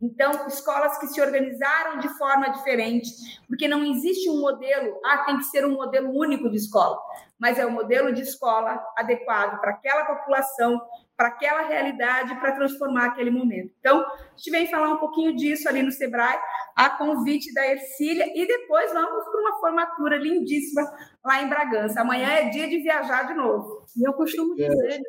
Então, 0.00 0.46
escolas 0.46 0.98
que 0.98 1.06
se 1.08 1.20
organizaram 1.20 1.98
de 1.98 2.08
forma 2.16 2.48
diferente, 2.48 3.10
porque 3.46 3.68
não 3.68 3.84
existe 3.84 4.30
um 4.30 4.40
modelo, 4.40 4.98
ah, 5.04 5.18
tem 5.24 5.36
que 5.36 5.44
ser 5.44 5.66
um 5.66 5.74
modelo 5.74 6.10
único 6.10 6.48
de 6.48 6.56
escola, 6.56 6.98
mas 7.38 7.58
é 7.58 7.66
um 7.66 7.70
modelo 7.70 8.12
de 8.12 8.22
escola 8.22 8.82
adequado 8.96 9.60
para 9.60 9.72
aquela 9.72 10.04
população, 10.04 10.80
para 11.20 11.28
aquela 11.28 11.68
realidade, 11.68 12.34
para 12.40 12.52
transformar 12.52 13.08
aquele 13.08 13.30
momento. 13.30 13.70
Então, 13.78 14.00
a 14.00 14.36
gente 14.38 14.50
vem 14.50 14.70
falar 14.70 14.94
um 14.94 14.96
pouquinho 14.96 15.36
disso 15.36 15.68
ali 15.68 15.82
no 15.82 15.92
Sebrae, 15.92 16.38
a 16.74 16.88
convite 16.88 17.52
da 17.52 17.66
Ercília, 17.66 18.24
e 18.34 18.46
depois 18.46 18.90
vamos 18.90 19.22
para 19.26 19.40
uma 19.42 19.60
formatura 19.60 20.16
lindíssima 20.16 20.80
lá 21.22 21.42
em 21.42 21.48
Bragança. 21.50 22.00
Amanhã 22.00 22.26
é 22.26 22.48
dia 22.48 22.66
de 22.66 22.78
viajar 22.78 23.24
de 23.24 23.34
novo. 23.34 23.84
E 23.98 24.08
eu 24.08 24.14
costumo 24.14 24.54
é. 24.58 24.66
dizer 24.66 25.02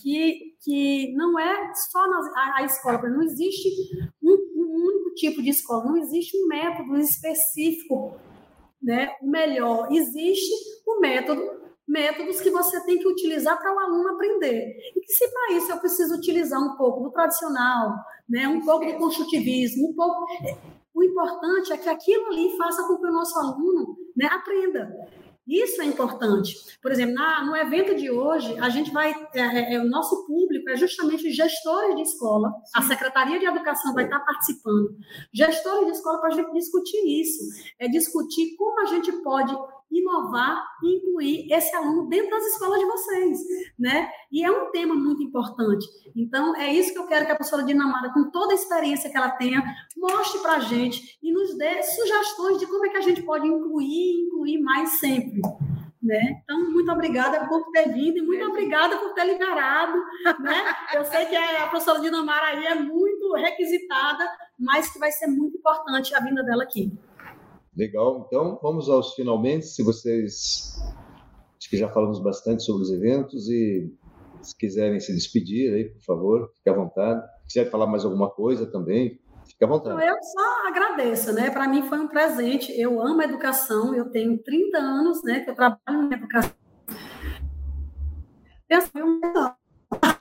que, 0.00 0.56
que 0.64 1.14
não 1.14 1.38
é 1.38 1.74
só 1.74 1.98
a, 1.98 2.60
a 2.60 2.64
escola, 2.64 3.10
não 3.10 3.20
existe 3.22 3.68
um, 4.22 4.32
um 4.32 4.86
único 4.86 5.14
tipo 5.14 5.42
de 5.42 5.50
escola, 5.50 5.84
não 5.84 5.98
existe 5.98 6.42
um 6.42 6.48
método 6.48 6.96
específico 6.96 8.18
né, 8.82 9.10
o 9.20 9.28
melhor. 9.28 9.92
Existe 9.92 10.54
o 10.86 11.00
método 11.00 11.42
métodos 11.90 12.40
que 12.40 12.50
você 12.50 12.80
tem 12.84 12.98
que 12.98 13.08
utilizar 13.08 13.58
para 13.58 13.74
o 13.74 13.78
aluno 13.78 14.10
aprender. 14.10 14.76
E 14.94 15.00
que 15.00 15.12
se 15.12 15.28
para 15.28 15.54
isso 15.54 15.72
eu 15.72 15.78
preciso 15.78 16.14
utilizar 16.14 16.60
um 16.60 16.76
pouco 16.76 17.02
do 17.02 17.10
tradicional, 17.10 17.94
né, 18.28 18.46
um 18.46 18.64
pouco 18.64 18.86
do 18.86 18.96
construtivismo, 18.96 19.90
um 19.90 19.94
pouco... 19.94 20.26
O 20.94 21.02
importante 21.02 21.72
é 21.72 21.76
que 21.76 21.88
aquilo 21.88 22.26
ali 22.26 22.56
faça 22.56 22.86
com 22.86 22.98
que 22.98 23.06
o 23.06 23.12
nosso 23.12 23.38
aluno 23.38 23.96
né, 24.16 24.26
aprenda. 24.26 24.90
Isso 25.48 25.80
é 25.82 25.84
importante. 25.84 26.54
Por 26.80 26.92
exemplo, 26.92 27.14
na, 27.14 27.44
no 27.44 27.56
evento 27.56 27.96
de 27.96 28.10
hoje, 28.10 28.56
a 28.58 28.68
gente 28.68 28.92
vai. 28.92 29.12
É, 29.34 29.40
é, 29.40 29.74
é 29.74 29.80
o 29.80 29.88
nosso 29.88 30.26
público 30.26 30.68
é 30.70 30.76
justamente 30.76 31.30
gestores 31.30 31.96
de 31.96 32.02
escola. 32.02 32.52
A 32.74 32.82
Secretaria 32.82 33.38
de 33.38 33.46
Educação 33.46 33.92
vai 33.94 34.04
estar 34.04 34.20
participando. 34.20 34.96
Gestores 35.32 35.86
de 35.86 35.92
escola 35.92 36.20
para 36.20 36.28
a 36.28 36.36
gente 36.36 36.52
discutir 36.52 37.20
isso. 37.20 37.42
É 37.78 37.88
discutir 37.88 38.54
como 38.56 38.80
a 38.80 38.84
gente 38.86 39.10
pode 39.22 39.56
inovar 39.90 40.64
e 40.82 40.96
incluir 40.96 41.52
esse 41.52 41.74
aluno 41.74 42.08
dentro 42.08 42.30
das 42.30 42.46
escolas 42.46 42.78
de 42.78 42.86
vocês, 42.86 43.38
né? 43.78 44.08
E 44.30 44.44
é 44.44 44.50
um 44.50 44.70
tema 44.70 44.94
muito 44.94 45.22
importante. 45.22 45.86
Então, 46.14 46.54
é 46.56 46.72
isso 46.72 46.92
que 46.92 46.98
eu 46.98 47.06
quero 47.06 47.26
que 47.26 47.32
a 47.32 47.36
professora 47.36 47.64
Dinamara, 47.64 48.12
com 48.12 48.30
toda 48.30 48.52
a 48.52 48.54
experiência 48.54 49.10
que 49.10 49.16
ela 49.16 49.30
tenha, 49.30 49.62
mostre 49.96 50.40
para 50.40 50.54
a 50.54 50.60
gente 50.60 51.18
e 51.22 51.32
nos 51.32 51.56
dê 51.56 51.82
sugestões 51.82 52.58
de 52.58 52.66
como 52.66 52.86
é 52.86 52.90
que 52.90 52.96
a 52.98 53.02
gente 53.02 53.22
pode 53.22 53.46
incluir 53.46 53.86
e 53.86 54.26
incluir 54.26 54.60
mais 54.60 55.00
sempre. 55.00 55.40
Né? 56.02 56.40
Então, 56.42 56.70
muito 56.70 56.90
obrigada 56.90 57.46
por 57.46 57.70
ter 57.72 57.92
vindo 57.92 58.18
e 58.18 58.22
muito 58.22 58.44
obrigada 58.46 58.96
por 58.96 59.12
ter 59.12 59.24
liberado. 59.24 59.98
Né? 60.40 60.74
Eu 60.94 61.04
sei 61.04 61.26
que 61.26 61.36
a 61.36 61.66
professora 61.66 62.00
Dinamara 62.00 62.46
aí 62.46 62.66
é 62.66 62.74
muito 62.74 63.34
requisitada, 63.34 64.26
mas 64.58 64.90
que 64.90 64.98
vai 64.98 65.12
ser 65.12 65.26
muito 65.26 65.58
importante 65.58 66.14
a 66.14 66.20
vinda 66.20 66.42
dela 66.42 66.62
aqui. 66.62 66.90
Legal, 67.76 68.24
então 68.26 68.58
vamos 68.62 68.88
aos 68.88 69.14
finalmente. 69.14 69.66
Se 69.66 69.82
vocês. 69.82 70.76
Acho 71.58 71.68
que 71.68 71.76
já 71.76 71.88
falamos 71.88 72.20
bastante 72.20 72.62
sobre 72.62 72.82
os 72.82 72.90
eventos 72.90 73.48
e 73.48 73.92
se 74.42 74.56
quiserem 74.56 74.98
se 74.98 75.12
despedir 75.12 75.72
aí, 75.72 75.84
por 75.90 76.02
favor, 76.02 76.52
fique 76.56 76.70
à 76.70 76.72
vontade. 76.72 77.22
Se 77.46 77.58
quiser 77.58 77.70
falar 77.70 77.86
mais 77.86 78.04
alguma 78.04 78.30
coisa 78.30 78.66
também, 78.66 79.20
fique 79.46 79.62
à 79.62 79.66
vontade. 79.66 80.02
Eu 80.02 80.16
só 80.22 80.68
agradeço, 80.68 81.32
né? 81.32 81.50
Para 81.50 81.68
mim 81.68 81.82
foi 81.82 82.00
um 82.00 82.08
presente. 82.08 82.72
Eu 82.72 83.00
amo 83.00 83.20
a 83.20 83.24
educação, 83.24 83.94
eu 83.94 84.10
tenho 84.10 84.38
30 84.38 84.78
anos, 84.78 85.22
né, 85.22 85.40
que 85.40 85.50
eu 85.50 85.54
trabalho 85.54 86.08
na 86.08 86.16
educação. 86.16 86.52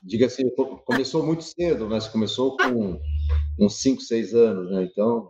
Diga 0.03 0.25
assim, 0.25 0.43
começou 0.85 1.23
muito 1.23 1.43
cedo? 1.43 1.87
Você 1.87 2.09
começou 2.09 2.57
com 2.57 2.99
uns 3.59 3.79
5, 3.81 4.01
6 4.01 4.33
anos, 4.33 4.71
né? 4.71 4.89
Então, 4.91 5.29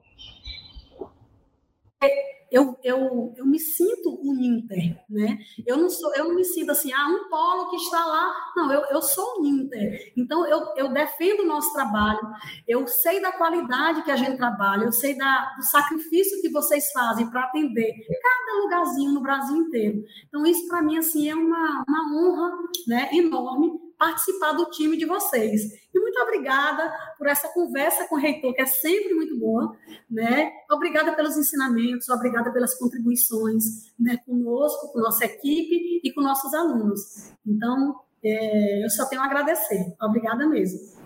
eu, 2.52 2.78
eu, 2.84 3.34
eu 3.38 3.46
me 3.46 3.60
sinto 3.60 4.20
um 4.24 4.34
Inter, 4.40 5.04
né? 5.10 5.38
Eu 5.66 5.78
não 5.78 5.90
sou, 5.90 6.14
eu 6.16 6.30
não 6.30 6.36
me 6.36 6.44
sinto 6.44 6.72
assim, 6.72 6.92
ah, 6.92 7.08
um 7.08 7.30
polo 7.30 7.70
que 7.70 7.76
está 7.76 8.04
lá. 8.06 8.34
Não, 8.56 8.72
eu, 8.72 8.82
eu 8.90 9.02
sou 9.02 9.42
um 9.42 9.46
Inter. 9.46 10.12
Então 10.18 10.46
eu, 10.48 10.74
eu 10.76 10.92
defendo 10.92 11.42
o 11.42 11.46
nosso 11.46 11.72
trabalho. 11.74 12.20
Eu 12.68 12.88
sei 12.88 13.22
da 13.22 13.32
qualidade 13.32 14.04
que 14.04 14.12
a 14.12 14.16
gente 14.16 14.38
trabalha. 14.38 14.86
Eu 14.86 14.92
sei 14.92 15.16
da, 15.16 15.54
do 15.58 15.64
sacrifício 15.64 16.42
que 16.42 16.50
vocês 16.50 16.92
fazem 16.92 17.30
para 17.30 17.44
atender 17.44 17.94
cada 18.22 18.64
lugarzinho 18.64 19.12
no 19.12 19.22
Brasil 19.22 19.58
inteiro. 19.58 20.04
Então 20.28 20.46
isso 20.46 20.68
para 20.68 20.82
mim 20.82 20.98
assim 20.98 21.30
é 21.30 21.36
uma, 21.36 21.84
uma 21.88 22.16
honra, 22.16 22.58
né? 22.88 23.10
Enorme 23.14 23.89
participar 24.00 24.54
do 24.54 24.70
time 24.70 24.98
de 24.98 25.06
vocês. 25.06 25.62
E 25.94 26.00
muito 26.00 26.18
obrigada 26.22 26.90
por 27.18 27.28
essa 27.28 27.50
conversa 27.50 28.08
com 28.08 28.16
o 28.16 28.18
reitor, 28.18 28.54
que 28.54 28.62
é 28.62 28.66
sempre 28.66 29.14
muito 29.14 29.38
boa, 29.38 29.76
né? 30.10 30.52
Obrigada 30.72 31.14
pelos 31.14 31.36
ensinamentos, 31.38 32.08
obrigada 32.08 32.52
pelas 32.52 32.76
contribuições, 32.80 33.92
né, 34.00 34.18
conosco, 34.26 34.94
com 34.94 35.00
nossa 35.00 35.26
equipe 35.26 36.00
e 36.02 36.14
com 36.14 36.22
nossos 36.22 36.54
alunos. 36.54 37.34
Então, 37.46 38.00
é, 38.24 38.86
eu 38.86 38.90
só 38.90 39.06
tenho 39.06 39.22
a 39.22 39.26
agradecer. 39.26 39.94
Obrigada 40.02 40.48
mesmo. 40.48 40.99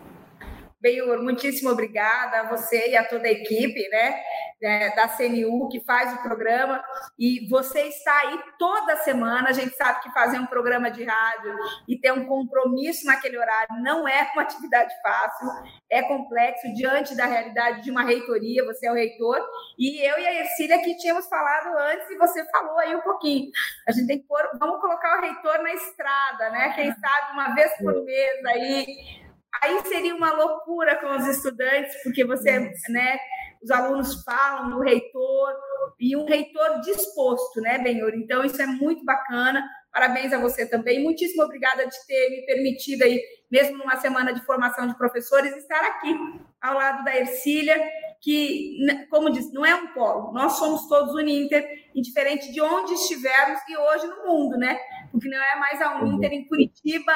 Benhur, 0.83 1.23
muitíssimo 1.23 1.69
obrigada 1.69 2.41
a 2.41 2.49
você 2.49 2.89
e 2.89 2.97
a 2.97 3.05
toda 3.05 3.25
a 3.25 3.31
equipe, 3.31 3.87
né? 3.87 4.21
é, 4.63 4.95
da 4.95 5.07
CNU, 5.09 5.67
que 5.67 5.81
faz 5.81 6.13
o 6.13 6.23
programa, 6.23 6.83
e 7.19 7.47
você 7.49 7.81
está 7.81 8.17
aí 8.19 8.39
toda 8.57 8.95
semana. 8.97 9.49
A 9.49 9.51
gente 9.51 9.75
sabe 9.75 10.01
que 10.01 10.11
fazer 10.13 10.39
um 10.39 10.45
programa 10.45 10.89
de 10.89 11.03
rádio 11.03 11.55
e 11.87 11.97
ter 11.99 12.13
um 12.13 12.25
compromisso 12.25 13.05
naquele 13.05 13.37
horário 13.37 13.81
não 13.81 14.07
é 14.07 14.31
uma 14.33 14.43
atividade 14.43 14.93
fácil, 15.01 15.47
é 15.89 16.01
complexo 16.03 16.73
diante 16.73 17.15
da 17.15 17.25
realidade 17.25 17.83
de 17.83 17.91
uma 17.91 18.03
reitoria. 18.03 18.65
Você 18.65 18.87
é 18.87 18.91
o 18.91 18.95
reitor, 18.95 19.39
e 19.77 20.01
eu 20.01 20.17
e 20.17 20.25
a 20.25 20.39
Ercília 20.39 20.81
que 20.81 20.95
tínhamos 20.97 21.27
falado 21.27 21.77
antes, 21.77 22.09
e 22.09 22.17
você 22.17 22.43
falou 22.49 22.79
aí 22.79 22.95
um 22.95 23.01
pouquinho. 23.01 23.51
A 23.87 23.91
gente 23.91 24.07
tem 24.07 24.19
que 24.19 24.27
pôr, 24.27 24.41
vamos 24.59 24.79
colocar 24.79 25.17
o 25.17 25.21
reitor 25.21 25.61
na 25.61 25.73
estrada, 25.73 26.49
né? 26.51 26.73
Quem 26.73 26.91
sabe 26.93 27.33
uma 27.33 27.53
vez 27.53 27.75
por 27.77 28.03
mês 28.05 28.45
aí. 28.45 29.22
Aí 29.61 29.79
seria 29.85 30.15
uma 30.15 30.33
loucura 30.33 30.95
com 30.99 31.15
os 31.15 31.27
estudantes, 31.27 32.01
porque 32.03 32.25
você, 32.25 32.59
né? 32.89 33.17
os 33.63 33.71
alunos 33.71 34.23
falam 34.23 34.69
do 34.69 34.79
reitor, 34.81 35.53
e 35.99 36.17
um 36.17 36.25
reitor 36.25 36.81
disposto, 36.81 37.61
né, 37.61 37.77
Benhor? 37.77 38.13
Então, 38.13 38.43
isso 38.43 38.61
é 38.61 38.65
muito 38.65 39.05
bacana. 39.05 39.63
Parabéns 39.91 40.33
a 40.33 40.39
você 40.39 40.67
também. 40.67 41.01
Muitíssimo 41.01 41.43
obrigada 41.43 41.85
de 41.85 42.05
ter 42.05 42.29
me 42.29 42.45
permitido 42.45 43.03
aí, 43.03 43.21
mesmo 43.49 43.77
numa 43.77 43.95
semana 43.97 44.33
de 44.33 44.43
formação 44.45 44.87
de 44.87 44.97
professores, 44.97 45.55
estar 45.55 45.79
aqui 45.79 46.13
ao 46.61 46.75
lado 46.75 47.03
da 47.05 47.15
Ercília, 47.15 47.81
que, 48.19 48.77
como 49.09 49.31
disse, 49.31 49.53
não 49.53 49.65
é 49.65 49.75
um 49.75 49.87
polo. 49.93 50.33
Nós 50.33 50.53
somos 50.53 50.87
todos 50.87 51.13
Uninter, 51.13 51.65
indiferente 51.95 52.51
de 52.51 52.59
onde 52.59 52.93
estivermos 52.93 53.59
e 53.69 53.77
hoje 53.77 54.07
no 54.07 54.27
mundo, 54.27 54.57
né? 54.57 54.77
Porque 55.11 55.29
não 55.29 55.37
é 55.37 55.55
mais 55.57 55.81
a 55.81 56.01
Uninter 56.01 56.33
em 56.33 56.47
Curitiba, 56.47 57.13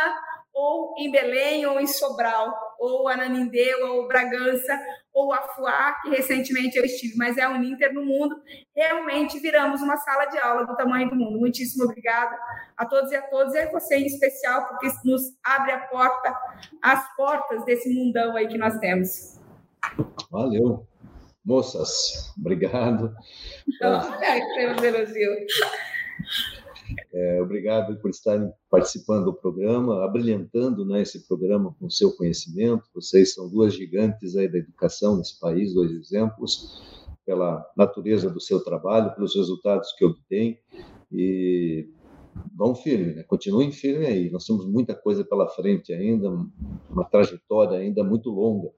ou 0.58 0.96
em 0.98 1.12
Belém, 1.12 1.68
ou 1.68 1.80
em 1.80 1.86
Sobral, 1.86 2.52
ou 2.80 3.08
Ananindeua, 3.08 3.92
ou 3.92 4.08
Bragança, 4.08 4.76
ou 5.14 5.32
Afuá, 5.32 5.96
que 6.02 6.10
recentemente 6.10 6.76
eu 6.76 6.84
estive, 6.84 7.16
mas 7.16 7.38
é 7.38 7.48
o 7.48 7.52
Uninter 7.52 7.94
no 7.94 8.04
mundo, 8.04 8.36
realmente 8.76 9.38
viramos 9.38 9.84
uma 9.84 9.98
sala 9.98 10.26
de 10.26 10.40
aula 10.40 10.66
do 10.66 10.76
tamanho 10.76 11.12
do 11.12 11.16
mundo. 11.16 11.40
Muitíssimo 11.40 11.84
obrigada 11.84 12.36
a 12.76 12.86
todos 12.88 13.12
e 13.12 13.16
a 13.16 13.22
todas, 13.22 13.54
e 13.54 13.60
a 13.60 13.72
você 13.72 13.98
em 13.98 14.08
especial, 14.08 14.68
porque 14.68 14.88
nos 15.06 15.22
abre 15.44 15.74
a 15.74 15.80
porta, 15.82 16.36
as 16.82 17.16
portas 17.16 17.64
desse 17.64 17.94
mundão 17.94 18.36
aí 18.36 18.48
que 18.48 18.58
nós 18.58 18.80
temos. 18.80 19.40
Valeu. 20.32 20.88
Moças, 21.46 22.34
obrigado. 22.38 23.16
Olha, 23.82 24.02
que 24.42 24.56
temos 24.56 24.84
elogio. 24.84 25.32
É, 27.14 27.42
obrigado 27.42 27.98
por 27.98 28.10
estarem 28.10 28.52
participando 28.70 29.26
do 29.26 29.34
programa, 29.34 30.06
abrilhantando 30.06 30.86
né, 30.86 31.02
esse 31.02 31.28
programa 31.28 31.76
com 31.80 31.90
seu 31.90 32.16
conhecimento. 32.16 32.84
Vocês 32.94 33.34
são 33.34 33.50
duas 33.50 33.74
gigantes 33.74 34.36
aí 34.36 34.48
da 34.48 34.58
educação 34.58 35.18
nesse 35.18 35.40
país, 35.40 35.74
dois 35.74 35.92
exemplos, 35.92 36.82
pela 37.26 37.66
natureza 37.76 38.30
do 38.30 38.40
seu 38.40 38.64
trabalho, 38.64 39.14
pelos 39.16 39.36
resultados 39.36 39.94
que 39.94 40.06
obtém. 40.06 40.60
E 41.12 41.90
vão 42.56 42.76
firme, 42.76 43.14
né? 43.14 43.24
continuem 43.24 43.72
firme 43.72 44.06
aí. 44.06 44.30
Nós 44.30 44.46
temos 44.46 44.66
muita 44.66 44.94
coisa 44.94 45.24
pela 45.24 45.48
frente 45.48 45.94
ainda, 45.94 46.30
uma 46.90 47.04
trajetória 47.06 47.78
ainda 47.78 48.04
muito 48.04 48.30
longa 48.30 48.70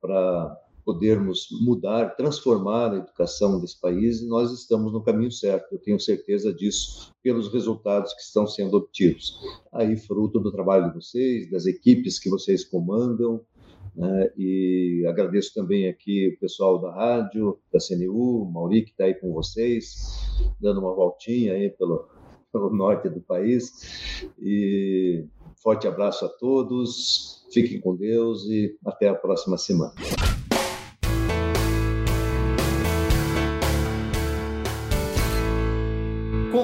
para 0.00 0.58
podermos 0.84 1.48
mudar, 1.60 2.16
transformar 2.16 2.92
a 2.92 2.96
educação 2.96 3.60
desse 3.60 3.80
país 3.80 4.20
e 4.20 4.26
nós 4.26 4.50
estamos 4.52 4.92
no 4.92 5.02
caminho 5.02 5.30
certo. 5.30 5.72
Eu 5.72 5.78
tenho 5.78 6.00
certeza 6.00 6.52
disso 6.52 7.12
pelos 7.22 7.52
resultados 7.52 8.12
que 8.14 8.22
estão 8.22 8.46
sendo 8.46 8.76
obtidos. 8.76 9.38
Aí, 9.72 9.96
fruto 9.96 10.40
do 10.40 10.52
trabalho 10.52 10.88
de 10.88 10.94
vocês, 10.94 11.50
das 11.50 11.66
equipes 11.66 12.18
que 12.18 12.28
vocês 12.28 12.64
comandam, 12.64 13.40
né? 13.94 14.30
e 14.36 15.04
agradeço 15.06 15.54
também 15.54 15.88
aqui 15.88 16.28
o 16.28 16.40
pessoal 16.40 16.80
da 16.80 16.92
rádio, 16.92 17.58
da 17.72 17.78
CNU, 17.78 18.50
Mauri, 18.50 18.82
que 18.82 18.90
está 18.90 19.04
aí 19.04 19.14
com 19.14 19.32
vocês, 19.32 19.94
dando 20.60 20.80
uma 20.80 20.94
voltinha 20.94 21.54
aí 21.54 21.70
pelo, 21.70 22.08
pelo 22.52 22.74
norte 22.74 23.08
do 23.08 23.20
país. 23.20 24.24
E 24.40 25.24
forte 25.62 25.86
abraço 25.86 26.24
a 26.24 26.28
todos, 26.28 27.46
fiquem 27.52 27.80
com 27.80 27.94
Deus 27.94 28.44
e 28.46 28.76
até 28.84 29.08
a 29.08 29.14
próxima 29.14 29.56
semana. 29.56 29.94